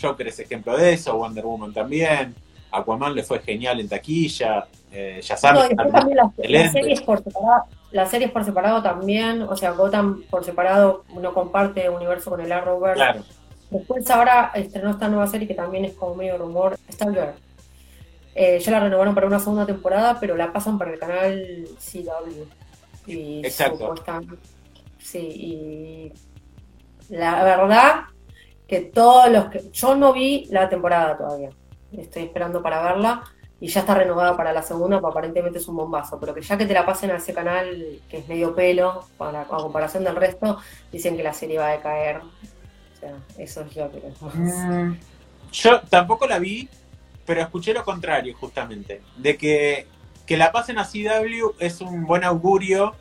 Joker 0.00 0.26
es 0.28 0.38
ejemplo 0.38 0.74
de 0.74 0.94
eso, 0.94 1.18
Wonder 1.18 1.44
Woman 1.44 1.74
también, 1.74 2.34
Aquaman 2.70 3.14
le 3.14 3.24
fue 3.24 3.40
genial 3.40 3.78
en 3.78 3.90
taquilla, 3.90 4.68
eh, 4.90 5.20
ya 5.22 5.36
saben. 5.36 5.76
las, 5.76 6.72
series 6.72 7.02
por 7.02 7.22
separado, 7.22 7.64
las 7.92 8.10
series 8.10 8.30
por 8.30 8.44
separado 8.44 8.82
también, 8.82 9.42
o 9.42 9.56
sea, 9.56 9.72
Gotham 9.72 10.22
por 10.30 10.44
separado 10.44 11.04
no 11.14 11.34
comparte 11.34 11.88
universo 11.88 12.30
con 12.30 12.40
el 12.40 12.50
Arrowverse. 12.52 12.96
Claro. 12.96 13.22
Después 13.70 14.10
ahora 14.10 14.50
estrenó 14.54 14.90
esta 14.90 15.08
nueva 15.08 15.26
serie 15.26 15.46
que 15.46 15.54
también 15.54 15.84
es 15.84 15.94
como 15.94 16.14
medio 16.14 16.38
rumor, 16.38 16.78
Stargirl. 16.90 17.34
Eh, 18.34 18.60
ya 18.60 18.70
la 18.72 18.80
renovaron 18.80 19.14
para 19.14 19.26
una 19.26 19.40
segunda 19.40 19.66
temporada, 19.66 20.18
pero 20.18 20.36
la 20.36 20.52
pasan 20.52 20.78
para 20.78 20.92
el 20.92 20.98
canal 20.98 21.68
CW. 21.78 22.44
Y 23.06 23.40
Exacto. 23.44 23.94
Sí, 24.98 25.18
y 25.18 26.12
la 27.14 27.42
verdad 27.42 28.04
que 28.66 28.80
todos 28.80 29.30
los 29.30 29.46
que... 29.46 29.70
Yo 29.72 29.94
no 29.96 30.12
vi 30.12 30.46
la 30.50 30.68
temporada 30.68 31.16
todavía. 31.16 31.50
Estoy 31.92 32.24
esperando 32.24 32.62
para 32.62 32.82
verla 32.82 33.24
y 33.60 33.68
ya 33.68 33.80
está 33.80 33.94
renovada 33.94 34.36
para 34.36 34.52
la 34.52 34.62
segunda, 34.62 35.00
pues 35.00 35.10
aparentemente 35.10 35.58
es 35.58 35.66
un 35.66 35.76
bombazo, 35.76 36.18
pero 36.20 36.32
que 36.32 36.42
ya 36.42 36.56
que 36.56 36.66
te 36.66 36.74
la 36.74 36.86
pasen 36.86 37.10
a 37.10 37.16
ese 37.16 37.34
canal 37.34 38.00
que 38.08 38.18
es 38.18 38.28
medio 38.28 38.54
pelo, 38.54 39.04
para, 39.16 39.42
a 39.42 39.46
comparación 39.46 40.04
del 40.04 40.16
resto, 40.16 40.58
dicen 40.92 41.16
que 41.16 41.24
la 41.24 41.32
serie 41.32 41.58
va 41.58 41.68
a 41.68 41.72
decaer. 41.72 42.18
O 42.18 43.00
sea, 43.00 43.14
eso 43.36 43.62
es 43.62 43.76
lo 43.76 43.90
que... 43.90 44.00
Mm, 44.22 44.96
yo 45.50 45.80
tampoco 45.82 46.26
la 46.26 46.38
vi, 46.38 46.68
pero 47.26 47.40
escuché 47.40 47.72
lo 47.72 47.84
contrario 47.84 48.36
justamente, 48.36 49.02
de 49.16 49.36
que, 49.36 49.86
que 50.24 50.36
la 50.36 50.52
pasen 50.52 50.78
a 50.78 50.84
CW 50.84 51.54
es 51.58 51.80
un 51.80 52.06
buen 52.06 52.22
augurio 52.22 52.94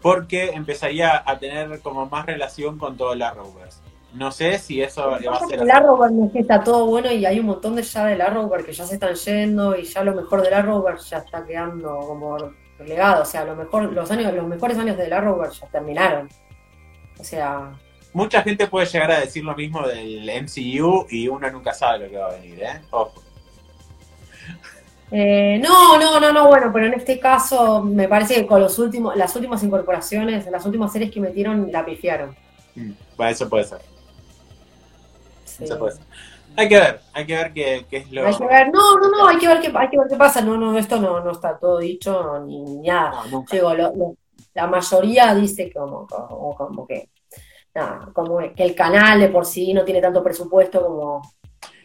porque 0.00 0.50
empezaría 0.50 1.22
a 1.24 1.38
tener 1.38 1.80
como 1.80 2.06
más 2.06 2.26
relación 2.26 2.76
con 2.76 2.96
todo 2.96 3.14
la 3.14 3.28
Arrowverse. 3.28 3.78
No 4.14 4.30
sé 4.30 4.58
si 4.58 4.82
eso 4.82 5.10
va 5.10 5.16
a 5.16 5.48
ser. 5.48 5.60
El 5.60 5.70
Arrowverse 5.70 6.38
está 6.38 6.62
todo 6.62 6.86
bueno 6.86 7.10
y 7.10 7.24
hay 7.24 7.40
un 7.40 7.46
montón 7.46 7.76
de 7.76 7.82
ya 7.82 8.06
del 8.06 8.20
Arrowverse 8.20 8.66
que 8.66 8.72
ya 8.72 8.86
se 8.86 8.94
están 8.94 9.14
yendo 9.14 9.76
y 9.76 9.84
ya 9.84 10.04
lo 10.04 10.14
mejor 10.14 10.42
del 10.42 10.52
Arrowverse 10.52 11.10
ya 11.10 11.18
está 11.18 11.44
quedando 11.44 11.98
como 12.00 12.36
relegado. 12.78 13.22
O 13.22 13.24
sea, 13.24 13.44
lo 13.44 13.56
mejor, 13.56 13.90
los 13.92 14.10
años, 14.10 14.32
los 14.34 14.46
mejores 14.46 14.76
años 14.78 14.98
del 14.98 15.12
Arrowverse 15.12 15.60
ya 15.60 15.66
terminaron. 15.68 16.28
O 17.18 17.24
sea. 17.24 17.72
Mucha 18.12 18.42
gente 18.42 18.66
puede 18.66 18.86
llegar 18.86 19.10
a 19.12 19.20
decir 19.20 19.42
lo 19.42 19.56
mismo 19.56 19.86
del 19.86 20.30
MCU 20.42 21.06
y 21.08 21.28
uno 21.28 21.50
nunca 21.50 21.72
sabe 21.72 22.00
lo 22.00 22.10
que 22.10 22.18
va 22.18 22.26
a 22.26 22.32
venir, 22.32 22.62
¿eh? 22.62 22.80
Ojo. 22.90 23.22
Eh, 25.10 25.58
no, 25.62 25.98
no, 25.98 26.18
no, 26.20 26.32
no, 26.32 26.48
bueno, 26.48 26.70
pero 26.72 26.86
en 26.86 26.94
este 26.94 27.18
caso 27.18 27.82
me 27.82 28.08
parece 28.08 28.34
que 28.34 28.46
con 28.46 28.60
los 28.60 28.78
últimos, 28.78 29.14
las 29.14 29.34
últimas 29.36 29.62
incorporaciones, 29.62 30.46
las 30.46 30.64
últimas 30.64 30.90
series 30.90 31.10
que 31.10 31.20
metieron, 31.20 31.70
la 31.70 31.84
pifiaron. 31.84 32.34
Mm, 32.74 32.92
bueno, 33.16 33.32
eso 33.32 33.48
puede 33.48 33.64
ser. 33.64 33.80
Hay 36.56 36.68
que 36.68 36.78
ver, 36.78 37.00
hay 37.14 37.26
que 37.26 37.34
ver 37.34 37.52
qué, 37.52 37.86
es 37.90 38.12
lo. 38.12 38.26
Hay 38.26 38.36
que 38.36 38.46
ver, 38.46 38.70
no, 38.72 38.98
no, 38.98 39.10
no, 39.10 39.26
hay 39.26 39.38
que 39.38 39.48
ver 39.48 39.60
qué, 39.60 39.72
hay 39.74 39.88
que 39.88 39.98
ver 39.98 40.08
qué 40.08 40.16
pasa. 40.16 40.42
No, 40.42 40.56
no, 40.56 40.76
esto 40.76 41.00
no, 41.00 41.20
no 41.20 41.30
está 41.30 41.58
todo 41.58 41.78
dicho 41.78 42.40
ni 42.40 42.78
nada. 42.78 43.24
la 44.54 44.66
mayoría 44.66 45.34
dice 45.34 45.72
como, 45.72 46.06
como, 46.06 46.86
que, 46.86 47.08
nada, 47.74 48.08
como 48.12 48.38
que 48.54 48.64
el 48.64 48.74
canal 48.74 49.20
de 49.20 49.28
por 49.28 49.46
sí 49.46 49.72
no 49.72 49.84
tiene 49.84 50.00
tanto 50.00 50.22
presupuesto 50.22 50.82
como. 50.82 51.22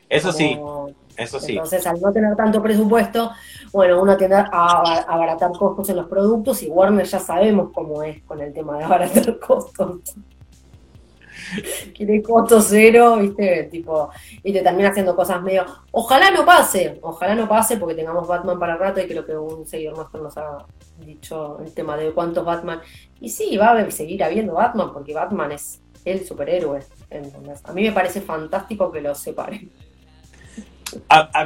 Eso 0.10 0.32
sí, 0.32 0.60
eso 1.16 1.40
sí. 1.40 1.54
Entonces, 1.54 1.88
al 1.88 2.00
no 2.02 2.12
tener 2.12 2.36
tanto 2.36 2.62
presupuesto, 2.62 3.32
bueno, 3.72 4.02
uno 4.02 4.18
tiende 4.18 4.36
a 4.36 5.04
abaratar 5.08 5.52
costos 5.52 5.90
en 5.90 5.98
los 5.98 6.08
productos 6.08 6.62
y 6.64 6.70
Warner 6.70 7.06
ya 7.06 7.20
sabemos 7.20 7.72
cómo 7.74 8.04
es 8.04 8.22
con 8.24 8.42
el 8.42 8.54
tema 8.54 8.78
de 8.78 8.84
abaratar 8.84 9.40
costos. 9.48 10.02
quiere 11.96 12.22
costo 12.22 12.62
cero, 12.62 13.18
¿viste? 13.18 13.64
Tipo, 13.72 14.10
y 14.44 14.54
te 14.54 14.62
termina 14.62 14.90
haciendo 14.90 15.16
cosas 15.16 15.42
medio. 15.42 15.66
Ojalá 15.92 16.32
no 16.32 16.46
pase, 16.46 17.00
ojalá 17.02 17.36
no 17.36 17.48
pase 17.48 17.78
porque 17.78 17.96
tengamos 17.96 18.28
Batman 18.28 18.60
para 18.60 18.78
rato 18.78 19.00
y 19.00 19.08
creo 19.08 19.26
que 19.26 19.38
un 19.38 19.68
seguidor 19.68 19.98
nuestro 19.98 20.22
nos 20.22 20.38
ha 20.38 20.66
dicho 21.00 21.60
el 21.64 21.74
tema 21.74 21.98
de 21.98 22.12
cuántos 22.12 22.46
Batman. 22.46 22.82
Y 23.20 23.30
sí, 23.30 23.58
va 23.58 23.72
a 23.72 23.92
seguir 23.92 24.24
habiendo 24.24 24.54
Batman 24.54 24.92
porque 24.94 25.14
Batman 25.14 25.52
es 25.52 25.82
el 26.06 26.26
superhéroe. 26.26 26.80
a 27.64 27.74
mí 27.74 27.84
me 27.84 27.92
parece 27.92 28.22
fantástico 28.22 28.92
que 28.92 29.02
lo 29.02 29.14
separen. 29.16 29.70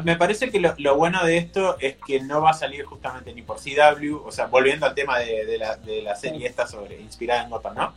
me 0.04 0.16
parece 0.18 0.52
que 0.52 0.60
lo, 0.60 0.96
bueno 0.96 1.24
de 1.26 1.38
esto 1.38 1.78
es 1.80 1.96
que 2.06 2.22
no 2.22 2.42
va 2.42 2.52
a 2.52 2.54
salir 2.54 2.86
justamente 2.86 3.34
ni 3.34 3.42
por 3.42 3.58
CW, 3.58 4.18
o 4.24 4.32
sea, 4.32 4.46
volviendo 4.46 4.86
al 4.86 4.94
tema 4.94 5.20
de, 5.20 5.58
la, 5.58 5.76
de 5.78 6.02
la, 6.02 6.16
serie 6.16 6.48
esta 6.48 6.68
sobre 6.68 7.02
inspirada 7.02 7.44
en 7.44 7.50
Gotham, 7.50 7.76
¿no? 7.76 7.94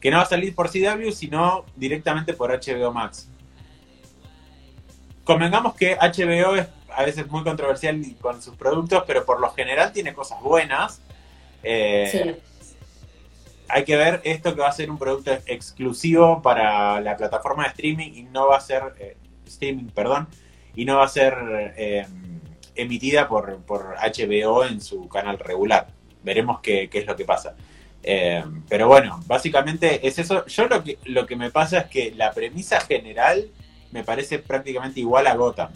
Que 0.00 0.10
no 0.10 0.18
va 0.18 0.24
a 0.24 0.26
salir 0.26 0.54
por 0.54 0.70
CW, 0.70 1.10
sino 1.12 1.64
directamente 1.74 2.32
por 2.34 2.50
HBO 2.50 2.92
Max. 2.92 3.28
Convengamos 5.24 5.74
que 5.74 5.96
HBO 5.96 6.56
es 6.56 6.68
a 6.96 7.04
veces 7.04 7.28
muy 7.28 7.42
controversial 7.42 8.00
con 8.20 8.40
sus 8.40 8.56
productos, 8.56 9.04
pero 9.06 9.24
por 9.24 9.40
lo 9.40 9.50
general 9.50 9.92
tiene 9.92 10.14
cosas 10.14 10.40
buenas. 10.40 11.02
Eh, 11.62 12.40
hay 13.68 13.84
que 13.84 13.96
ver 13.96 14.20
esto 14.24 14.54
que 14.54 14.60
va 14.60 14.68
a 14.68 14.72
ser 14.72 14.90
un 14.90 14.98
producto 14.98 15.32
exclusivo 15.46 16.40
para 16.40 17.00
la 17.00 17.16
plataforma 17.16 17.64
de 17.64 17.70
streaming 17.70 18.12
y 18.14 18.22
no 18.22 18.48
va 18.48 18.56
a 18.56 18.60
ser 18.60 18.82
eh, 18.98 19.16
streaming, 19.46 19.86
perdón, 19.86 20.28
y 20.74 20.84
no 20.84 20.96
va 20.98 21.04
a 21.04 21.08
ser 21.08 21.34
eh, 21.76 22.06
emitida 22.74 23.28
por, 23.28 23.58
por, 23.62 23.96
HBO 23.96 24.64
en 24.64 24.80
su 24.80 25.08
canal 25.08 25.38
regular. 25.38 25.88
Veremos 26.22 26.60
qué, 26.60 26.88
qué 26.88 27.00
es 27.00 27.06
lo 27.06 27.16
que 27.16 27.24
pasa. 27.24 27.56
Eh, 28.02 28.44
pero 28.68 28.88
bueno, 28.88 29.20
básicamente 29.26 30.06
es 30.06 30.18
eso. 30.18 30.46
Yo 30.46 30.68
lo 30.68 30.84
que, 30.84 30.98
lo 31.04 31.26
que 31.26 31.36
me 31.36 31.50
pasa 31.50 31.80
es 31.80 31.86
que 31.86 32.12
la 32.16 32.32
premisa 32.32 32.80
general 32.80 33.48
me 33.90 34.04
parece 34.04 34.38
prácticamente 34.38 35.00
igual 35.00 35.26
a 35.26 35.34
Gotham. 35.34 35.70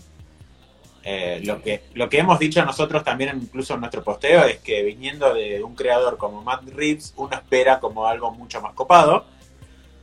Eh, 1.02 1.40
lo, 1.44 1.62
que, 1.62 1.82
lo 1.94 2.10
que 2.10 2.18
hemos 2.18 2.38
dicho 2.38 2.64
nosotros 2.64 3.02
también, 3.02 3.40
incluso 3.42 3.74
en 3.74 3.80
nuestro 3.80 4.04
posteo, 4.04 4.44
es 4.44 4.58
que 4.58 4.82
viniendo 4.82 5.32
de 5.32 5.62
un 5.62 5.74
creador 5.74 6.18
como 6.18 6.42
Matt 6.42 6.68
Reeves, 6.68 7.14
uno 7.16 7.34
espera 7.34 7.80
como 7.80 8.06
algo 8.06 8.30
mucho 8.30 8.60
más 8.60 8.74
copado. 8.74 9.24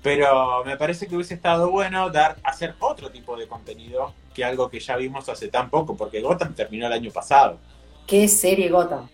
Pero 0.01 0.63
me 0.63 0.77
parece 0.77 1.07
que 1.07 1.15
hubiese 1.15 1.33
estado 1.33 1.69
bueno 1.69 2.09
dar 2.09 2.37
hacer 2.43 2.75
otro 2.79 3.09
tipo 3.09 3.35
de 3.35 3.47
contenido 3.47 4.13
que 4.33 4.45
algo 4.45 4.69
que 4.69 4.79
ya 4.79 4.95
vimos 4.95 5.27
hace 5.29 5.47
tan 5.47 5.69
poco, 5.69 5.97
porque 5.97 6.21
Gotham 6.21 6.53
terminó 6.53 6.87
el 6.87 6.93
año 6.93 7.11
pasado. 7.11 7.57
¿Qué 8.05 8.27
serie 8.27 8.69
Gotham? 8.69 9.09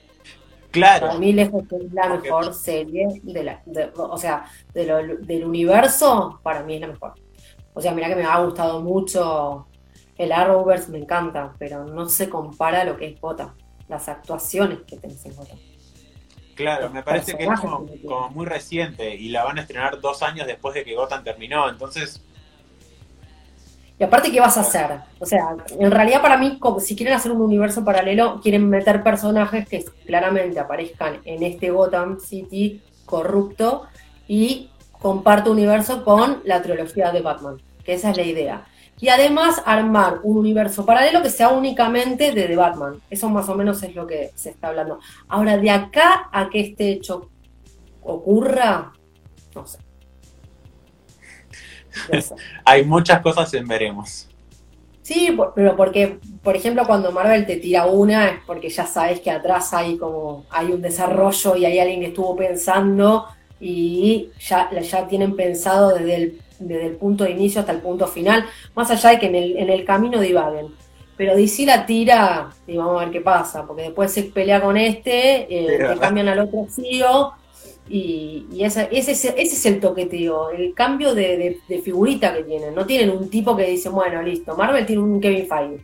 Claro. 0.74 1.05
Para 1.05 1.19
mí 1.19 1.34
lejos 1.34 1.65
es 1.71 1.93
la 1.93 2.09
mejor 2.09 2.51
serie 2.51 3.21
de 3.21 3.43
la, 3.43 3.61
o 3.95 4.17
sea, 4.17 4.45
del 4.74 5.45
universo, 5.45 6.39
para 6.41 6.63
mí 6.63 6.74
es 6.74 6.82
la 6.82 6.88
mejor. 6.88 7.13
O 7.76 7.80
sea, 7.80 7.91
mira 7.93 8.07
que 8.07 8.15
me 8.15 8.24
ha 8.24 8.39
gustado 8.39 8.82
mucho 8.82 9.67
el 10.17 10.32
Arrowverse, 10.32 10.91
me 10.91 10.97
encanta, 10.97 11.53
pero 11.59 11.86
no 11.86 12.09
se 12.09 12.28
compara 12.28 12.82
a 12.82 12.86
lo 12.86 12.97
que 12.97 13.05
es 13.05 13.21
Gotham, 13.21 13.53
las 13.88 14.09
actuaciones 14.09 14.80
que 14.88 14.97
tenés 14.97 15.24
en 15.28 15.36
Gotham. 15.36 15.59
Claro, 16.55 16.89
me 16.89 17.03
parece 17.03 17.38
que 17.38 17.43
es 17.43 17.59
como, 17.59 17.86
como, 18.07 18.30
muy 18.32 18.47
reciente 18.47 19.13
y 19.15 19.30
la 19.30 19.43
van 19.43 19.59
a 19.59 19.61
estrenar 19.61 20.01
dos 20.01 20.24
años 20.24 20.47
después 20.47 20.74
de 20.74 20.84
que 20.84 20.95
Gotham 20.95 21.24
terminó, 21.24 21.69
entonces... 21.69 22.26
Y 24.04 24.06
aparte, 24.06 24.34
¿qué 24.34 24.41
vas 24.41 24.58
a 24.58 24.62
hacer? 24.62 24.99
O 25.18 25.26
sea, 25.26 25.56
en 25.80 25.89
realidad 25.89 26.22
para 26.22 26.36
mí, 26.36 26.60
como 26.60 26.82
si 26.82 26.93
quieren 26.93 27.16
hacer 27.16 27.32
un 27.32 27.39
universo 27.39 27.86
paralelo, 27.86 28.41
quieren 28.41 28.70
meter 28.70 29.01
personajes 29.01 29.66
que 29.66 29.86
claramente 30.06 30.60
aparezcan 30.60 31.22
en 31.24 31.41
este 31.41 31.72
Gotham 31.72 32.20
City 32.20 32.82
corrupto 33.06 33.84
y 34.28 34.70
comparto 34.91 35.54
universo 35.54 36.04
con 36.04 36.41
la 36.43 36.62
trilogía 36.62 37.14
de 37.14 37.22
Batman, 37.22 37.62
que 37.86 37.93
esa 37.93 38.10
es 38.10 38.18
la 38.18 38.24
idea. 38.24 38.66
Y 38.99 39.08
además 39.08 39.64
armar 39.66 40.20
un 40.24 40.38
universo 40.38 40.86
paralelo 40.86 41.22
que 41.22 41.30
sea 41.30 41.47
únicamente 41.47 42.34
de 42.34 42.47
The 42.47 42.58
Batman. 42.58 43.01
Eso 43.10 43.30
más 43.30 43.47
o 43.47 43.56
menos 43.56 43.82
es 43.84 43.95
lo 43.95 44.06
que 44.06 44.32
se 44.36 44.49
está 44.49 44.68
hablando. 44.68 44.99
Ahora, 45.30 45.58
de 45.58 45.70
acá 45.70 46.28
a 46.30 46.49
que 46.49 46.60
este 46.60 46.91
hecho 46.91 47.30
ocurra, 48.01 48.91
no 49.56 49.66
sé. 49.66 49.82
Hay 52.65 52.83
muchas 52.85 53.21
cosas 53.21 53.53
en 53.53 53.67
veremos. 53.67 54.27
Sí, 55.03 55.37
pero 55.53 55.75
porque, 55.75 56.17
por 56.41 56.55
ejemplo, 56.55 56.87
cuando 56.87 57.11
Marvel 57.11 57.45
te 57.45 57.57
tira 57.57 57.85
una 57.85 58.29
es 58.29 58.35
porque 58.47 58.69
ya 58.69 58.85
sabes 58.85 59.19
que 59.19 59.29
atrás 59.29 59.73
hay 59.73 59.97
como 59.97 60.45
hay 60.49 60.67
un 60.67 60.81
desarrollo 60.81 61.57
y 61.57 61.65
hay 61.65 61.77
alguien 61.77 61.99
que 61.99 62.07
estuvo 62.07 62.35
pensando 62.37 63.25
y 63.59 64.29
ya, 64.39 64.69
ya 64.71 65.07
tienen 65.07 65.35
pensado 65.35 65.93
desde 65.93 66.15
el, 66.15 66.41
desde 66.59 66.85
el 66.87 66.95
punto 66.95 67.25
de 67.25 67.31
inicio 67.31 67.59
hasta 67.59 67.73
el 67.73 67.79
punto 67.79 68.07
final, 68.07 68.45
más 68.75 68.91
allá 68.91 69.09
de 69.09 69.19
que 69.19 69.27
en 69.27 69.35
el, 69.35 69.57
en 69.57 69.69
el 69.69 69.83
camino 69.83 70.21
divaguen. 70.21 70.67
Pero 71.17 71.35
DC 71.35 71.65
la 71.65 71.85
tira 71.85 72.49
y 72.65 72.77
vamos 72.77 73.01
a 73.01 73.05
ver 73.05 73.13
qué 73.13 73.21
pasa, 73.21 73.65
porque 73.67 73.83
después 73.83 74.09
se 74.11 74.23
pelea 74.23 74.61
con 74.61 74.77
este, 74.77 75.47
eh, 75.49 75.97
cambian 75.99 76.29
al 76.29 76.39
otro 76.39 76.65
CEO 76.69 77.33
y, 77.89 78.47
y 78.51 78.63
ese, 78.63 78.88
ese, 78.91 79.11
ese, 79.11 79.36
es 79.41 79.65
el 79.65 79.79
toqueteo, 79.79 80.49
el 80.51 80.73
cambio 80.73 81.13
de, 81.13 81.59
figurita 81.84 82.34
que 82.34 82.43
tienen. 82.43 82.73
No 82.73 82.86
tienen 82.86 83.09
un 83.09 83.29
tipo 83.29 83.55
que 83.55 83.65
dice, 83.65 83.89
bueno, 83.89 84.21
listo, 84.21 84.55
Marvel 84.55 84.86
tiene 84.86 85.01
un 85.01 85.19
Kevin 85.19 85.47
Feige. 85.47 85.84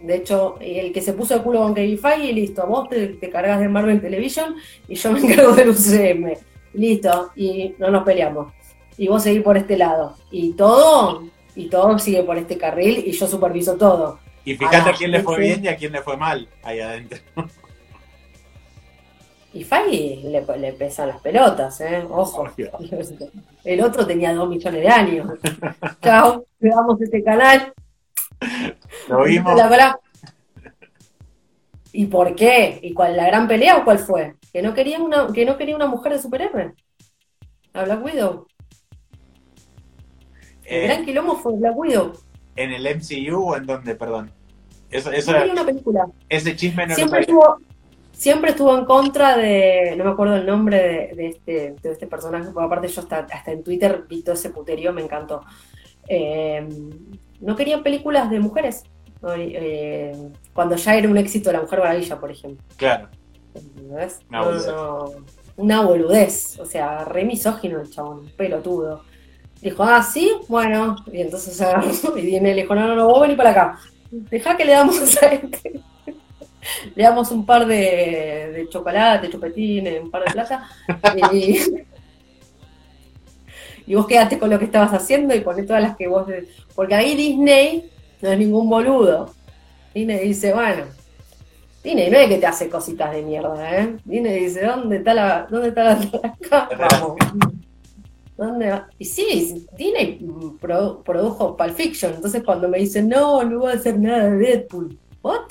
De 0.00 0.16
hecho, 0.16 0.56
el 0.60 0.92
que 0.92 1.02
se 1.02 1.12
puso 1.12 1.34
el 1.34 1.42
culo 1.42 1.60
con 1.60 1.74
Kevin 1.74 1.98
Feige, 1.98 2.32
listo, 2.32 2.66
vos 2.66 2.88
te, 2.88 3.08
te 3.08 3.30
cargas 3.30 3.60
de 3.60 3.68
Marvel 3.68 4.00
Television 4.00 4.54
y 4.88 4.94
yo 4.94 5.12
me 5.12 5.20
encargo 5.20 5.52
del 5.52 5.70
UCM 5.70 6.32
listo, 6.74 7.30
y 7.36 7.74
no 7.78 7.90
nos 7.90 8.04
peleamos. 8.04 8.52
Y 8.96 9.08
vos 9.08 9.22
seguís 9.22 9.42
por 9.42 9.56
este 9.56 9.76
lado. 9.76 10.16
Y 10.30 10.52
todo, 10.52 11.24
y 11.54 11.68
todo 11.68 11.98
sigue 11.98 12.22
por 12.22 12.36
este 12.36 12.58
carril 12.58 13.02
y 13.06 13.12
yo 13.12 13.26
superviso 13.26 13.76
todo. 13.76 14.18
Y 14.44 14.56
fíjate 14.56 14.90
a 14.90 14.92
quién 14.92 15.10
le 15.10 15.22
fue 15.22 15.38
bien 15.38 15.64
y 15.64 15.68
a 15.68 15.76
quién 15.76 15.92
le 15.92 16.02
fue 16.02 16.16
mal 16.16 16.48
ahí 16.62 16.80
adentro. 16.80 17.18
Y 19.52 19.64
Fai 19.64 20.22
le, 20.22 20.44
le, 20.58 20.72
pesan 20.72 21.08
las 21.08 21.20
pelotas, 21.20 21.80
¿eh? 21.80 22.04
Ojo. 22.08 22.48
El 23.64 23.82
otro 23.82 24.06
tenía 24.06 24.32
dos 24.32 24.48
millones 24.48 24.80
de 24.80 24.88
años. 24.88 25.28
Chao, 26.02 26.44
damos 26.60 27.00
este 27.00 27.22
canal. 27.24 27.72
Lo 29.08 29.24
vimos. 29.24 29.60
¿Y 31.92 32.06
por 32.06 32.36
qué? 32.36 32.78
¿Y 32.82 32.94
cuál 32.94 33.16
la 33.16 33.26
gran 33.26 33.48
pelea 33.48 33.78
o 33.78 33.84
cuál 33.84 33.98
fue? 33.98 34.36
Que 34.52 34.62
no 34.62 34.72
quería 34.72 35.00
una, 35.00 35.26
que 35.32 35.44
no 35.44 35.56
quería 35.56 35.74
una 35.74 35.86
mujer 35.86 36.12
de 36.12 36.22
superhéroe. 36.22 36.74
A 37.72 37.84
Black 37.84 38.04
Widow. 38.04 38.46
El 40.64 40.82
eh, 40.82 40.86
gran 40.86 41.04
quilombo 41.04 41.36
fue 41.36 41.56
Black 41.56 41.76
Widow. 41.76 42.12
¿En 42.54 42.70
el 42.70 42.86
MCU 42.96 43.50
o 43.50 43.56
en 43.56 43.66
dónde, 43.66 43.96
perdón? 43.96 44.30
Eso, 44.90 45.10
eso 45.10 45.34
era, 45.34 45.52
una 45.52 45.64
película. 45.64 46.06
Ese 46.28 46.54
chisme 46.54 46.86
no 46.86 46.94
siempre 46.94 47.20
estuvo, 47.20 47.58
siempre 48.20 48.50
estuvo 48.50 48.76
en 48.76 48.84
contra 48.84 49.34
de, 49.34 49.94
no 49.96 50.04
me 50.04 50.10
acuerdo 50.10 50.36
el 50.36 50.44
nombre 50.44 51.10
de, 51.16 51.28
este, 51.28 51.74
de 51.80 51.90
este 51.90 52.06
personaje, 52.06 52.50
porque 52.52 52.66
aparte 52.66 52.88
yo 52.88 53.00
hasta, 53.00 53.20
hasta 53.20 53.50
en 53.50 53.64
Twitter 53.64 54.04
vi 54.06 54.22
todo 54.22 54.34
ese 54.34 54.50
puterío, 54.50 54.92
me 54.92 55.00
encantó. 55.00 55.40
Eh, 56.06 56.68
no 57.40 57.56
querían 57.56 57.82
películas 57.82 58.28
de 58.28 58.38
mujeres. 58.38 58.82
Eh, 59.38 60.32
cuando 60.52 60.76
ya 60.76 60.96
era 60.96 61.08
un 61.08 61.16
éxito 61.16 61.50
La 61.50 61.62
Mujer 61.62 61.78
Maravilla, 61.78 62.20
por 62.20 62.30
ejemplo. 62.30 62.62
Claro. 62.76 63.08
Una 64.28 64.42
boludez. 64.42 64.74
una 65.56 65.80
boludez. 65.80 66.60
O 66.60 66.66
sea, 66.66 67.06
re 67.06 67.24
misógino 67.24 67.80
el 67.80 67.88
chabón, 67.88 68.28
pelotudo. 68.36 69.02
Dijo, 69.62 69.82
ah, 69.82 70.02
sí, 70.02 70.30
bueno. 70.46 70.96
Y 71.10 71.22
entonces 71.22 71.58
agarró 71.62 71.88
y 72.18 72.38
le 72.38 72.54
dijo, 72.54 72.74
no, 72.74 72.86
no, 72.86 72.94
no, 72.94 73.08
vos 73.08 73.22
venís 73.22 73.38
para 73.38 73.50
acá. 73.50 73.78
Deja 74.10 74.58
que 74.58 74.66
le 74.66 74.72
damos 74.72 75.22
a 75.22 75.26
este. 75.28 75.80
le 76.94 77.02
damos 77.02 77.30
un 77.30 77.44
par 77.46 77.66
de, 77.66 78.52
de 78.54 78.68
chocolate, 78.68 79.30
chupetines, 79.30 80.02
un 80.02 80.10
par 80.10 80.24
de 80.24 80.32
plata. 80.32 80.68
y, 81.32 81.58
y 83.86 83.94
vos 83.94 84.06
quedaste 84.06 84.38
con 84.38 84.50
lo 84.50 84.58
que 84.58 84.66
estabas 84.66 84.92
haciendo 84.92 85.34
y 85.34 85.40
poné 85.40 85.62
todas 85.62 85.82
las 85.82 85.96
que 85.96 86.08
vos. 86.08 86.26
Porque 86.74 86.94
ahí 86.94 87.14
Disney 87.14 87.90
no 88.20 88.30
es 88.30 88.38
ningún 88.38 88.68
boludo. 88.68 89.32
Disney 89.94 90.28
dice, 90.28 90.52
bueno, 90.52 90.84
Disney 91.82 92.10
no 92.10 92.18
es 92.18 92.28
que 92.28 92.38
te 92.38 92.46
hace 92.46 92.68
cositas 92.68 93.12
de 93.12 93.22
mierda, 93.22 93.78
¿eh? 93.78 93.96
Disney 94.04 94.44
dice, 94.44 94.66
¿dónde 94.66 94.98
está 94.98 95.14
la, 95.14 95.46
dónde 95.50 95.68
está 95.68 95.84
la 95.84 95.98
Vamos. 96.78 97.16
¿Dónde 98.36 98.70
va? 98.70 98.88
Y 98.98 99.04
sí, 99.04 99.66
Disney 99.76 100.18
produjo 100.60 101.56
Pulp 101.56 101.74
Fiction, 101.74 102.14
entonces 102.14 102.42
cuando 102.42 102.68
me 102.68 102.78
dicen, 102.78 103.08
no, 103.08 103.42
no 103.42 103.58
voy 103.58 103.72
a 103.72 103.74
hacer 103.74 103.98
nada 103.98 104.30
de 104.30 104.36
Deadpool, 104.38 104.98
¿what? 105.22 105.50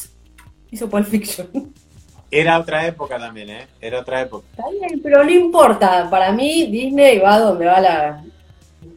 Hizo 0.72 0.90
Pulp 0.90 1.08
Fiction. 1.08 1.74
Era 2.32 2.60
otra 2.60 2.86
época 2.86 3.18
también, 3.18 3.50
¿eh? 3.50 3.68
Era 3.82 4.02
otra 4.02 4.22
época. 4.22 4.46
pero 5.02 5.24
no 5.24 5.32
importa, 5.32 6.08
para 6.10 6.32
mí 6.32 6.68
Disney 6.68 7.18
va 7.20 7.40
donde 7.40 7.66
va 7.66 7.80
la... 7.80 8.24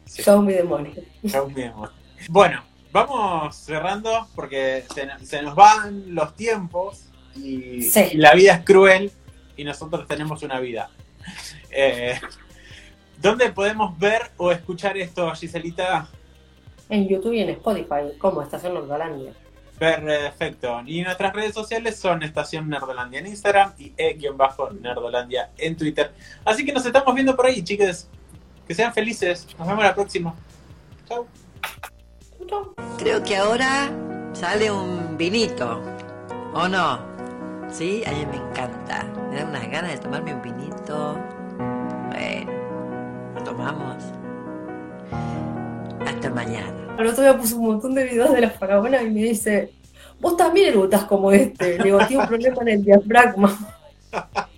Show 0.07 0.43
me 0.43 0.53
the 0.53 0.65
money. 0.65 0.93
Show 1.25 1.49
me 1.49 1.55
the 1.55 1.71
money. 1.71 1.95
Bueno, 2.29 2.63
vamos 2.93 3.57
cerrando 3.57 4.29
porque 4.35 4.85
se, 5.23 5.43
nos 5.43 5.55
van 5.55 6.15
los 6.15 6.37
tiempos 6.37 7.05
y, 7.35 7.91
la 8.19 8.35
vida 8.35 8.53
es 8.53 8.65
cruel 8.65 9.11
y 9.57 9.65
nosotros 9.65 10.07
tenemos 10.07 10.43
una 10.43 10.61
vida. 10.61 10.91
Eh, 11.71 12.21
¿Dónde 13.19 13.51
podemos 13.51 13.99
ver 13.99 14.31
o 14.37 14.53
escuchar 14.53 14.99
esto, 14.99 15.31
Giselita? 15.31 16.07
En 16.91 17.09
YouTube 17.09 17.33
y 17.33 17.41
en 17.41 17.49
Spotify, 17.51 18.19
como 18.19 18.43
Estación 18.43 18.75
Nerdolandia. 18.75 19.33
Perfecto. 19.79 20.83
Y 20.87 21.03
nuestras 21.03 21.33
redes 21.33 21.55
sociales 21.55 21.99
son 21.99 22.23
Estación 22.23 22.69
Nerdolandia 22.69 23.21
en 23.21 23.27
Instagram 23.27 23.73
y 23.79 23.93
E-Nerdolandia 23.97 25.51
en 25.59 25.77
Twitter. 25.77 26.13
Así 26.45 26.65
que 26.65 26.73
nos 26.73 26.87
estamos 26.87 27.15
viendo 27.15 27.35
por 27.35 27.47
ahí, 27.47 27.63
chicos. 27.63 28.09
Que 28.67 28.75
sean 28.75 28.93
felices. 28.93 29.47
Nos 29.59 29.67
vemos 29.67 29.83
la 29.83 29.95
próxima. 29.95 30.35
Chao. 31.09 31.27
Creo 32.99 33.23
que 33.23 33.37
ahora 33.37 33.91
sale 34.33 34.71
un 34.71 35.17
vinito, 35.17 35.81
¿o 36.55 36.69
no? 36.69 37.01
Sí, 37.71 38.03
a 38.07 38.11
mí 38.13 38.27
me 38.27 38.37
encanta. 38.37 39.05
Me 39.31 39.37
da 39.37 39.47
unas 39.47 39.71
ganas 39.71 39.93
de 39.93 39.99
tomarme 39.99 40.35
un 40.35 40.43
vinito. 40.43 41.19
Bueno, 42.11 42.53
lo 43.35 43.45
tomamos. 43.45 44.05
Hasta 46.07 46.31
mañana. 46.31 46.95
El 46.99 47.07
otro 47.07 47.23
día 47.23 47.37
puse 47.37 47.55
un 47.55 47.67
montón 47.67 47.95
de 47.95 48.05
videos 48.05 48.33
de 48.33 48.41
la 48.41 48.51
faraona 48.51 49.03
y 49.03 49.11
me 49.11 49.23
dice, 49.23 49.73
vos 50.21 50.37
también 50.37 50.69
erutas 50.69 51.05
como 51.05 51.33
este. 51.33 51.79
Le 51.79 51.85
digo, 51.85 51.99
tiene 52.07 52.23
un 52.23 52.29
problema 52.29 52.63
en 52.63 52.69
el 52.69 52.85
diafragma. 52.85 53.59